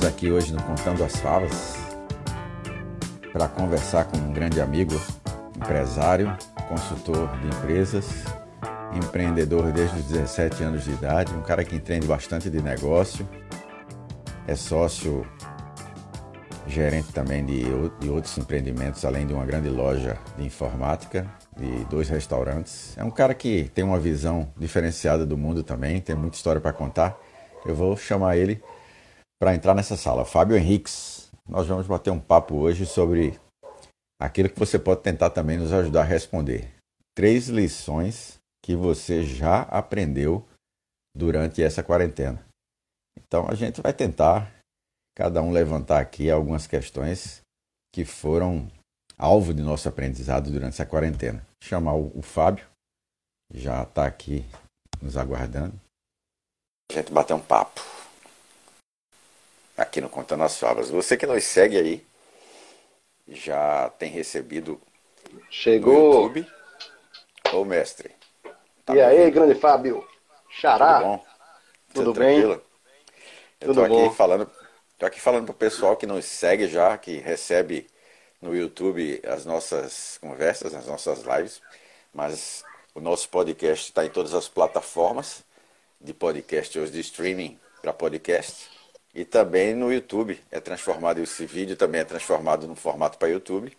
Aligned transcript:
estamos 0.00 0.16
aqui 0.16 0.32
hoje 0.32 0.52
no 0.54 0.62
Contando 0.62 1.04
as 1.04 1.16
Favas 1.16 1.76
para 3.32 3.46
conversar 3.48 4.06
com 4.06 4.16
um 4.16 4.32
grande 4.32 4.58
amigo, 4.58 4.98
empresário, 5.54 6.34
consultor 6.68 7.28
de 7.38 7.48
empresas, 7.48 8.24
empreendedor 8.94 9.70
desde 9.72 9.98
os 9.98 10.04
17 10.06 10.62
anos 10.62 10.84
de 10.84 10.92
idade, 10.92 11.34
um 11.34 11.42
cara 11.42 11.62
que 11.64 11.76
entende 11.76 12.06
bastante 12.06 12.48
de 12.48 12.62
negócio, 12.62 13.28
é 14.46 14.54
sócio 14.54 15.26
gerente 16.66 17.12
também 17.12 17.44
de, 17.44 17.64
de 17.98 18.08
outros 18.08 18.38
empreendimentos, 18.38 19.04
além 19.04 19.26
de 19.26 19.34
uma 19.34 19.44
grande 19.44 19.68
loja 19.68 20.16
de 20.38 20.46
informática, 20.46 21.30
de 21.58 21.84
dois 21.86 22.08
restaurantes. 22.08 22.96
É 22.96 23.04
um 23.04 23.10
cara 23.10 23.34
que 23.34 23.70
tem 23.74 23.84
uma 23.84 23.98
visão 23.98 24.50
diferenciada 24.56 25.26
do 25.26 25.36
mundo 25.36 25.62
também, 25.62 26.00
tem 26.00 26.16
muita 26.16 26.36
história 26.36 26.60
para 26.60 26.72
contar. 26.72 27.18
Eu 27.66 27.74
vou 27.74 27.94
chamar 27.98 28.38
ele 28.38 28.62
para 29.40 29.54
entrar 29.54 29.74
nessa 29.74 29.96
sala. 29.96 30.24
Fábio 30.24 30.56
Henriques, 30.56 31.30
nós 31.48 31.66
vamos 31.66 31.86
bater 31.86 32.10
um 32.10 32.20
papo 32.20 32.56
hoje 32.56 32.84
sobre 32.84 33.40
aquilo 34.20 34.50
que 34.50 34.58
você 34.58 34.78
pode 34.78 35.00
tentar 35.00 35.30
também 35.30 35.56
nos 35.56 35.72
ajudar 35.72 36.02
a 36.02 36.04
responder. 36.04 36.70
Três 37.16 37.48
lições 37.48 38.38
que 38.62 38.76
você 38.76 39.24
já 39.24 39.62
aprendeu 39.62 40.46
durante 41.16 41.62
essa 41.62 41.82
quarentena. 41.82 42.44
Então 43.18 43.48
a 43.48 43.54
gente 43.54 43.80
vai 43.80 43.94
tentar 43.94 44.52
cada 45.16 45.42
um 45.42 45.50
levantar 45.50 46.00
aqui 46.00 46.30
algumas 46.30 46.66
questões 46.66 47.40
que 47.92 48.04
foram 48.04 48.70
alvo 49.16 49.54
de 49.54 49.62
nosso 49.62 49.88
aprendizado 49.88 50.50
durante 50.50 50.74
essa 50.74 50.86
quarentena. 50.86 51.44
Chamar 51.62 51.94
o, 51.94 52.12
o 52.16 52.22
Fábio, 52.22 52.66
já 53.52 53.82
está 53.82 54.06
aqui 54.06 54.44
nos 55.00 55.16
aguardando. 55.16 55.80
A 56.90 56.94
gente 56.94 57.12
bater 57.12 57.34
um 57.34 57.40
papo 57.40 57.99
aqui 59.80 60.00
no 60.00 60.10
Contando 60.10 60.44
as 60.44 60.58
Favas. 60.58 60.90
Você 60.90 61.16
que 61.16 61.26
nos 61.26 61.42
segue 61.42 61.78
aí 61.78 62.06
já 63.26 63.88
tem 63.98 64.10
recebido 64.10 64.80
Chegou. 65.50 66.28
YouTube. 66.28 66.46
Ô 67.52 67.64
mestre. 67.64 68.14
Tá 68.84 68.94
e 68.94 69.00
aí, 69.00 69.30
grande 69.30 69.54
Fábio? 69.54 70.06
Xará? 70.50 70.98
Tudo 70.98 71.04
bom? 71.04 71.24
Tudo, 71.94 72.14
bem? 72.14 72.40
Tranquilo? 72.40 72.62
Eu 73.60 73.68
Tudo 73.68 73.74
tô 73.74 73.84
aqui 73.84 73.94
bom. 73.94 74.10
falando, 74.12 74.50
tô 74.98 75.06
aqui 75.06 75.20
falando 75.20 75.44
pro 75.46 75.54
pessoal 75.54 75.96
que 75.96 76.06
nos 76.06 76.24
segue 76.26 76.68
já, 76.68 76.96
que 76.98 77.16
recebe 77.16 77.86
no 78.40 78.54
YouTube 78.54 79.20
as 79.26 79.44
nossas 79.44 80.18
conversas, 80.18 80.74
as 80.74 80.86
nossas 80.86 81.22
lives, 81.22 81.60
mas 82.12 82.64
o 82.94 83.00
nosso 83.00 83.28
podcast 83.28 83.86
está 83.86 84.04
em 84.04 84.10
todas 84.10 84.34
as 84.34 84.48
plataformas 84.48 85.42
de 86.00 86.12
podcast 86.14 86.78
ou 86.78 86.86
de 86.86 87.00
streaming 87.00 87.58
para 87.82 87.92
podcast. 87.92 88.69
E 89.14 89.24
também 89.24 89.74
no 89.74 89.92
YouTube 89.92 90.40
é 90.50 90.60
transformado, 90.60 91.20
esse 91.20 91.44
vídeo 91.44 91.76
também 91.76 92.00
é 92.00 92.04
transformado 92.04 92.66
no 92.66 92.76
formato 92.76 93.18
para 93.18 93.28
YouTube, 93.28 93.76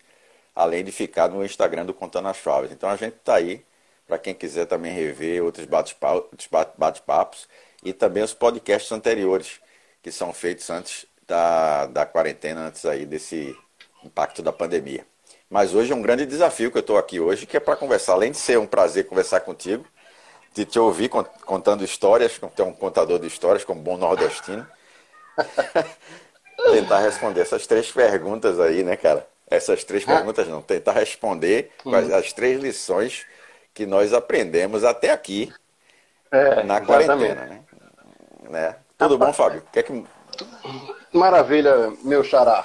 além 0.54 0.84
de 0.84 0.92
ficar 0.92 1.28
no 1.28 1.44
Instagram 1.44 1.86
do 1.86 1.94
Contando 1.94 2.28
as 2.28 2.38
Favas. 2.38 2.70
Então 2.70 2.88
a 2.88 2.96
gente 2.96 3.16
está 3.16 3.36
aí 3.36 3.64
para 4.06 4.18
quem 4.18 4.34
quiser 4.34 4.66
também 4.66 4.92
rever 4.92 5.42
outros 5.42 5.64
bate-pa- 5.66 6.12
outros 6.14 6.48
bate-papos 6.76 7.48
e 7.82 7.92
também 7.92 8.22
os 8.22 8.34
podcasts 8.34 8.92
anteriores 8.92 9.60
que 10.02 10.12
são 10.12 10.32
feitos 10.32 10.68
antes 10.68 11.06
da, 11.26 11.86
da 11.86 12.04
quarentena, 12.04 12.66
antes 12.66 12.84
aí 12.84 13.06
desse 13.06 13.56
impacto 14.04 14.42
da 14.42 14.52
pandemia. 14.52 15.06
Mas 15.48 15.74
hoje 15.74 15.92
é 15.92 15.94
um 15.94 16.02
grande 16.02 16.26
desafio 16.26 16.70
que 16.70 16.78
eu 16.78 16.80
estou 16.80 16.98
aqui 16.98 17.20
hoje, 17.20 17.46
que 17.46 17.56
é 17.56 17.60
para 17.60 17.76
conversar, 17.76 18.12
além 18.14 18.32
de 18.32 18.38
ser 18.38 18.58
um 18.58 18.66
prazer 18.66 19.06
conversar 19.06 19.40
contigo, 19.40 19.86
de 20.54 20.64
te 20.64 20.78
ouvir 20.78 21.08
con- 21.08 21.24
contando 21.46 21.84
histórias, 21.84 22.38
como 22.38 22.70
um 22.70 22.74
contador 22.74 23.18
de 23.18 23.26
histórias, 23.26 23.64
como 23.64 23.80
bom 23.80 23.96
nordestino. 23.96 24.66
tentar 26.72 27.00
responder 27.00 27.40
essas 27.40 27.66
três 27.66 27.90
perguntas 27.90 28.60
aí, 28.60 28.82
né, 28.82 28.96
cara? 28.96 29.26
Essas 29.50 29.84
três 29.84 30.04
perguntas 30.04 30.48
não, 30.48 30.62
tentar 30.62 30.92
responder 30.92 31.70
quais 31.82 32.10
as 32.10 32.32
três 32.32 32.60
lições 32.60 33.26
que 33.74 33.84
nós 33.84 34.12
aprendemos 34.12 34.84
até 34.84 35.10
aqui 35.10 35.52
É, 36.30 36.62
na 36.62 36.80
quarentena, 36.80 37.44
né? 37.44 37.60
né? 38.48 38.76
Tudo 38.96 39.18
bom, 39.18 39.32
Fábio? 39.32 39.62
Que 39.72 39.80
é 39.80 39.82
que... 39.82 40.04
Maravilha, 41.12 41.92
meu 42.02 42.24
xará. 42.24 42.64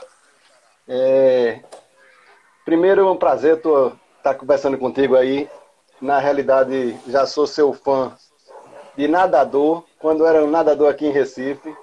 É, 0.88 1.60
Primeiro, 2.68 3.00
é 3.00 3.10
um 3.10 3.16
prazer 3.16 3.62
estar 4.18 4.34
conversando 4.36 4.78
contigo 4.78 5.16
aí. 5.16 5.50
Na 6.02 6.20
realidade, 6.20 7.00
já 7.08 7.26
sou 7.26 7.48
seu 7.48 7.72
fã 7.72 8.12
de 8.98 9.08
nadador, 9.08 9.86
quando 9.98 10.26
era 10.26 10.44
um 10.44 10.52
nadador 10.52 10.92
aqui 10.92 11.06
em 11.06 11.12
Recife. 11.14 11.74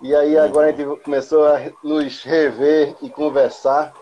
E 0.00 0.14
aí 0.14 0.38
agora 0.38 0.68
a 0.68 0.72
gente 0.72 1.00
começou 1.02 1.44
a 1.46 1.60
nos 1.82 2.22
rever 2.22 2.94
e 3.02 3.10
conversar. 3.10 3.92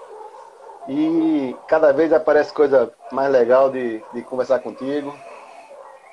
E 0.89 1.57
cada 1.67 1.93
vez 1.93 2.13
aparece 2.13 2.53
coisa 2.53 2.93
mais 3.11 3.31
legal 3.31 3.71
de, 3.71 4.03
de 4.13 4.23
conversar 4.23 4.59
contigo. 4.59 5.15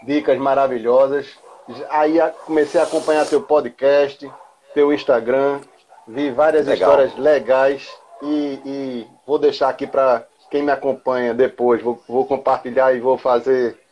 Dicas 0.04 0.38
maravilhosas. 0.38 1.38
Aí 1.90 2.18
comecei 2.46 2.80
a 2.80 2.86
acompanhar 2.86 3.26
teu 3.26 3.42
podcast, 3.42 4.30
teu 4.74 4.94
Instagram. 4.94 5.60
Vi 6.08 6.32
várias 6.32 6.66
Legal. 6.66 6.90
histórias 6.90 7.18
legais. 7.18 7.90
E, 8.22 8.62
e 8.66 9.08
vou 9.28 9.38
deixar 9.38 9.68
aqui 9.68 9.86
para 9.86 10.26
quem 10.50 10.64
me 10.64 10.72
acompanha 10.72 11.34
depois. 11.34 11.82
Vou, 11.82 12.02
vou 12.08 12.26
compartilhar 12.26 12.94
e 12.94 13.02
vou 13.02 13.18
fazer 13.18 13.83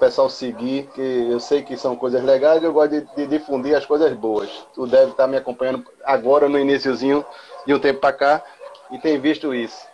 pessoal 0.00 0.28
seguir, 0.30 0.88
que 0.94 1.28
eu 1.30 1.38
sei 1.38 1.62
que 1.62 1.76
são 1.76 1.94
coisas 1.94 2.22
legais 2.24 2.62
e 2.62 2.64
eu 2.64 2.72
gosto 2.72 2.90
de, 2.90 3.02
de 3.14 3.26
difundir 3.26 3.76
as 3.76 3.86
coisas 3.86 4.12
boas. 4.14 4.48
Tu 4.74 4.86
deve 4.86 5.12
estar 5.12 5.26
me 5.28 5.36
acompanhando 5.36 5.84
agora 6.02 6.48
no 6.48 6.58
iniciozinho 6.58 7.24
de 7.66 7.74
um 7.74 7.78
tempo 7.78 8.00
para 8.00 8.12
cá 8.12 8.42
e 8.90 8.98
tem 8.98 9.20
visto 9.20 9.54
isso. 9.54 9.86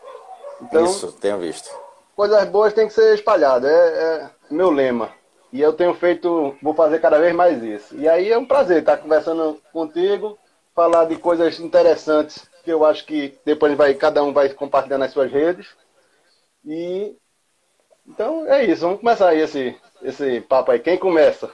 Então, 0.63 0.85
Isso, 0.87 1.13
tenho 1.13 1.39
visto. 1.39 1.69
coisas 2.15 2.49
boas 2.49 2.73
têm 2.73 2.87
que 2.87 2.95
ser 2.95 3.15
espalhadas, 3.15 3.71
é, 3.71 3.75
é 4.23 4.31
meu 4.51 4.71
lema. 4.71 5.11
E 5.53 5.61
eu 5.61 5.73
tenho 5.73 5.93
feito, 5.95 6.57
vou 6.63 6.73
fazer 6.75 6.99
cada 7.01 7.19
vez 7.19 7.35
mais 7.35 7.63
isso. 7.63 7.95
E 7.97 8.09
aí 8.09 8.33
é 8.33 8.39
um 8.39 8.47
prazer 8.47 8.79
estar 8.79 8.97
conversando 8.97 9.61
contigo, 9.73 10.39
falar 10.75 11.05
de 11.05 11.17
coisas 11.17 11.61
interessantes 11.61 12.49
que 12.65 12.73
eu 12.73 12.85
acho 12.85 13.05
que 13.07 13.39
depois 13.45 13.77
vai, 13.77 13.95
cada 13.95 14.23
um 14.23 14.33
vai 14.33 14.49
compartilhar 14.49 14.99
nas 14.99 15.13
suas 15.13 15.31
redes. 15.31 15.67
E 16.65 17.17
então 18.09 18.47
é 18.47 18.65
isso, 18.65 18.83
vamos 18.83 19.01
começar 19.01 19.29
aí 19.29 19.41
esse, 19.41 19.77
esse 20.03 20.41
papo 20.43 20.71
aí. 20.71 20.79
Quem 20.79 20.99
começa? 20.99 21.51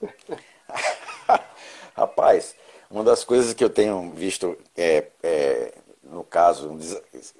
Rapaz, 1.96 2.54
uma 2.90 3.02
das 3.02 3.24
coisas 3.24 3.54
que 3.54 3.64
eu 3.64 3.70
tenho 3.70 4.10
visto 4.12 4.56
é, 4.76 5.06
é, 5.22 5.72
no 6.02 6.24
caso, 6.24 6.70
um 6.70 6.78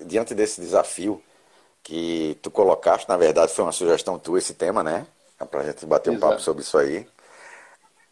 diante 0.04 0.34
desse 0.34 0.60
desafio 0.60 1.22
que 1.82 2.38
tu 2.42 2.50
colocaste, 2.50 3.08
na 3.08 3.16
verdade 3.16 3.52
foi 3.52 3.64
uma 3.64 3.72
sugestão 3.72 4.18
tua 4.18 4.38
esse 4.38 4.54
tema, 4.54 4.82
né? 4.82 5.06
Pra 5.50 5.62
gente 5.62 5.84
bater 5.86 6.10
um 6.10 6.14
Exato. 6.14 6.30
papo 6.30 6.42
sobre 6.42 6.62
isso 6.62 6.78
aí. 6.78 7.06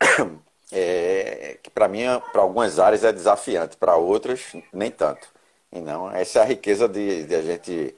É, 0.76 1.58
que 1.62 1.70
para 1.70 1.86
mim, 1.86 2.02
para 2.32 2.42
algumas 2.42 2.80
áreas 2.80 3.04
é 3.04 3.12
desafiante, 3.12 3.76
para 3.76 3.94
outras 3.94 4.56
nem 4.72 4.90
tanto. 4.90 5.28
E 5.70 5.78
não, 5.78 6.10
essa 6.10 6.40
é 6.40 6.42
a 6.42 6.46
riqueza 6.46 6.88
de, 6.88 7.24
de 7.24 7.34
a 7.34 7.42
gente 7.42 7.94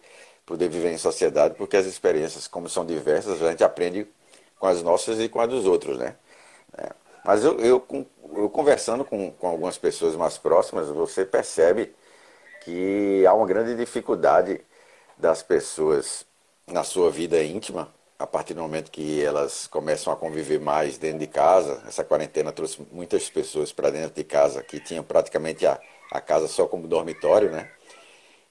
poder 0.46 0.68
viver 0.68 0.92
em 0.92 0.98
sociedade, 0.98 1.54
porque 1.56 1.76
as 1.76 1.86
experiências, 1.86 2.48
como 2.48 2.68
são 2.68 2.86
diversas, 2.86 3.42
a 3.42 3.50
gente 3.50 3.64
aprende 3.64 4.06
com 4.58 4.66
as 4.68 4.82
nossas 4.82 5.20
e 5.20 5.28
com 5.28 5.40
as 5.40 5.48
dos 5.48 5.66
outros, 5.66 5.98
né? 5.98 6.16
É, 6.78 6.90
Mas 7.24 7.44
eu, 7.44 7.58
eu, 7.60 7.86
eu 8.36 8.50
conversando 8.50 9.04
com, 9.04 9.30
com 9.32 9.48
algumas 9.48 9.78
pessoas 9.78 10.16
mais 10.16 10.38
próximas, 10.38 10.88
você 10.88 11.24
percebe 11.24 11.94
que 12.60 13.24
há 13.26 13.34
uma 13.34 13.46
grande 13.46 13.76
dificuldade 13.76 14.60
das 15.18 15.42
pessoas 15.42 16.26
na 16.66 16.84
sua 16.84 17.10
vida 17.10 17.42
íntima, 17.42 17.92
a 18.18 18.26
partir 18.26 18.54
do 18.54 18.62
momento 18.62 18.90
que 18.90 19.22
elas 19.22 19.66
começam 19.66 20.12
a 20.12 20.16
conviver 20.16 20.60
mais 20.60 20.98
dentro 20.98 21.20
de 21.20 21.26
casa. 21.26 21.82
Essa 21.86 22.04
quarentena 22.04 22.52
trouxe 22.52 22.86
muitas 22.92 23.30
pessoas 23.30 23.72
para 23.72 23.90
dentro 23.90 24.14
de 24.14 24.24
casa 24.24 24.62
que 24.62 24.80
tinham 24.80 25.04
praticamente 25.04 25.66
a, 25.66 25.80
a 26.10 26.20
casa 26.20 26.48
só 26.48 26.66
como 26.66 26.88
dormitório, 26.88 27.50
né? 27.50 27.70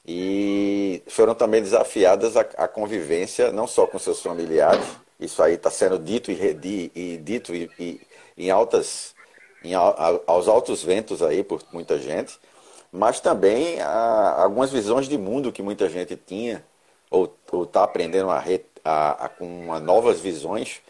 E 0.07 1.01
foram 1.07 1.33
também 1.33 1.61
desafiadas 1.61 2.37
a, 2.37 2.41
convivência 2.67 3.51
não 3.51 3.65
só 3.67 3.87
com 3.87 3.97
seus 3.97 4.21
familiares, 4.21 4.85
isso 5.19 5.41
aí 5.41 5.55
está 5.55 5.71
sendo 5.71 5.97
dito 5.97 6.31
e, 6.31 6.35
redi- 6.35 6.91
e 6.95 7.17
dito 7.17 7.55
e, 7.55 7.71
e- 7.79 8.01
em 8.37 8.51
altas, 8.51 9.15
em, 9.63 9.73
a- 9.75 10.19
aos 10.27 10.47
altos 10.47 10.83
ventos 10.83 11.21
aí 11.23 11.43
por 11.43 11.63
muita 11.71 11.97
gente, 11.97 12.39
mas 12.91 13.19
também 13.19 13.81
a, 13.81 14.43
algumas 14.43 14.71
visões 14.71 15.07
de 15.07 15.17
mundo 15.17 15.51
que 15.51 15.63
muita 15.63 15.89
gente 15.89 16.15
tinha 16.15 16.63
ou 17.09 17.35
está 17.63 17.83
aprendendo 17.83 18.29
a, 18.29 18.43
a- 18.83 19.25
a- 19.25 19.29
com 19.29 19.79
novas 19.79 20.19
visões 20.19 20.81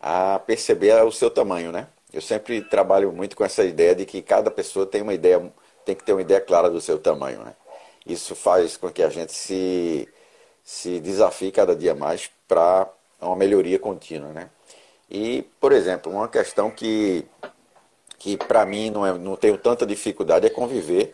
a 0.00 0.38
perceber 0.40 0.92
o 1.04 1.12
seu 1.12 1.30
tamanho, 1.30 1.70
né? 1.72 1.88
Eu 2.12 2.20
sempre 2.20 2.60
trabalho 2.62 3.12
muito 3.12 3.36
com 3.36 3.44
essa 3.44 3.64
ideia 3.64 3.94
de 3.94 4.04
que 4.06 4.22
cada 4.22 4.50
pessoa 4.50 4.86
tem 4.86 5.02
uma 5.02 5.14
ideia, 5.14 5.52
tem 5.84 5.94
que 5.96 6.04
ter 6.04 6.12
uma 6.12 6.22
ideia 6.22 6.40
clara 6.40 6.70
do 6.70 6.80
seu 6.80 6.98
tamanho, 6.98 7.40
né? 7.44 7.54
Isso 8.06 8.34
faz 8.34 8.76
com 8.76 8.90
que 8.90 9.02
a 9.02 9.08
gente 9.08 9.32
se, 9.32 10.08
se 10.62 11.00
desafie 11.00 11.50
cada 11.50 11.74
dia 11.74 11.94
mais 11.94 12.30
para 12.46 12.88
uma 13.20 13.36
melhoria 13.36 13.78
contínua, 13.78 14.32
né? 14.32 14.50
E, 15.10 15.42
por 15.60 15.72
exemplo, 15.72 16.12
uma 16.12 16.28
questão 16.28 16.70
que, 16.70 17.24
que 18.18 18.36
para 18.36 18.64
mim 18.66 18.90
não, 18.90 19.06
é, 19.06 19.12
não 19.16 19.36
tenho 19.36 19.56
tanta 19.58 19.86
dificuldade 19.86 20.46
é 20.46 20.50
conviver 20.50 21.12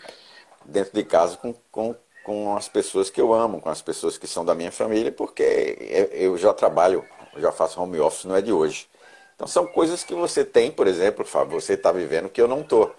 dentro 0.64 0.92
de 0.94 1.04
casa 1.04 1.36
com, 1.36 1.54
com, 1.70 1.94
com 2.24 2.56
as 2.56 2.68
pessoas 2.68 3.10
que 3.10 3.20
eu 3.20 3.32
amo, 3.32 3.60
com 3.60 3.68
as 3.68 3.82
pessoas 3.82 4.16
que 4.18 4.26
são 4.26 4.44
da 4.44 4.54
minha 4.54 4.72
família, 4.72 5.12
porque 5.12 6.08
eu 6.12 6.36
já 6.36 6.52
trabalho, 6.52 7.04
já 7.36 7.52
faço 7.52 7.80
home 7.80 7.98
office, 8.00 8.24
não 8.24 8.36
é 8.36 8.42
de 8.42 8.52
hoje. 8.52 8.88
Então 9.34 9.46
são 9.46 9.66
coisas 9.66 10.04
que 10.04 10.14
você 10.14 10.44
tem, 10.44 10.70
por 10.70 10.86
exemplo, 10.86 11.24
Fábio, 11.24 11.60
você 11.60 11.74
está 11.74 11.90
vivendo 11.92 12.28
que 12.28 12.40
eu 12.40 12.48
não 12.48 12.60
estou. 12.60 12.94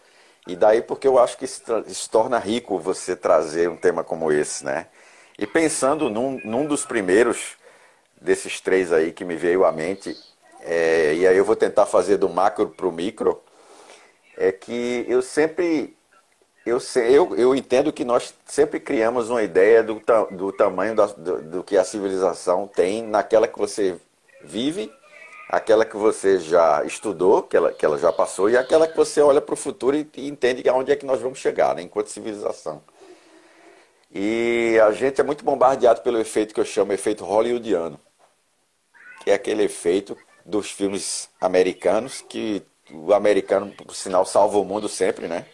E 0.47 0.55
daí 0.55 0.81
porque 0.81 1.07
eu 1.07 1.19
acho 1.19 1.37
que 1.37 1.45
se, 1.45 1.61
torna 2.09 2.39
rico 2.39 2.79
você 2.79 3.15
trazer 3.15 3.69
um 3.69 3.77
tema 3.77 4.03
como 4.03 4.31
esse, 4.31 4.65
né? 4.65 4.87
E 5.37 5.45
pensando 5.45 6.09
num, 6.09 6.39
num 6.43 6.65
dos 6.65 6.85
primeiros 6.85 7.57
desses 8.19 8.59
três 8.59 8.91
aí 8.91 9.11
que 9.11 9.23
me 9.23 9.35
veio 9.35 9.65
à 9.65 9.71
mente, 9.71 10.15
é, 10.61 11.13
e 11.15 11.27
aí 11.27 11.37
eu 11.37 11.45
vou 11.45 11.55
tentar 11.55 11.85
fazer 11.85 12.17
do 12.17 12.29
macro 12.29 12.69
para 12.69 12.87
o 12.87 12.91
micro, 12.91 13.41
é 14.37 14.51
que 14.51 15.05
eu 15.07 15.21
sempre 15.21 15.95
eu, 16.65 16.79
eu, 16.95 17.35
eu 17.35 17.55
entendo 17.55 17.91
que 17.91 18.05
nós 18.05 18.35
sempre 18.45 18.79
criamos 18.79 19.29
uma 19.29 19.41
ideia 19.41 19.81
do, 19.81 20.01
do 20.31 20.51
tamanho 20.51 20.95
da, 20.95 21.07
do, 21.07 21.41
do 21.41 21.63
que 21.63 21.75
a 21.75 21.83
civilização 21.83 22.67
tem 22.67 23.03
naquela 23.03 23.47
que 23.47 23.57
você 23.57 23.97
vive 24.43 24.91
aquela 25.51 25.83
que 25.83 25.97
você 25.97 26.39
já 26.39 26.81
estudou, 26.85 27.43
que 27.43 27.57
ela, 27.57 27.73
que 27.73 27.85
ela 27.85 27.97
já 27.97 28.11
passou, 28.13 28.49
e 28.49 28.55
aquela 28.55 28.87
que 28.87 28.95
você 28.95 29.19
olha 29.19 29.41
para 29.41 29.53
o 29.53 29.57
futuro 29.57 29.97
e, 29.97 30.09
e 30.15 30.29
entende 30.29 30.67
aonde 30.69 30.93
é 30.93 30.95
que 30.95 31.05
nós 31.05 31.19
vamos 31.19 31.39
chegar, 31.39 31.75
né, 31.75 31.81
enquanto 31.81 32.07
civilização. 32.07 32.81
E 34.09 34.79
a 34.81 34.91
gente 34.93 35.19
é 35.19 35.23
muito 35.23 35.43
bombardeado 35.43 36.01
pelo 36.01 36.19
efeito 36.19 36.53
que 36.53 36.59
eu 36.61 36.65
chamo 36.65 36.93
efeito 36.93 37.25
hollywoodiano, 37.25 37.99
que 39.23 39.31
é 39.31 39.33
aquele 39.33 39.63
efeito 39.63 40.17
dos 40.45 40.71
filmes 40.71 41.29
americanos, 41.39 42.21
que 42.21 42.63
o 42.89 43.13
americano, 43.13 43.71
por 43.71 43.95
sinal, 43.95 44.25
salva 44.25 44.57
o 44.57 44.65
mundo 44.65 44.87
sempre, 44.87 45.27
né? 45.27 45.45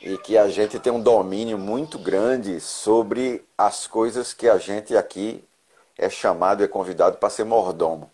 E 0.00 0.16
que 0.18 0.36
a 0.36 0.48
gente 0.48 0.78
tem 0.78 0.92
um 0.92 1.00
domínio 1.00 1.58
muito 1.58 1.98
grande 1.98 2.58
sobre 2.60 3.44
as 3.56 3.86
coisas 3.86 4.32
que 4.32 4.48
a 4.48 4.58
gente 4.58 4.96
aqui 4.96 5.44
é 5.96 6.10
chamado 6.10 6.64
é 6.64 6.68
convidado 6.68 7.18
para 7.18 7.30
ser 7.30 7.44
mordomo 7.44 8.13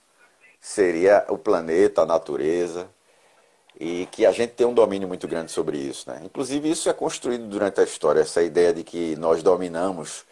seria 0.61 1.25
o 1.29 1.39
planeta, 1.39 2.03
a 2.03 2.07
natureza, 2.07 2.89
e 3.79 4.07
que 4.13 4.27
a 4.27 4.33
gente 4.33 4.51
tem 4.51 4.67
um 4.67 4.75
domínio 4.75 5.09
muito 5.09 5.27
grande 5.27 5.51
sobre 5.51 5.79
isso. 5.79 6.11
Né? 6.11 6.21
Inclusive, 6.25 6.71
isso 6.71 6.89
é 6.91 6.93
construído 6.93 7.47
durante 7.47 7.81
a 7.81 7.85
história, 7.85 8.21
essa 8.21 8.43
ideia 8.43 8.73
de 8.75 8.85
que 8.85 9.17
nós 9.17 9.43
dominamos 9.43 10.25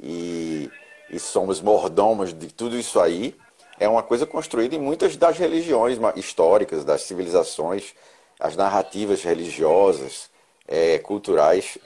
e, 0.00 0.68
e 1.08 1.18
somos 1.18 1.60
mordomos 1.60 2.34
de 2.34 2.48
tudo 2.48 2.76
isso 2.76 2.98
aí, 3.00 3.36
é 3.78 3.88
uma 3.88 4.02
coisa 4.02 4.26
construída 4.26 4.74
em 4.74 4.80
muitas 4.80 5.16
das 5.16 5.38
religiões 5.38 5.98
históricas, 6.16 6.84
das 6.84 7.02
civilizações, 7.02 7.94
as 8.40 8.56
narrativas 8.56 9.22
religiosas, 9.22 10.28
é, 10.66 10.98
culturais. 10.98 11.78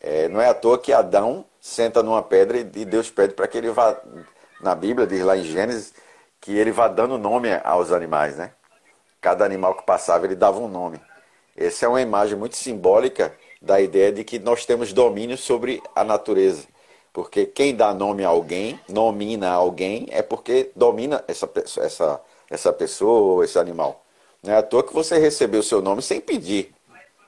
É, 0.00 0.28
não 0.28 0.40
é 0.40 0.48
à 0.48 0.54
toa 0.54 0.78
que 0.78 0.92
Adão 0.92 1.44
senta 1.60 2.02
numa 2.02 2.22
pedra 2.22 2.58
e 2.58 2.64
Deus 2.64 3.10
pede 3.10 3.34
para 3.34 3.46
que 3.46 3.58
ele 3.58 3.70
vá, 3.70 3.96
na 4.60 4.74
Bíblia, 4.74 5.06
diz 5.06 5.22
lá 5.22 5.36
em 5.36 5.44
Gênesis, 5.44 5.94
que 6.46 6.56
ele 6.56 6.70
vá 6.70 6.86
dando 6.86 7.18
nome 7.18 7.48
aos 7.64 7.90
animais, 7.90 8.36
né? 8.36 8.52
Cada 9.20 9.44
animal 9.44 9.74
que 9.74 9.84
passava, 9.84 10.26
ele 10.26 10.36
dava 10.36 10.60
um 10.60 10.68
nome. 10.68 11.00
Essa 11.56 11.86
é 11.86 11.88
uma 11.88 12.00
imagem 12.00 12.38
muito 12.38 12.54
simbólica 12.54 13.36
da 13.60 13.80
ideia 13.80 14.12
de 14.12 14.22
que 14.22 14.38
nós 14.38 14.64
temos 14.64 14.92
domínio 14.92 15.36
sobre 15.36 15.82
a 15.92 16.04
natureza. 16.04 16.68
Porque 17.12 17.46
quem 17.46 17.74
dá 17.74 17.92
nome 17.92 18.24
a 18.24 18.28
alguém, 18.28 18.78
nomina 18.88 19.50
alguém, 19.50 20.06
é 20.08 20.22
porque 20.22 20.70
domina 20.76 21.24
essa, 21.26 21.50
essa, 21.80 22.20
essa 22.48 22.72
pessoa 22.72 23.34
ou 23.34 23.42
esse 23.42 23.58
animal. 23.58 24.04
Não 24.40 24.52
é 24.52 24.56
à 24.56 24.62
toa 24.62 24.84
que 24.84 24.94
você 24.94 25.18
recebeu 25.18 25.64
seu 25.64 25.82
nome 25.82 26.00
sem 26.00 26.20
pedir. 26.20 26.72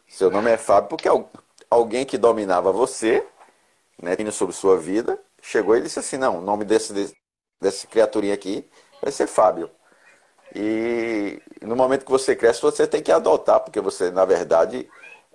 Seu 0.07 0.31
nome 0.31 0.49
é 0.49 0.57
Fábio 0.57 0.91
porque 0.91 1.09
alguém 1.69 2.07
que 2.07 2.17
dominava 2.17 2.71
você, 2.71 3.27
né, 4.01 4.15
sobre 4.31 4.55
sua 4.55 4.79
vida, 4.79 5.19
chegou 5.43 5.77
e 5.77 5.81
disse 5.81 5.99
assim, 5.99 6.19
não, 6.19 6.39
o 6.39 6.41
nome 6.41 6.65
desse, 6.65 7.13
desse 7.61 7.89
criaturinha 7.89 8.35
aqui 8.35 8.65
vai 9.01 9.13
ser 9.13 9.27
Fábio. 9.27 9.71
E 10.55 11.41
no 11.63 11.77
momento 11.77 12.05
que 12.05 12.11
você 12.11 12.35
cresce, 12.35 12.63
você 12.63 12.87
tem 12.87 13.03
que 13.03 13.13
adotar, 13.13 13.61
porque 13.61 13.81
você, 13.81 14.11
na 14.11 14.25
verdade, 14.25 14.89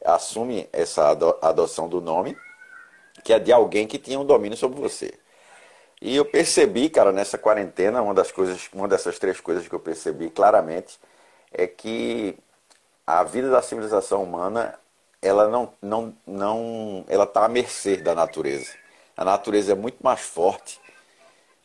assume 0.03 0.67
essa 0.73 1.09
adoção 1.41 1.87
do 1.87 2.01
nome, 2.01 2.37
que 3.23 3.33
é 3.33 3.39
de 3.39 3.51
alguém 3.51 3.87
que 3.87 3.99
tinha 3.99 4.19
um 4.19 4.25
domínio 4.25 4.57
sobre 4.57 4.79
você. 4.79 5.13
E 6.01 6.15
eu 6.15 6.25
percebi, 6.25 6.89
cara, 6.89 7.11
nessa 7.11 7.37
quarentena, 7.37 8.01
uma 8.01 8.13
das 8.13 8.31
coisas, 8.31 8.69
uma 8.73 8.87
dessas 8.87 9.17
três 9.19 9.39
coisas 9.39 9.67
que 9.67 9.73
eu 9.73 9.79
percebi 9.79 10.29
claramente 10.29 10.99
é 11.51 11.65
que 11.67 12.37
a 13.05 13.23
vida 13.23 13.49
da 13.49 13.61
civilização 13.61 14.23
humana, 14.23 14.77
ela 15.21 15.47
não, 15.47 15.71
não, 15.81 16.13
não, 16.25 17.05
ela 17.07 17.23
está 17.23 17.45
à 17.45 17.49
mercê 17.49 17.97
da 17.97 18.13
natureza. 18.15 18.73
A 19.15 19.23
natureza 19.23 19.71
é 19.71 19.75
muito 19.75 19.99
mais 20.01 20.21
forte 20.21 20.81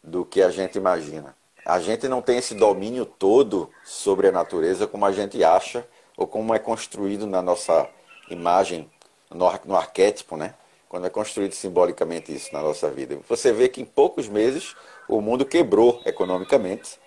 do 0.05 0.25
que 0.25 0.43
a 0.43 0.51
gente 0.51 0.79
imagina 0.79 1.38
a 1.69 1.79
gente 1.79 2.09
não 2.09 2.23
tem 2.23 2.39
esse 2.39 2.55
domínio 2.55 3.05
todo 3.05 3.69
sobre 3.85 4.29
a 4.29 4.33
natureza 4.33 4.87
como 4.87 5.05
a 5.05 5.13
gente 5.13 5.45
acha 5.45 5.87
ou 6.17 6.27
como 6.27 6.55
é 6.55 6.59
construído 6.59 7.27
na 7.27 7.43
nossa 7.43 7.87
imagem, 8.31 8.91
no, 9.31 9.53
no 9.67 9.77
arquétipo, 9.77 10.35
né? 10.35 10.55
Quando 10.89 11.07
é 11.07 11.11
construído 11.11 11.53
simbolicamente 11.53 12.35
isso 12.35 12.51
na 12.55 12.63
nossa 12.63 12.91
vida. 12.91 13.19
Você 13.29 13.53
vê 13.53 13.69
que 13.69 13.83
em 13.83 13.85
poucos 13.85 14.27
meses 14.27 14.75
o 15.07 15.21
mundo 15.21 15.45
quebrou 15.45 16.01
economicamente. 16.07 16.99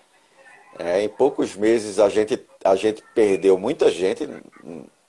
É, 0.78 1.02
em 1.02 1.08
poucos 1.08 1.56
meses 1.56 1.98
a 1.98 2.08
gente, 2.08 2.40
a 2.64 2.76
gente 2.76 3.02
perdeu 3.16 3.58
muita 3.58 3.90
gente, 3.90 4.28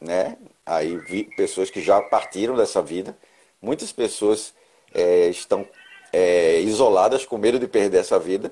né? 0.02 0.36
Aí 0.66 0.98
vi 0.98 1.26
pessoas 1.38 1.70
que 1.70 1.80
já 1.80 2.02
partiram 2.02 2.56
dessa 2.56 2.82
vida. 2.82 3.16
Muitas 3.62 3.92
pessoas 3.92 4.52
é, 4.92 5.28
estão 5.28 5.64
é, 6.12 6.60
isoladas 6.62 7.24
com 7.24 7.38
medo 7.38 7.60
de 7.60 7.68
perder 7.68 8.00
essa 8.00 8.18
vida 8.18 8.52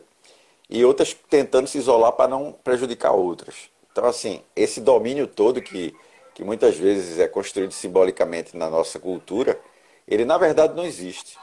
e 0.72 0.86
outras 0.86 1.14
tentando 1.30 1.68
se 1.68 1.78
isolar 1.78 2.14
para 2.14 2.30
não 2.30 2.54
prejudicar 2.64 3.12
outras. 3.12 3.70
Então, 3.92 4.06
assim, 4.06 4.42
esse 4.56 4.80
domínio 4.80 5.28
todo 5.28 5.62
que, 5.62 5.94
que 6.34 6.46
muitas 6.46 6.78
vezes 6.78 7.20
é 7.20 7.28
construído 7.28 7.74
simbolicamente 7.74 8.56
na 8.56 8.70
nossa 8.70 8.98
cultura, 8.98 9.60
ele 10.08 10.24
na 10.24 10.38
verdade 10.38 10.74
não 10.74 10.86
existe. 10.86 11.38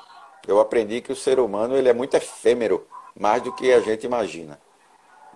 Eu 0.46 0.58
aprendi 0.58 1.02
que 1.02 1.12
o 1.12 1.16
ser 1.16 1.38
humano 1.38 1.76
ele 1.76 1.90
é 1.90 1.92
muito 1.92 2.16
efêmero, 2.16 2.86
mais 3.14 3.42
do 3.42 3.52
que 3.52 3.70
a 3.70 3.80
gente 3.80 4.06
imagina. 4.06 4.58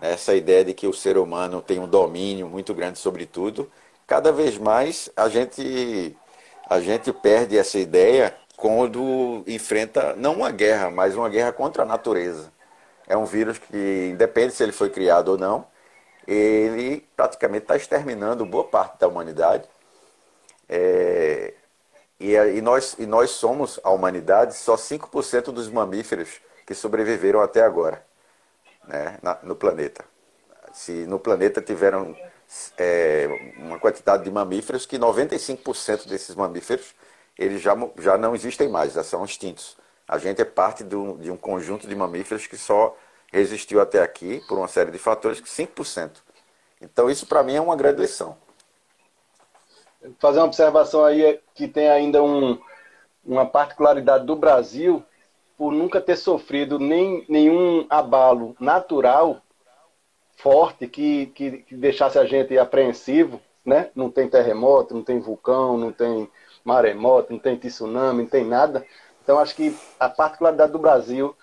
Essa 0.01 0.35
ideia 0.35 0.65
de 0.65 0.73
que 0.73 0.87
o 0.87 0.95
ser 0.95 1.19
humano 1.19 1.61
tem 1.61 1.79
um 1.79 1.87
domínio 1.87 2.49
muito 2.49 2.73
grande 2.73 2.99
sobre 2.99 3.27
tudo, 3.27 3.71
cada 4.07 4.33
vez 4.33 4.57
mais 4.57 5.11
a 5.15 5.29
gente, 5.29 6.17
a 6.69 6.81
gente 6.81 7.13
perde 7.13 7.59
essa 7.59 7.79
ideia 7.79 8.35
quando 8.57 9.45
enfrenta 9.47 10.15
não 10.17 10.37
uma 10.37 10.51
guerra, 10.51 10.91
mas 10.91 11.15
uma 11.15 11.29
guerra 11.29 11.53
contra 11.53 11.83
a 11.83 11.87
natureza 11.87 12.51
é 13.13 13.17
um 13.17 13.27
vírus 13.27 13.59
que, 13.59 14.09
independe 14.11 14.55
se 14.55 14.63
ele 14.63 14.73
foi 14.73 14.89
criado 14.89 15.29
ou 15.29 15.39
não, 15.39 15.67
ele 16.27 17.07
praticamente 17.15 17.65
está 17.65 17.77
exterminando 17.77 18.47
boa 18.47 18.65
parte 18.65 18.99
da 18.99 19.07
humanidade. 19.07 19.69
É, 20.69 21.53
e, 22.19 22.35
e, 22.35 22.63
nós, 22.63 22.97
e 22.99 23.05
nós 23.05 23.31
somos, 23.33 23.79
a 23.85 23.91
humanidade, 23.91 24.55
só 24.55 24.77
5% 24.77 25.53
dos 25.53 25.69
mamíferos 25.69 26.41
que 26.67 26.75
sobreviveram 26.75 27.43
até 27.43 27.63
agora 27.63 28.03
né, 28.89 29.19
na, 29.23 29.39
no 29.43 29.55
planeta. 29.55 30.05
Se 30.73 31.05
no 31.05 31.19
planeta 31.19 31.61
tiveram 31.61 32.17
é, 32.79 33.29
uma 33.59 33.79
quantidade 33.79 34.25
de 34.25 34.31
mamíferos 34.31 34.87
que 34.87 34.99
95% 34.99 36.09
desses 36.09 36.35
mamíferos 36.35 36.95
eles 37.39 37.61
já, 37.61 37.75
já 37.99 38.17
não 38.17 38.35
existem 38.35 38.69
mais, 38.69 38.95
já 38.95 39.03
são 39.03 39.23
extintos. 39.23 39.77
A 40.13 40.19
gente 40.19 40.43
é 40.43 40.45
parte 40.45 40.85
do, 40.85 41.17
de 41.17 41.31
um 41.31 41.39
conjunto 41.39 41.89
de 41.89 41.97
mamíferos 41.97 42.47
que 42.47 42.59
só 42.59 42.95
resistiu 43.33 43.81
até 43.81 44.03
aqui, 44.03 44.43
por 44.47 44.59
uma 44.59 44.69
série 44.69 44.91
de 44.91 44.99
fatores, 44.99 45.41
que 45.41 45.49
5%. 45.49 46.19
Então, 46.83 47.09
isso 47.09 47.27
para 47.27 47.43
mim 47.43 47.55
é 47.55 47.61
uma 47.63 47.75
grande 47.75 48.03
lição. 48.03 48.37
Fazer 50.19 50.41
uma 50.41 50.45
observação 50.45 51.03
aí 51.03 51.25
é 51.25 51.41
que 51.55 51.67
tem 51.67 51.89
ainda 51.89 52.23
um, 52.23 52.61
uma 53.25 53.47
particularidade 53.47 54.27
do 54.27 54.37
Brasil, 54.37 55.03
por 55.57 55.73
nunca 55.73 55.99
ter 55.99 56.17
sofrido 56.17 56.79
nem, 56.79 57.25
nenhum 57.27 57.87
abalo 57.89 58.55
natural 58.61 59.41
forte 60.37 60.87
que, 60.87 61.25
que, 61.29 61.59
que 61.63 61.75
deixasse 61.75 62.19
a 62.19 62.27
gente 62.27 62.59
apreensivo, 62.59 63.41
né? 63.65 63.89
Não 63.95 64.11
tem 64.11 64.29
terremoto, 64.29 64.93
não 64.93 65.03
tem 65.03 65.19
vulcão, 65.19 65.79
não 65.79 65.91
tem 65.91 66.31
maremoto, 66.63 67.33
não 67.33 67.41
tem 67.41 67.57
tsunami, 67.57 68.25
não 68.25 68.29
tem 68.29 68.45
nada. 68.45 68.85
Então, 69.23 69.39
acho 69.39 69.55
que 69.55 69.77
a 70.01 70.09
particularidade 70.09 70.73
do 70.73 70.79
Brasil, 70.79 71.37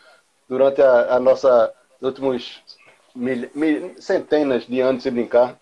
durante 0.48 0.82
a, 0.82 1.16
a 1.16 1.20
nossa 1.20 1.74
últimos 2.02 2.62
mil, 3.16 3.50
mil, 3.54 3.96
centenas 4.02 4.66
de 4.66 4.80
anos, 4.82 5.04
se 5.04 5.12
brincar, 5.12 5.58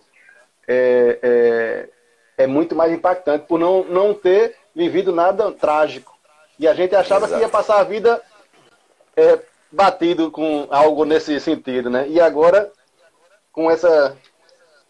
é, 0.67 1.19
é, 1.21 2.43
é, 2.43 2.47
muito 2.47 2.75
mais 2.75 2.91
impactante 2.91 3.45
por 3.45 3.59
não, 3.59 3.83
não 3.83 4.13
ter 4.13 4.55
vivido 4.75 5.11
nada 5.11 5.51
trágico. 5.51 6.17
E 6.59 6.67
a 6.67 6.73
gente 6.73 6.95
achava 6.95 7.25
Exato. 7.25 7.39
que 7.39 7.45
ia 7.45 7.49
passar 7.49 7.79
a 7.79 7.83
vida 7.83 8.21
é, 9.15 9.39
batido 9.71 10.31
com 10.31 10.67
algo 10.69 11.05
nesse 11.05 11.39
sentido, 11.39 11.89
né? 11.89 12.07
E 12.07 12.19
agora, 12.19 12.71
com 13.51 13.69
essa 13.69 14.17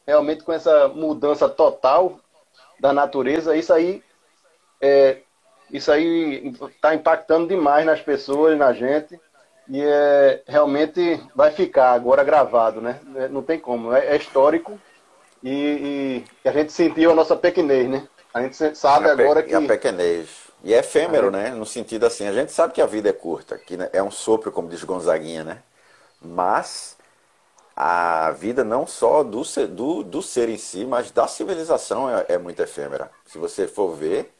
realmente 0.05 0.43
com 0.43 0.53
essa 0.53 0.88
mudança 0.88 1.50
total 1.50 2.17
da 2.79 2.93
natureza, 2.93 3.57
isso 3.57 3.74
aí 3.74 4.01
é, 4.79 5.17
isso 5.71 5.91
aí 5.91 6.53
está 6.69 6.95
impactando 6.95 7.47
demais 7.47 7.86
nas 7.86 8.01
pessoas, 8.01 8.57
na 8.57 8.74
gente, 8.74 9.19
e 9.69 9.81
é, 9.81 10.41
realmente 10.47 11.21
vai 11.36 11.51
ficar 11.51 11.91
agora 11.91 12.24
gravado, 12.24 12.81
né? 12.81 13.00
É, 13.15 13.27
não 13.27 13.41
tem 13.41 13.59
como, 13.59 13.93
é, 13.93 14.07
é 14.07 14.15
histórico 14.15 14.79
e, 15.43 16.24
e, 16.45 16.47
a 16.47 16.51
gente 16.51 16.71
sentiu 16.71 17.12
a 17.12 17.15
nossa 17.15 17.36
pequenez, 17.36 17.89
né? 17.89 18.07
A 18.33 18.41
gente 18.41 18.75
sabe 18.75 19.09
agora 19.09 19.43
que... 19.43 19.51
E 19.51 19.55
a 19.55 19.62
pequenez. 19.62 20.47
E 20.63 20.74
é 20.74 20.79
efêmero, 20.79 21.29
né? 21.29 21.50
No 21.50 21.65
sentido 21.65 22.05
assim, 22.05 22.27
a 22.27 22.33
gente 22.33 22.51
sabe 22.51 22.74
que 22.74 22.81
a 22.81 22.86
vida 22.86 23.09
é 23.09 23.13
curta, 23.13 23.57
que 23.57 23.77
é 23.93 24.01
um 24.01 24.12
sopro, 24.12 24.51
como 24.51 24.69
diz 24.69 24.83
Gonzaguinha, 24.83 25.43
né? 25.43 25.57
Mas 26.21 26.97
a 27.75 28.31
vida 28.31 28.63
não 28.63 28.88
só 28.88 29.24
do 29.24 29.45
ser, 29.45 29.67
do, 29.67 30.01
do 30.01 30.21
ser 30.21 30.50
em 30.50 30.57
si, 30.57 30.83
mas 30.86 31.12
da 31.12 31.27
civilização 31.27 32.09
é, 32.09 32.25
é 32.29 32.38
muito 32.38 32.62
efêmera. 32.62 33.12
Se 33.25 33.38
você 33.38 33.67
for 33.67 33.93
ver, 33.93 34.33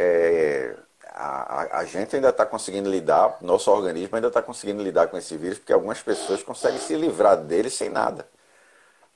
é, 0.00 0.76
a, 1.12 1.80
a, 1.80 1.84
gente 1.84 2.14
ainda 2.14 2.28
está 2.28 2.46
conseguindo 2.46 2.88
lidar, 2.88 3.36
nosso 3.40 3.68
organismo 3.68 4.14
ainda 4.14 4.28
está 4.28 4.40
conseguindo 4.40 4.80
lidar 4.80 5.08
com 5.08 5.18
esse 5.18 5.36
vírus, 5.36 5.58
porque 5.58 5.72
algumas 5.72 6.00
pessoas 6.00 6.40
conseguem 6.40 6.78
se 6.78 6.94
livrar 6.94 7.36
dele 7.36 7.68
sem 7.68 7.88
nada. 7.88 8.28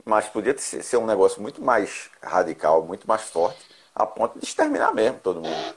Mas 0.05 0.27
podia 0.27 0.59
ser 0.59 0.97
um 0.97 1.07
negócio 1.07 1.41
muito 1.41 1.63
mais 1.63 2.11
radical, 2.21 2.83
muito 2.83 3.07
mais 3.07 3.23
forte, 3.23 3.65
a 3.95 4.05
ponto 4.05 4.41
de 4.41 4.45
exterminar 4.45 4.93
mesmo 4.93 5.21
todo 5.23 5.41
mundo. 5.41 5.75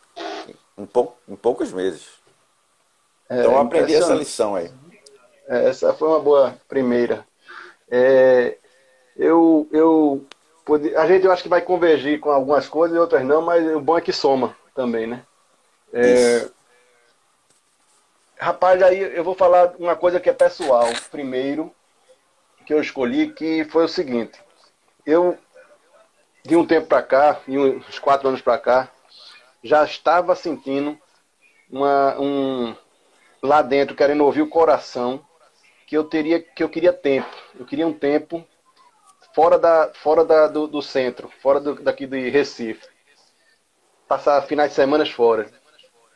Em, 0.75 0.88
pou, 0.88 1.15
em 1.29 1.35
poucos 1.35 1.71
meses. 1.71 2.07
É, 3.29 3.41
então 3.41 3.51
eu 3.51 3.59
aprendi 3.59 3.93
essa 3.93 4.15
lição 4.15 4.55
aí. 4.55 4.71
É, 5.47 5.69
essa 5.69 5.93
foi 5.93 6.07
uma 6.07 6.19
boa 6.19 6.57
primeira. 6.67 7.24
É, 7.91 8.57
eu, 9.15 9.67
eu, 9.71 10.25
a 10.97 11.05
gente 11.05 11.27
eu 11.27 11.31
acho 11.31 11.43
que 11.43 11.50
vai 11.50 11.62
convergir 11.62 12.19
com 12.19 12.31
algumas 12.31 12.67
coisas 12.67 12.97
e 12.97 13.00
outras 13.00 13.24
não, 13.24 13.43
mas 13.43 13.63
o 13.75 13.79
bom 13.79 13.95
é 13.95 14.01
que 14.01 14.12
soma 14.12 14.55
também, 14.75 15.08
né? 15.08 15.24
É, 15.94 16.48
rapaz, 18.38 18.84
aí 18.84 19.00
eu 19.00 19.24
vou 19.24 19.34
falar 19.34 19.74
uma 19.79 19.96
coisa 19.96 20.20
que 20.20 20.29
é 20.29 20.34
pessoal. 20.34 20.88
Primeiro, 21.10 21.74
que 22.65 22.74
eu 22.74 22.82
escolhi, 22.82 23.32
que 23.32 23.63
foi 23.65 23.86
o 23.86 23.89
seguinte. 23.89 24.38
Eu, 25.05 25.38
de 26.44 26.55
um 26.55 26.65
tempo 26.65 26.88
para 26.88 27.01
cá, 27.01 27.39
de 27.48 27.58
uns 27.58 27.98
quatro 27.98 28.27
anos 28.27 28.41
para 28.41 28.60
cá, 28.60 28.91
já 29.63 29.84
estava 29.86 30.36
sentindo 30.36 31.00
uma, 31.72 32.20
um, 32.20 32.75
lá 33.41 33.62
dentro, 33.62 33.96
querendo 33.96 34.25
ouvir 34.25 34.41
o 34.41 34.50
coração, 34.50 35.25
que 35.88 35.96
eu 35.96 36.03
teria, 36.03 36.41
que 36.41 36.63
eu 36.63 36.70
queria 36.70 36.91
tempo. 36.91 37.29
Eu 37.58 37.65
queria 37.65 37.88
um 37.88 37.94
tempo 37.94 38.46
fora 39.34 39.58
da, 39.58 39.91
fora 39.94 40.25
da, 40.25 40.48
do, 40.48 40.67
do 40.67 40.82
centro, 40.82 41.32
fora 41.41 41.60
do, 41.60 41.75
daqui 41.75 42.05
de 42.05 42.29
Recife. 42.29 42.95
Passar 44.07 44.41
finais 44.43 44.69
de 44.69 44.75
semana 44.75 45.05
fora. 45.05 45.47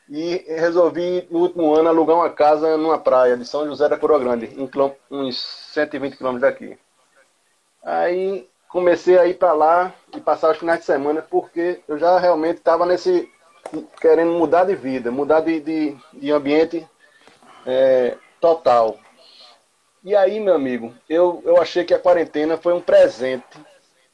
E 0.09 0.43
resolvi, 0.47 1.27
no 1.29 1.39
último 1.39 1.75
ano, 1.75 1.89
alugar 1.89 2.15
uma 2.15 2.29
casa 2.29 2.77
numa 2.77 2.97
praia 2.97 3.37
de 3.37 3.45
São 3.45 3.65
José 3.67 3.87
da 3.87 3.97
Coroa 3.97 4.19
Grande, 4.19 4.49
uns 5.09 5.39
120 5.71 6.17
quilômetros 6.17 6.41
daqui. 6.41 6.77
Aí 7.83 8.49
comecei 8.67 9.17
a 9.17 9.25
ir 9.25 9.35
para 9.35 9.53
lá 9.53 9.93
e 10.15 10.19
passar 10.19 10.51
os 10.51 10.57
finais 10.57 10.79
de 10.79 10.85
semana, 10.85 11.21
porque 11.21 11.81
eu 11.87 11.97
já 11.97 12.17
realmente 12.19 12.57
estava 12.57 12.85
nesse. 12.85 13.31
querendo 14.01 14.31
mudar 14.31 14.63
de 14.63 14.75
vida, 14.75 15.11
mudar 15.11 15.41
de, 15.41 15.59
de, 15.59 15.97
de 16.13 16.31
ambiente 16.31 16.87
é, 17.65 18.17
total. 18.39 18.97
E 20.03 20.15
aí, 20.15 20.39
meu 20.39 20.55
amigo, 20.55 20.93
eu, 21.09 21.41
eu 21.45 21.61
achei 21.61 21.83
que 21.83 21.93
a 21.93 21.99
quarentena 21.99 22.57
foi 22.57 22.73
um 22.73 22.81
presente 22.81 23.59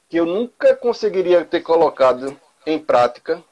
que 0.10 0.18
eu 0.18 0.26
nunca 0.26 0.76
conseguiria 0.76 1.46
ter 1.46 1.62
colocado 1.62 2.38
em 2.66 2.80
prática, 2.80 3.44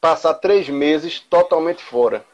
passar 0.00 0.34
três 0.34 0.68
meses 0.68 1.20
totalmente 1.20 1.82
fora. 1.82 2.24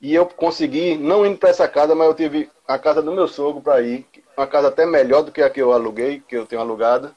E 0.00 0.14
eu 0.14 0.26
consegui, 0.26 0.96
não 0.96 1.26
indo 1.26 1.38
para 1.38 1.50
essa 1.50 1.66
casa, 1.66 1.94
mas 1.94 2.06
eu 2.06 2.14
tive 2.14 2.50
a 2.66 2.78
casa 2.78 3.02
do 3.02 3.12
meu 3.12 3.26
sogro 3.26 3.60
para 3.60 3.80
ir, 3.82 4.06
uma 4.36 4.46
casa 4.46 4.68
até 4.68 4.86
melhor 4.86 5.22
do 5.22 5.32
que 5.32 5.42
a 5.42 5.50
que 5.50 5.60
eu 5.60 5.72
aluguei, 5.72 6.22
que 6.26 6.36
eu 6.36 6.46
tenho 6.46 6.62
alugada. 6.62 7.14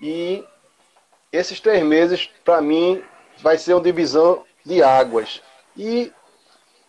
E 0.00 0.44
esses 1.30 1.60
três 1.60 1.82
meses, 1.84 2.30
para 2.44 2.62
mim, 2.62 3.02
vai 3.38 3.58
ser 3.58 3.74
uma 3.74 3.82
divisão 3.82 4.44
de 4.64 4.82
águas. 4.82 5.42
E 5.76 6.12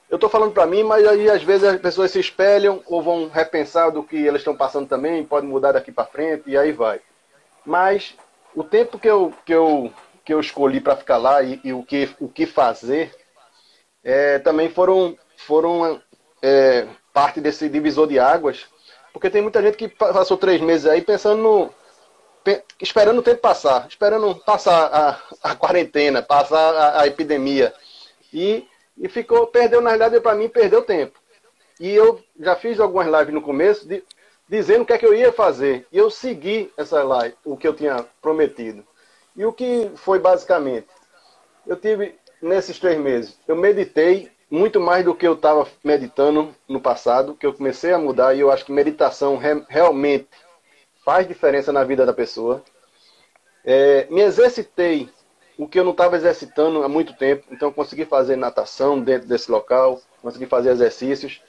eu 0.10 0.16
estou 0.16 0.30
falando 0.30 0.54
para 0.54 0.66
mim, 0.66 0.84
mas 0.84 1.06
aí 1.08 1.30
às 1.30 1.44
vezes 1.44 1.64
as 1.66 1.80
pessoas 1.80 2.12
se 2.12 2.20
espelham 2.20 2.82
ou 2.86 3.02
vão 3.02 3.30
repensar 3.30 3.92
do 3.92 4.04
que 4.04 4.28
elas 4.28 4.42
estão 4.42 4.56
passando 4.56 4.88
também, 4.88 5.24
pode 5.24 5.46
mudar 5.46 5.74
daqui 5.74 5.92
para 5.92 6.06
frente 6.06 6.44
e 6.48 6.58
aí 6.58 6.72
vai. 6.72 7.00
Mas 7.66 8.16
o 8.56 8.64
tempo 8.64 9.00
que 9.00 9.10
eu, 9.10 9.34
que 9.46 9.54
eu, 9.54 9.92
que 10.24 10.34
eu 10.34 10.40
escolhi 10.40 10.80
para 10.80 10.96
ficar 10.96 11.18
lá 11.18 11.42
e, 11.42 11.60
e, 11.64 11.74
o, 11.74 11.84
que, 11.84 12.10
o 12.20 12.28
que 12.28 12.46
fazer 12.46 13.16
é, 14.04 14.40
também 14.40 14.70
foram, 14.70 15.18
foram 15.38 16.02
é, 16.42 16.88
parte 17.14 17.42
desse 17.42 17.68
divisor 17.70 18.08
de 18.08 18.20
águas, 18.20 18.66
porque 19.14 19.30
tem 19.30 19.42
muita 19.42 19.62
gente 19.62 19.78
que 19.78 19.88
passou 19.88 20.38
três 20.38 20.62
meses 20.62 20.88
aí 20.88 21.02
pensando 21.02 21.42
no, 21.42 21.74
esperando 22.82 23.20
o 23.20 23.24
tempo 23.24 23.42
passar, 23.42 23.88
esperando 23.88 24.36
passar 24.36 24.90
a, 24.94 25.20
a 25.52 25.56
quarentena, 25.56 26.22
passar 26.22 26.74
a, 26.74 27.02
a 27.02 27.08
epidemia. 27.08 27.74
E 28.34 28.66
e 29.02 29.10
ficou, 29.10 29.48
perdeu, 29.48 29.82
na 29.82 29.90
realidade, 29.90 30.22
para 30.22 30.36
mim, 30.36 30.48
perdeu 30.48 30.84
tempo. 30.84 31.20
E 31.80 31.90
eu 31.90 32.24
já 32.40 32.56
fiz 32.56 32.80
algumas 32.80 33.08
lives 33.08 33.34
no 33.34 33.42
começo 33.42 33.88
de, 33.88 34.04
dizendo 34.48 34.84
o 34.84 34.86
que 34.86 34.94
é 34.94 34.98
que 34.98 35.06
eu 35.06 35.14
ia 35.14 35.34
fazer. 35.34 35.88
E 35.92 35.98
eu 35.98 36.12
segui 36.12 36.72
essa 36.78 37.04
live, 37.04 37.36
o 37.44 37.58
que 37.58 37.68
eu 37.68 37.74
tinha 37.74 38.06
prometido. 38.22 38.86
E 39.42 39.46
o 39.46 39.52
que 39.52 39.90
foi 39.96 40.20
basicamente? 40.20 40.86
Eu 41.66 41.76
tive, 41.76 42.14
nesses 42.40 42.78
três 42.78 42.96
meses, 43.00 43.40
eu 43.48 43.56
meditei 43.56 44.30
muito 44.52 44.80
mais 44.80 45.04
do 45.04 45.16
que 45.16 45.28
eu 45.28 45.34
estava 45.34 45.68
meditando 45.84 46.54
no 46.68 46.80
passado, 46.80 47.34
que 47.34 47.48
eu 47.48 47.52
comecei 47.52 47.92
a 47.92 47.98
mudar 47.98 48.36
e 48.36 48.40
eu 48.40 48.52
acho 48.52 48.64
que 48.64 48.72
meditação 48.72 49.38
re, 49.38 49.66
realmente 49.68 50.28
faz 51.04 51.28
diferença 51.28 51.74
na 51.74 51.84
vida 51.84 52.06
da 52.06 52.14
pessoa. 52.14 52.64
É, 53.66 54.06
me 54.12 54.22
exercitei 54.22 55.10
o 55.58 55.68
que 55.68 55.80
eu 55.80 55.84
não 55.84 55.92
estava 55.94 56.16
exercitando 56.16 56.84
há 56.84 56.88
muito 56.88 57.18
tempo. 57.18 57.48
Então, 57.50 57.74
consegui 57.74 58.06
fazer 58.06 58.36
natação 58.36 59.02
dentro 59.02 59.28
desse 59.28 59.50
local, 59.50 60.00
consegui 60.22 60.46
fazer 60.46 60.70
exercícios. 60.70 61.42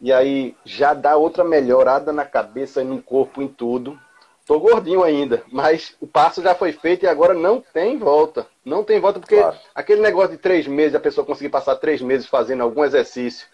E 0.00 0.10
aí 0.10 0.56
já 0.64 0.94
dá 0.94 1.18
outra 1.18 1.44
melhorada 1.44 2.14
na 2.14 2.24
cabeça 2.24 2.80
e 2.80 2.84
no 2.86 3.02
corpo, 3.02 3.42
em 3.42 3.48
tudo. 3.48 4.00
Tô 4.46 4.60
gordinho 4.60 5.02
ainda, 5.02 5.42
mas 5.50 5.96
o 6.00 6.06
passo 6.06 6.40
já 6.40 6.54
foi 6.54 6.70
feito 6.70 7.04
e 7.04 7.08
agora 7.08 7.34
não 7.34 7.60
tem 7.60 7.98
volta. 7.98 8.46
Não 8.64 8.84
tem 8.84 9.00
volta, 9.00 9.18
porque 9.18 9.36
claro. 9.36 9.58
aquele 9.74 10.00
negócio 10.00 10.30
de 10.30 10.38
três 10.38 10.68
meses, 10.68 10.94
a 10.94 11.00
pessoa 11.00 11.26
conseguir 11.26 11.48
passar 11.48 11.74
três 11.74 12.00
meses 12.00 12.28
fazendo 12.28 12.62
algum 12.62 12.84
exercício, 12.84 13.48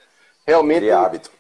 realmente 0.47 0.81
cria 0.81 0.99
hábito. 0.99 1.31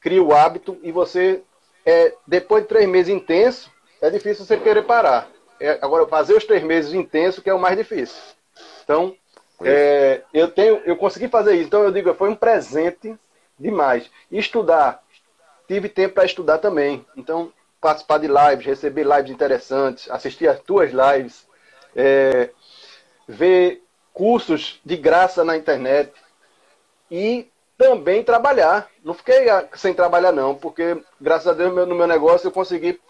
Cria 0.00 0.22
o 0.22 0.34
hábito 0.34 0.78
e 0.82 0.92
você, 0.92 1.42
é, 1.86 2.14
depois 2.26 2.62
de 2.64 2.68
três 2.68 2.86
meses 2.86 3.14
intenso, 3.14 3.70
é 4.02 4.10
difícil 4.10 4.44
você 4.44 4.58
querer 4.58 4.82
parar. 4.82 5.30
É, 5.58 5.78
agora, 5.80 6.06
fazer 6.06 6.34
os 6.34 6.44
três 6.44 6.62
meses 6.62 6.92
intenso 6.92 7.40
que 7.40 7.48
é 7.48 7.54
o 7.54 7.58
mais 7.58 7.78
difícil. 7.78 8.20
Então, 8.84 9.16
é, 9.62 10.20
eu 10.32 10.48
tenho, 10.48 10.76
eu 10.84 10.96
consegui 10.96 11.28
fazer 11.28 11.54
isso. 11.54 11.68
Então, 11.68 11.82
eu 11.82 11.90
digo, 11.90 12.12
foi 12.14 12.28
um 12.28 12.36
presente 12.36 13.18
demais. 13.58 14.10
E 14.30 14.38
estudar, 14.38 15.02
tive 15.66 15.88
tempo 15.88 16.14
para 16.14 16.26
estudar 16.26 16.58
também. 16.58 17.04
Então, 17.16 17.50
participar 17.80 18.18
de 18.18 18.28
lives, 18.28 18.66
receber 18.66 19.04
lives 19.04 19.30
interessantes, 19.30 20.10
assistir 20.10 20.48
as 20.48 20.60
tuas 20.60 20.90
lives, 20.92 21.46
é, 21.96 22.50
ver 23.26 23.82
cursos 24.12 24.80
de 24.84 24.96
graça 24.96 25.44
na 25.44 25.56
internet 25.56 26.12
e 27.10 27.48
também 27.78 28.22
trabalhar. 28.22 28.88
Não 29.02 29.14
fiquei 29.14 29.46
sem 29.74 29.94
trabalhar 29.94 30.32
não, 30.32 30.54
porque 30.54 31.02
graças 31.20 31.48
a 31.48 31.52
Deus 31.52 31.74
no 31.88 31.94
meu 31.94 32.06
negócio 32.06 32.48
eu 32.48 32.52
consegui 32.52 33.00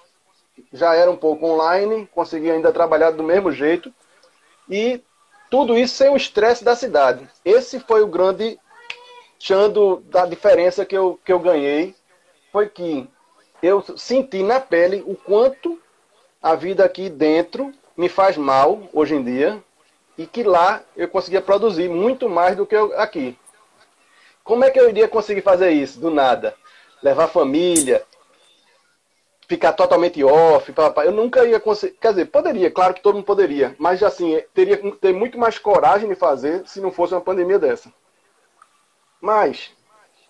já 0.72 0.94
era 0.94 1.10
um 1.10 1.16
pouco 1.16 1.46
online, 1.46 2.08
consegui 2.14 2.50
ainda 2.50 2.72
trabalhar 2.72 3.10
do 3.10 3.22
mesmo 3.22 3.50
jeito. 3.50 3.92
E 4.68 5.02
tudo 5.50 5.76
isso 5.76 5.96
sem 5.96 6.10
o 6.10 6.16
estresse 6.16 6.62
da 6.62 6.76
cidade. 6.76 7.28
Esse 7.44 7.80
foi 7.80 8.02
o 8.02 8.06
grande 8.06 8.58
chando 9.38 10.02
da 10.06 10.26
diferença 10.26 10.84
que 10.84 10.96
eu, 10.96 11.18
que 11.24 11.32
eu 11.32 11.40
ganhei. 11.40 11.94
Foi 12.52 12.68
que 12.68 13.08
eu 13.62 13.82
senti 13.96 14.42
na 14.42 14.60
pele 14.60 15.02
o 15.06 15.14
quanto 15.14 15.80
a 16.42 16.54
vida 16.54 16.84
aqui 16.84 17.08
dentro 17.08 17.72
me 17.96 18.08
faz 18.08 18.36
mal 18.36 18.82
hoje 18.92 19.14
em 19.14 19.22
dia 19.22 19.62
e 20.16 20.26
que 20.26 20.42
lá 20.42 20.82
eu 20.96 21.08
conseguia 21.08 21.40
produzir 21.40 21.88
muito 21.88 22.28
mais 22.28 22.56
do 22.56 22.66
que 22.66 22.74
eu, 22.74 22.98
aqui. 22.98 23.36
Como 24.42 24.64
é 24.64 24.70
que 24.70 24.80
eu 24.80 24.88
iria 24.88 25.08
conseguir 25.08 25.42
fazer 25.42 25.70
isso 25.70 26.00
do 26.00 26.10
nada? 26.10 26.54
Levar 27.02 27.28
família, 27.28 28.04
ficar 29.46 29.72
totalmente 29.72 30.22
off. 30.22 30.72
Eu 31.04 31.12
nunca 31.12 31.44
ia 31.44 31.60
conseguir. 31.60 31.96
Quer 31.98 32.10
dizer, 32.10 32.26
poderia, 32.26 32.70
claro 32.70 32.94
que 32.94 33.02
todo 33.02 33.14
mundo 33.16 33.24
poderia, 33.24 33.74
mas 33.78 34.02
assim, 34.02 34.42
teria 34.54 34.76
que 34.76 34.90
ter 34.92 35.12
muito 35.12 35.38
mais 35.38 35.58
coragem 35.58 36.08
de 36.08 36.14
fazer 36.14 36.66
se 36.66 36.80
não 36.80 36.90
fosse 36.90 37.14
uma 37.14 37.20
pandemia 37.20 37.58
dessa. 37.58 37.92
Mas, 39.20 39.72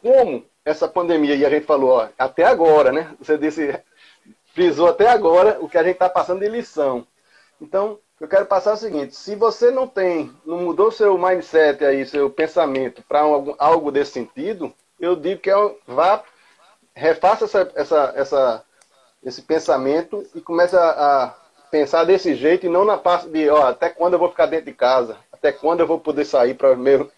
como 0.02 0.44
essa 0.64 0.88
pandemia, 0.88 1.34
e 1.34 1.44
a 1.44 1.50
gente 1.50 1.66
falou, 1.66 1.90
ó, 1.90 2.08
até 2.18 2.44
agora, 2.44 2.92
né? 2.92 3.14
Você 3.18 3.38
disse, 3.38 3.78
frisou 4.54 4.88
até 4.88 5.08
agora 5.08 5.58
o 5.60 5.68
que 5.68 5.78
a 5.78 5.82
gente 5.82 5.94
está 5.94 6.08
passando 6.08 6.40
de 6.40 6.48
lição. 6.48 7.06
Então, 7.60 7.98
eu 8.20 8.28
quero 8.28 8.46
passar 8.46 8.74
o 8.74 8.76
seguinte: 8.76 9.16
se 9.16 9.34
você 9.34 9.70
não 9.70 9.86
tem, 9.86 10.30
não 10.44 10.58
mudou 10.58 10.90
seu 10.90 11.16
mindset 11.16 11.84
aí, 11.84 12.04
seu 12.04 12.28
pensamento 12.28 13.02
para 13.08 13.20
algo 13.58 13.90
desse 13.90 14.12
sentido, 14.12 14.72
eu 14.98 15.16
digo 15.16 15.40
que 15.40 15.50
é, 15.50 15.54
vá, 15.86 16.22
refaça 16.94 17.46
essa, 17.46 17.72
essa, 17.74 18.12
essa, 18.14 18.64
esse 19.24 19.42
pensamento 19.42 20.26
e 20.34 20.40
comece 20.40 20.76
a, 20.76 20.90
a 20.90 21.34
pensar 21.70 22.04
desse 22.04 22.34
jeito 22.34 22.66
e 22.66 22.68
não 22.68 22.84
na 22.84 22.98
parte 22.98 23.28
de, 23.28 23.48
ó, 23.48 23.68
até 23.68 23.88
quando 23.88 24.14
eu 24.14 24.18
vou 24.18 24.28
ficar 24.28 24.46
dentro 24.46 24.66
de 24.66 24.74
casa, 24.74 25.16
até 25.32 25.50
quando 25.50 25.80
eu 25.80 25.86
vou 25.86 25.98
poder 25.98 26.26
sair 26.26 26.54
para 26.54 26.72
os 26.72 26.78
meus, 26.78 27.08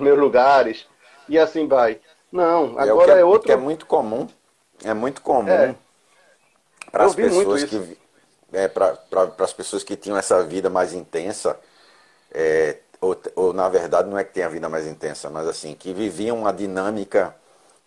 meus 0.00 0.18
lugares 0.18 0.86
e 1.28 1.38
assim 1.38 1.66
vai. 1.66 2.00
Não, 2.32 2.78
agora 2.78 3.12
é, 3.12 3.16
é, 3.16 3.20
é 3.20 3.24
outro. 3.24 3.46
Que 3.46 3.52
é 3.52 3.56
muito 3.56 3.84
comum, 3.84 4.26
é 4.82 4.94
muito 4.94 5.20
comum 5.20 5.50
é. 5.50 5.74
para 6.90 7.04
as 7.04 7.14
pessoas 7.14 7.64
que 7.64 7.98
é, 8.52 8.68
para 8.68 8.98
as 9.38 9.52
pessoas 9.52 9.84
que 9.84 9.96
tinham 9.96 10.16
essa 10.16 10.42
vida 10.42 10.68
mais 10.68 10.92
intensa, 10.92 11.58
é, 12.32 12.78
ou, 13.00 13.16
ou, 13.34 13.52
na 13.52 13.68
verdade 13.68 14.08
não 14.08 14.18
é 14.18 14.24
que 14.24 14.32
tenha 14.32 14.46
a 14.46 14.50
vida 14.50 14.68
mais 14.68 14.86
intensa, 14.86 15.30
mas 15.30 15.46
assim, 15.46 15.74
que 15.74 15.92
viviam 15.92 16.38
uma 16.38 16.52
dinâmica 16.52 17.34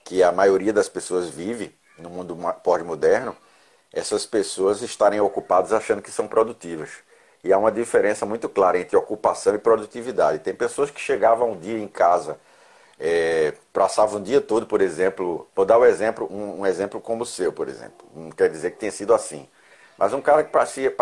que 0.03 0.21
a 0.21 0.31
maioria 0.31 0.73
das 0.73 0.89
pessoas 0.89 1.29
vive 1.29 1.75
no 1.97 2.09
mundo 2.09 2.37
pós-moderno, 2.63 3.35
essas 3.93 4.25
pessoas 4.25 4.81
estarem 4.81 5.19
ocupadas 5.21 5.71
achando 5.71 6.01
que 6.01 6.11
são 6.11 6.27
produtivas. 6.27 6.89
E 7.43 7.53
há 7.53 7.57
uma 7.57 7.71
diferença 7.71 8.25
muito 8.25 8.49
clara 8.49 8.79
entre 8.79 8.97
ocupação 8.97 9.55
e 9.55 9.59
produtividade. 9.59 10.39
Tem 10.39 10.53
pessoas 10.53 10.89
que 10.89 10.99
chegavam 10.99 11.51
um 11.51 11.59
dia 11.59 11.77
em 11.77 11.87
casa, 11.87 12.39
é, 12.99 13.53
passavam 13.73 14.19
o 14.19 14.23
dia 14.23 14.41
todo, 14.41 14.65
por 14.65 14.81
exemplo, 14.81 15.47
vou 15.55 15.65
dar 15.65 15.79
um 15.79 15.85
exemplo, 15.85 16.27
um, 16.31 16.61
um 16.61 16.65
exemplo 16.65 17.01
como 17.01 17.23
o 17.23 17.25
seu, 17.25 17.51
por 17.53 17.67
exemplo. 17.67 18.07
Não 18.15 18.31
quer 18.31 18.49
dizer 18.49 18.71
que 18.71 18.79
tenha 18.79 18.91
sido 18.91 19.13
assim 19.13 19.47
mas 19.97 20.13
um 20.13 20.21
cara 20.21 20.43
que 20.43 20.51
parecia, 20.51 20.93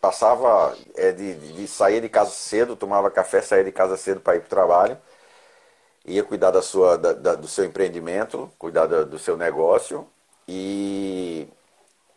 passava 0.00 0.76
é, 0.96 1.12
de, 1.12 1.34
de, 1.54 1.68
sair 1.68 2.00
de 2.00 2.08
casa 2.08 2.30
cedo, 2.30 2.76
tomava 2.76 3.10
café, 3.10 3.40
saía 3.40 3.64
de 3.64 3.72
casa 3.72 3.96
cedo 3.96 4.20
para 4.20 4.36
ir 4.36 4.40
para 4.40 4.46
o 4.46 4.50
trabalho, 4.50 4.98
ia 6.04 6.22
cuidar 6.24 6.50
da 6.50 6.62
sua, 6.62 6.98
da, 6.98 7.12
da, 7.12 7.34
do 7.34 7.48
seu 7.48 7.64
empreendimento, 7.64 8.50
cuidar 8.58 8.86
da, 8.86 9.04
do 9.04 9.18
seu 9.18 9.36
negócio 9.36 10.06
e 10.48 11.48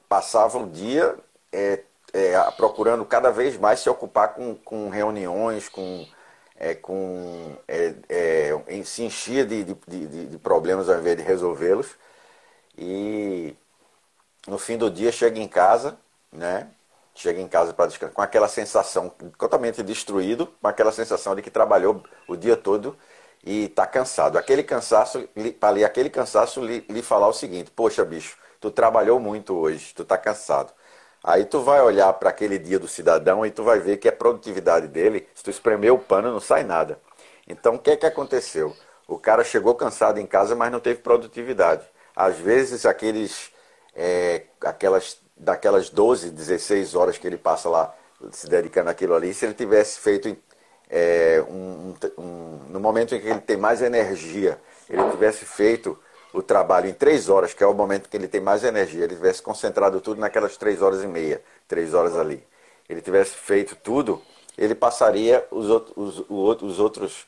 passava 0.10 0.58
o 0.58 0.70
dia 0.70 1.16
é, 1.52 1.84
é, 2.14 2.40
procurando 2.58 3.06
cada 3.06 3.32
vez 3.32 3.58
mais 3.58 3.80
se 3.80 3.90
ocupar 3.90 4.34
com, 4.34 4.56
com 4.56 4.90
reuniões, 4.90 5.70
com, 5.70 6.06
é, 6.58 6.74
com 6.76 7.58
é, 7.68 7.96
é, 8.10 8.84
se 8.84 9.04
enchia 9.04 9.46
de, 9.46 9.64
de, 9.64 9.74
de, 9.88 10.26
de 10.28 10.38
problemas 10.38 10.90
ao 10.90 11.00
invés 11.00 11.18
de 11.18 11.24
resolvê-los. 11.24 11.96
E 12.78 13.56
no 14.48 14.58
fim 14.58 14.78
do 14.78 14.90
dia 14.90 15.12
chega 15.12 15.40
em 15.40 15.48
casa, 15.48 15.98
né? 16.32 16.70
Chega 17.14 17.40
em 17.40 17.48
casa 17.48 17.74
para 17.74 17.88
descansar 17.88 18.14
com 18.14 18.22
aquela 18.22 18.48
sensação 18.48 19.10
totalmente 19.38 19.82
destruído, 19.82 20.48
com 20.62 20.68
aquela 20.68 20.92
sensação 20.92 21.36
de 21.36 21.42
que 21.42 21.50
trabalhou 21.50 22.04
o 22.28 22.36
dia 22.36 22.58
todo 22.58 22.98
e 23.44 23.66
está 23.66 23.88
cansado. 23.88 24.38
Aquele 24.38 24.64
cansaço, 24.64 25.28
para 25.60 25.86
aquele 25.86 26.10
cansaço 26.10 26.62
lhe, 26.66 26.82
lhe 26.90 27.02
falar 27.02 27.28
o 27.28 27.34
seguinte: 27.34 27.72
Poxa, 27.72 28.04
bicho, 28.04 28.38
tu 28.60 28.70
trabalhou 28.72 29.20
muito 29.20 29.54
hoje, 29.56 29.94
tu 29.94 30.02
está 30.04 30.18
cansado. 30.18 30.74
Aí 31.28 31.44
tu 31.44 31.62
vai 31.62 31.82
olhar 31.82 32.14
para 32.14 32.30
aquele 32.30 32.60
dia 32.60 32.78
do 32.78 32.88
cidadão 32.88 33.44
e 33.44 33.50
tu 33.50 33.64
vai 33.64 33.80
ver 33.80 33.98
que 33.98 34.08
a 34.08 34.12
produtividade 34.12 34.88
dele, 34.88 35.28
se 35.34 35.44
tu 35.44 35.50
espremer 35.50 35.92
o 35.92 35.98
pano, 35.98 36.32
não 36.32 36.40
sai 36.40 36.64
nada. 36.64 37.00
Então 37.48 37.74
o 37.74 37.80
que 37.80 37.90
é 37.90 37.98
que 37.98 38.06
aconteceu? 38.06 38.76
O 39.08 39.18
cara 39.18 39.44
chegou 39.44 39.74
cansado 39.74 40.20
em 40.20 40.26
casa, 40.28 40.56
mas 40.56 40.72
não 40.72 40.80
teve 40.80 41.00
produtividade. 41.02 41.84
Às 42.16 42.38
vezes 42.38 42.86
aqueles 42.86 43.52
é, 43.96 44.44
aquelas, 44.62 45.18
daquelas 45.36 45.90
12, 45.90 46.30
16 46.30 46.94
horas 46.94 47.18
que 47.18 47.26
ele 47.26 47.38
passa 47.38 47.70
lá 47.70 47.96
se 48.32 48.48
dedicando 48.48 48.92
àquilo 48.92 49.16
ali, 49.16 49.34
se 49.34 49.46
ele 49.46 49.56
tivesse 49.56 50.00
feito 50.00 50.38
é, 50.88 51.44
um, 51.50 51.96
um, 52.20 52.60
no 52.70 52.80
momento 52.80 53.16
em 53.16 53.20
que 53.20 53.28
ele 53.28 53.42
tem 53.42 53.58
mais 53.58 53.82
energia, 53.82 54.60
ele 54.88 55.10
tivesse 55.10 55.44
feito 55.44 55.98
o 56.36 56.44
trabalho 56.44 56.90
em 56.90 56.94
três 56.94 57.30
horas, 57.30 57.54
que 57.54 57.64
é 57.64 57.68
o 57.68 57.74
momento 57.74 58.10
que 58.10 58.18
ele 58.18 58.28
tem 58.28 58.42
mais 58.42 58.64
energia, 58.64 59.06
ele 59.06 59.16
tivesse 59.16 59.42
concentrado 59.42 60.02
tudo 60.02 60.20
naquelas 60.20 60.58
três 60.58 60.82
horas 60.82 61.04
e 61.04 61.08
meia, 61.08 61.42
três 61.68 61.94
horas 61.94 62.18
ali, 62.18 62.44
ele 62.90 63.02
tivesse 63.02 63.32
feito 63.32 63.76
tudo, 63.76 64.22
ele 64.58 64.76
passaria 64.76 65.46
os, 65.50 65.70
outros, 65.70 66.26
os, 66.30 66.62
os 66.62 66.80
outros 66.80 67.28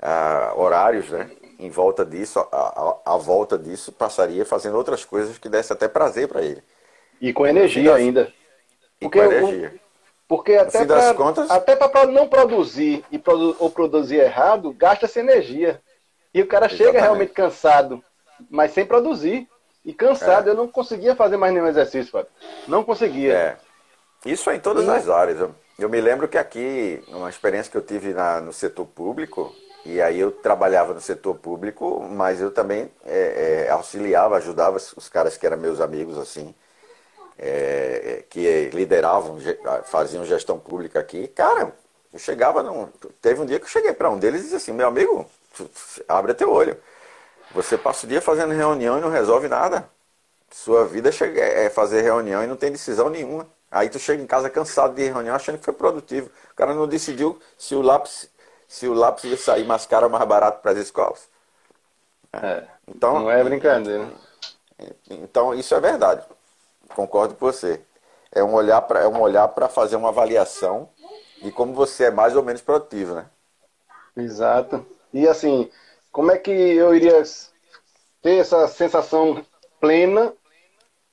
ah, 0.00 0.52
horários, 0.56 1.10
né? 1.10 1.30
em 1.58 1.70
volta 1.70 2.04
disso, 2.04 2.38
a, 2.38 3.16
volta 3.16 3.58
disso, 3.58 3.90
passaria 3.90 4.44
fazendo 4.46 4.76
outras 4.76 5.04
coisas 5.04 5.38
que 5.38 5.48
desse 5.48 5.72
até 5.72 5.88
prazer 5.88 6.28
para 6.28 6.42
ele. 6.42 6.62
E 7.20 7.32
com 7.32 7.46
energia 7.46 7.94
ainda. 7.94 8.32
Porque, 9.00 9.18
e 9.18 9.22
com 9.22 9.32
energia. 9.32 9.74
Porque 10.28 10.54
até 10.54 10.84
para 10.84 11.14
contas... 11.14 11.50
até 11.50 11.74
para 11.74 12.06
não 12.06 12.28
produzir 12.28 13.04
e 13.10 13.18
produ 13.18 13.56
ou 13.58 13.70
produzir 13.70 14.16
errado, 14.16 14.72
gasta-se 14.72 15.18
energia. 15.18 15.80
E 16.32 16.42
o 16.42 16.46
cara 16.46 16.66
Exatamente. 16.66 16.86
chega 16.92 17.00
realmente 17.00 17.32
cansado, 17.32 18.04
mas 18.50 18.72
sem 18.72 18.84
produzir. 18.84 19.48
E 19.84 19.92
cansado, 19.92 20.48
é. 20.48 20.50
eu 20.50 20.54
não 20.54 20.68
conseguia 20.68 21.14
fazer 21.14 21.36
mais 21.36 21.52
nenhum 21.52 21.66
exercício, 21.66 22.12
Fábio. 22.12 22.30
Não 22.66 22.84
conseguia. 22.84 23.32
É. 23.32 23.56
Isso 24.26 24.50
é 24.50 24.56
em 24.56 24.60
todas 24.60 24.84
e... 24.86 24.90
as 24.90 25.08
áreas. 25.08 25.40
Eu, 25.40 25.54
eu 25.78 25.88
me 25.88 26.00
lembro 26.00 26.28
que 26.28 26.36
aqui, 26.36 27.02
uma 27.08 27.30
experiência 27.30 27.70
que 27.70 27.76
eu 27.76 27.82
tive 27.82 28.12
na, 28.12 28.40
no 28.40 28.52
setor 28.52 28.84
público, 28.84 29.54
e 29.84 30.02
aí 30.02 30.18
eu 30.20 30.30
trabalhava 30.30 30.92
no 30.92 31.00
setor 31.00 31.36
público, 31.36 32.06
mas 32.10 32.40
eu 32.40 32.50
também 32.50 32.90
é, 33.06 33.66
é, 33.66 33.70
auxiliava, 33.70 34.36
ajudava 34.36 34.76
os 34.76 35.08
caras 35.08 35.36
que 35.36 35.46
eram 35.46 35.56
meus 35.56 35.80
amigos, 35.80 36.18
assim, 36.18 36.54
é, 37.38 38.24
que 38.28 38.70
lideravam, 38.74 39.38
faziam 39.84 40.24
gestão 40.24 40.58
pública 40.58 40.98
aqui. 41.00 41.28
Cara, 41.28 41.72
eu 42.12 42.18
chegava 42.18 42.62
num. 42.62 42.88
Teve 43.22 43.40
um 43.40 43.46
dia 43.46 43.58
que 43.58 43.64
eu 43.64 43.70
cheguei 43.70 43.92
para 43.92 44.10
um 44.10 44.18
deles 44.18 44.40
e 44.40 44.44
disse 44.44 44.56
assim, 44.56 44.72
meu 44.72 44.88
amigo, 44.88 45.24
abre 46.08 46.34
teu 46.34 46.50
olho. 46.50 46.76
Você 47.52 47.78
passa 47.78 48.06
o 48.06 48.08
dia 48.08 48.20
fazendo 48.20 48.52
reunião 48.52 48.98
e 48.98 49.00
não 49.00 49.10
resolve 49.10 49.48
nada. 49.48 49.88
Sua 50.50 50.86
vida 50.86 51.10
é 51.10 51.70
fazer 51.70 52.02
reunião 52.02 52.42
e 52.42 52.46
não 52.46 52.56
tem 52.56 52.70
decisão 52.72 53.10
nenhuma. 53.10 53.46
Aí 53.70 53.88
tu 53.88 53.98
chega 53.98 54.22
em 54.22 54.26
casa 54.26 54.48
cansado 54.48 54.94
de 54.94 55.04
reunião 55.04 55.34
achando 55.34 55.58
que 55.58 55.64
foi 55.64 55.74
produtivo. 55.74 56.30
O 56.52 56.54
cara 56.54 56.74
não 56.74 56.86
decidiu 56.86 57.38
se 57.56 57.74
o 57.74 57.82
lápis 57.82 58.30
se 58.66 58.86
o 58.86 58.92
lápis 58.92 59.24
ia 59.24 59.36
sair 59.36 59.64
mais 59.64 59.86
caro 59.86 60.06
ou 60.06 60.12
mais 60.12 60.26
barato 60.26 60.60
para 60.60 60.72
as 60.72 60.78
escolas. 60.78 61.28
É, 62.32 62.64
então, 62.86 63.20
não 63.20 63.30
é 63.30 63.42
brincadeira. 63.42 64.06
Então, 65.10 65.54
isso 65.54 65.74
é 65.74 65.80
verdade. 65.80 66.22
Concordo 66.94 67.34
com 67.34 67.46
você. 67.46 67.80
É 68.30 68.44
um 68.44 68.52
olhar 68.52 68.82
para 68.82 69.00
é 69.00 69.08
um 69.08 69.20
olhar 69.20 69.48
para 69.48 69.68
fazer 69.68 69.96
uma 69.96 70.10
avaliação 70.10 70.88
de 71.42 71.50
como 71.50 71.72
você 71.72 72.04
é 72.04 72.10
mais 72.10 72.36
ou 72.36 72.42
menos 72.42 72.60
produtivo, 72.60 73.14
né? 73.14 73.26
Exato. 74.16 74.84
E 75.12 75.26
assim, 75.26 75.70
como 76.18 76.32
é 76.32 76.36
que 76.36 76.50
eu 76.50 76.92
iria 76.96 77.22
ter 78.20 78.38
essa 78.38 78.66
sensação 78.66 79.40
plena 79.80 80.34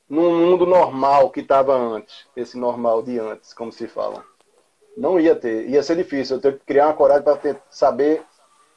num 0.10 0.36
mundo 0.36 0.66
normal 0.66 1.30
que 1.30 1.42
estava 1.42 1.76
antes, 1.76 2.26
esse 2.36 2.58
normal 2.58 3.04
de 3.04 3.20
antes, 3.20 3.54
como 3.54 3.72
se 3.72 3.88
fala? 3.88 4.26
Não 4.98 5.20
ia 5.20 5.36
ter, 5.36 5.70
ia 5.70 5.84
ser 5.84 5.96
difícil. 5.96 6.38
Eu 6.38 6.42
ter 6.42 6.58
que 6.58 6.66
criar 6.66 6.88
uma 6.88 6.96
coragem 6.96 7.22
para 7.22 7.62
saber 7.70 8.24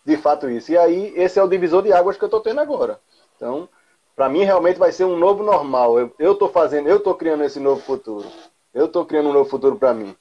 de 0.05 0.19
fato 0.19 0.51
isso. 0.51 0.71
E 0.71 0.77
aí, 0.77 1.15
esse 1.17 1.39
é 1.39 1.43
o 1.43 1.49
divisor 1.49 1.83
de 1.83 1.95
águas 1.95 2.19
que 2.19 2.25
eu 2.25 2.27
estou 2.27 2.43
tendo 2.43 2.61
agora. 2.61 3.01
Então, 3.35 3.67
para 4.15 4.29
mim, 4.29 4.45
realmente 4.45 4.79
vai 4.79 4.93
ser 4.93 5.05
um 5.05 5.17
novo 5.17 5.43
normal. 5.43 5.99
Eu 6.19 6.33
estou 6.35 6.51
fazendo, 6.51 6.91
eu 6.91 6.99
estou 6.99 7.15
criando 7.15 7.43
esse 7.43 7.59
novo 7.59 7.81
futuro. 7.81 8.29
Eu 8.75 8.85
estou 8.85 9.07
criando 9.07 9.31
um 9.31 9.33
novo 9.33 9.49
futuro 9.49 9.77
para 9.77 9.95
mim. 9.95 10.15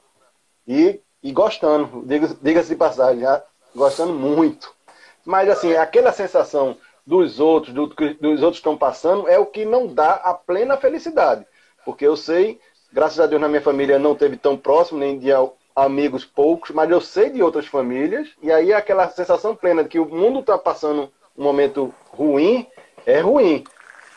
E, 0.66 1.02
e 1.22 1.32
gostando, 1.32 2.02
diga-se 2.06 2.34
diga 2.40 2.62
de 2.62 2.76
passagem, 2.76 3.20
já, 3.20 3.44
gostando 3.76 4.14
muito. 4.14 4.77
Mas, 5.28 5.50
assim, 5.50 5.74
aquela 5.74 6.10
sensação 6.10 6.74
dos 7.06 7.38
outros, 7.38 7.74
do, 7.74 7.86
dos 7.86 8.42
outros 8.42 8.56
estão 8.56 8.78
passando, 8.78 9.28
é 9.28 9.38
o 9.38 9.44
que 9.44 9.62
não 9.66 9.86
dá 9.86 10.12
a 10.14 10.32
plena 10.32 10.74
felicidade. 10.78 11.46
Porque 11.84 12.06
eu 12.06 12.16
sei, 12.16 12.58
graças 12.90 13.20
a 13.20 13.26
Deus 13.26 13.38
na 13.38 13.46
minha 13.46 13.60
família 13.60 13.98
não 13.98 14.14
teve 14.14 14.38
tão 14.38 14.56
próximo, 14.56 14.98
nem 14.98 15.18
de 15.18 15.28
amigos 15.76 16.24
poucos, 16.24 16.70
mas 16.70 16.90
eu 16.90 16.98
sei 16.98 17.28
de 17.28 17.42
outras 17.42 17.66
famílias, 17.66 18.30
e 18.42 18.50
aí 18.50 18.72
aquela 18.72 19.06
sensação 19.10 19.54
plena 19.54 19.82
de 19.82 19.90
que 19.90 19.98
o 19.98 20.06
mundo 20.06 20.40
está 20.40 20.56
passando 20.56 21.12
um 21.36 21.42
momento 21.42 21.94
ruim, 22.10 22.66
é 23.04 23.20
ruim. 23.20 23.64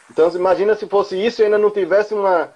Então, 0.09 0.29
imagina 0.29 0.75
se 0.75 0.87
fosse 0.87 1.17
isso 1.21 1.41
e 1.41 1.43
ainda 1.43 1.57
não 1.57 1.71
tivesse 1.71 2.13
uma, 2.13 2.53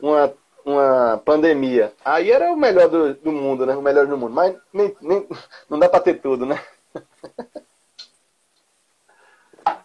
uma, 0.00 0.32
uma 0.64 1.22
pandemia. 1.26 1.92
Aí 2.02 2.30
era 2.30 2.50
o 2.50 2.56
melhor 2.56 2.88
do, 2.88 3.12
do 3.12 3.32
mundo, 3.32 3.66
né? 3.66 3.76
O 3.76 3.82
melhor 3.82 4.06
do 4.06 4.16
mundo. 4.16 4.32
Mas 4.32 4.56
nem, 4.72 4.96
nem, 5.02 5.28
não 5.68 5.78
dá 5.78 5.90
para 5.90 6.00
ter 6.00 6.22
tudo, 6.22 6.46
né? 6.46 6.58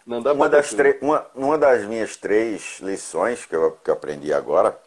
Não 0.05 0.21
dá 0.21 0.33
uma, 0.33 0.49
das 0.49 0.73
uma, 1.01 1.25
uma 1.33 1.57
das 1.57 1.85
minhas 1.85 2.17
três 2.17 2.79
lições 2.81 3.45
que 3.45 3.55
eu, 3.55 3.71
que 3.83 3.89
eu 3.89 3.93
aprendi 3.93 4.33
agora, 4.33 4.77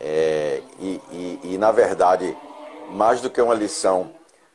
é, 0.00 0.62
e, 0.80 1.00
e, 1.10 1.54
e 1.54 1.58
na 1.58 1.72
verdade 1.72 2.36
mais 2.92 3.20
do 3.20 3.30
que 3.30 3.40
uma 3.40 3.54
lição, 3.54 4.12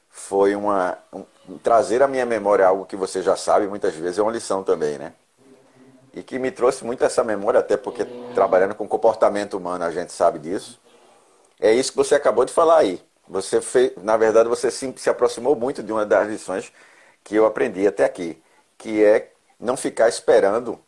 foi 0.09 0.55
uma 0.55 0.97
um, 1.13 1.25
trazer 1.63 2.01
à 2.03 2.07
minha 2.07 2.25
memória 2.25 2.65
algo 2.67 2.85
que 2.85 2.95
você 2.95 3.21
já 3.21 3.35
sabe, 3.35 3.67
muitas 3.67 3.95
vezes 3.95 4.17
é 4.19 4.21
uma 4.21 4.31
lição 4.31 4.63
também, 4.63 4.97
né? 4.97 5.13
E 6.13 6.23
que 6.23 6.39
me 6.39 6.51
trouxe 6.51 6.83
muito 6.83 7.03
essa 7.03 7.23
memória, 7.23 7.59
até 7.59 7.77
porque 7.77 8.05
trabalhando 8.33 8.75
com 8.75 8.87
comportamento 8.87 9.55
humano 9.57 9.83
a 9.85 9.91
gente 9.91 10.11
sabe 10.11 10.39
disso. 10.39 10.79
é 11.59 11.73
isso 11.73 11.91
que 11.91 11.97
você 11.97 12.15
acabou 12.15 12.45
de 12.45 12.53
falar 12.53 12.79
aí. 12.79 13.01
Você 13.27 13.61
fez, 13.61 13.93
na 13.97 14.17
verdade, 14.17 14.49
você 14.49 14.71
se, 14.71 14.93
se 14.97 15.09
aproximou 15.09 15.55
muito 15.55 15.83
de 15.83 15.91
uma 15.91 16.05
das 16.05 16.27
lições 16.29 16.71
que 17.23 17.35
eu 17.35 17.45
aprendi 17.45 17.87
até 17.87 18.05
aqui, 18.05 18.41
que 18.77 19.03
é 19.03 19.31
não 19.59 19.77
ficar 19.77 20.07
esperando 20.09 20.79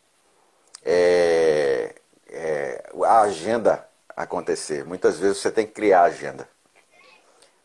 é, 0.84 1.94
é, 2.28 2.90
a 3.04 3.20
agenda 3.22 3.86
acontecer. 4.16 4.84
Muitas 4.84 5.18
vezes 5.18 5.38
você 5.38 5.50
tem 5.50 5.66
que 5.66 5.72
criar 5.72 6.02
a 6.02 6.04
agenda. 6.04 6.48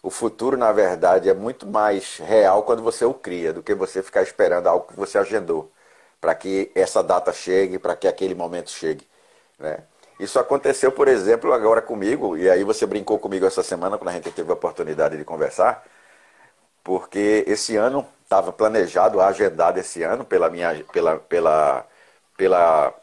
O 0.02 0.10
futuro, 0.10 0.56
na 0.56 0.72
verdade, 0.72 1.30
é 1.30 1.34
muito 1.34 1.66
mais 1.66 2.18
real 2.18 2.64
quando 2.64 2.84
você 2.84 3.04
o 3.06 3.14
cria 3.14 3.52
do 3.52 3.64
que 3.64 3.74
você 3.74 4.04
ficar 4.04 4.22
esperando 4.22 4.68
algo 4.68 4.88
que 4.88 4.96
você 4.96 5.18
agendou 5.18 5.72
para 6.22 6.36
que 6.36 6.72
essa 6.76 7.04
data 7.04 7.34
chegue, 7.34 7.80
para 7.80 7.96
que 7.96 8.08
aquele 8.08 8.36
momento 8.36 8.70
chegue. 8.70 9.08
Né? 9.60 9.80
Isso 10.20 10.40
aconteceu, 10.40 10.92
por 10.92 11.08
exemplo, 11.08 11.52
agora 11.54 11.82
comigo, 11.82 12.38
e 12.38 12.50
aí 12.50 12.64
você 12.64 12.86
brincou 12.86 13.20
comigo 13.20 13.46
essa 13.46 13.64
semana 13.64 13.98
quando 13.98 14.10
a 14.10 14.14
gente 14.14 14.32
teve 14.32 14.50
a 14.50 14.54
oportunidade 14.54 15.18
de 15.18 15.26
conversar, 15.26 15.84
porque 16.84 17.44
esse 17.48 17.76
ano 17.76 18.08
estava 18.26 18.52
planejado, 18.52 19.22
agendado 19.22 19.80
esse 19.80 20.04
ano, 20.04 20.26
pela 20.26 20.50
minha, 20.50 20.84
pela, 20.92 21.18
pela, 21.18 21.88
pela 22.36 22.94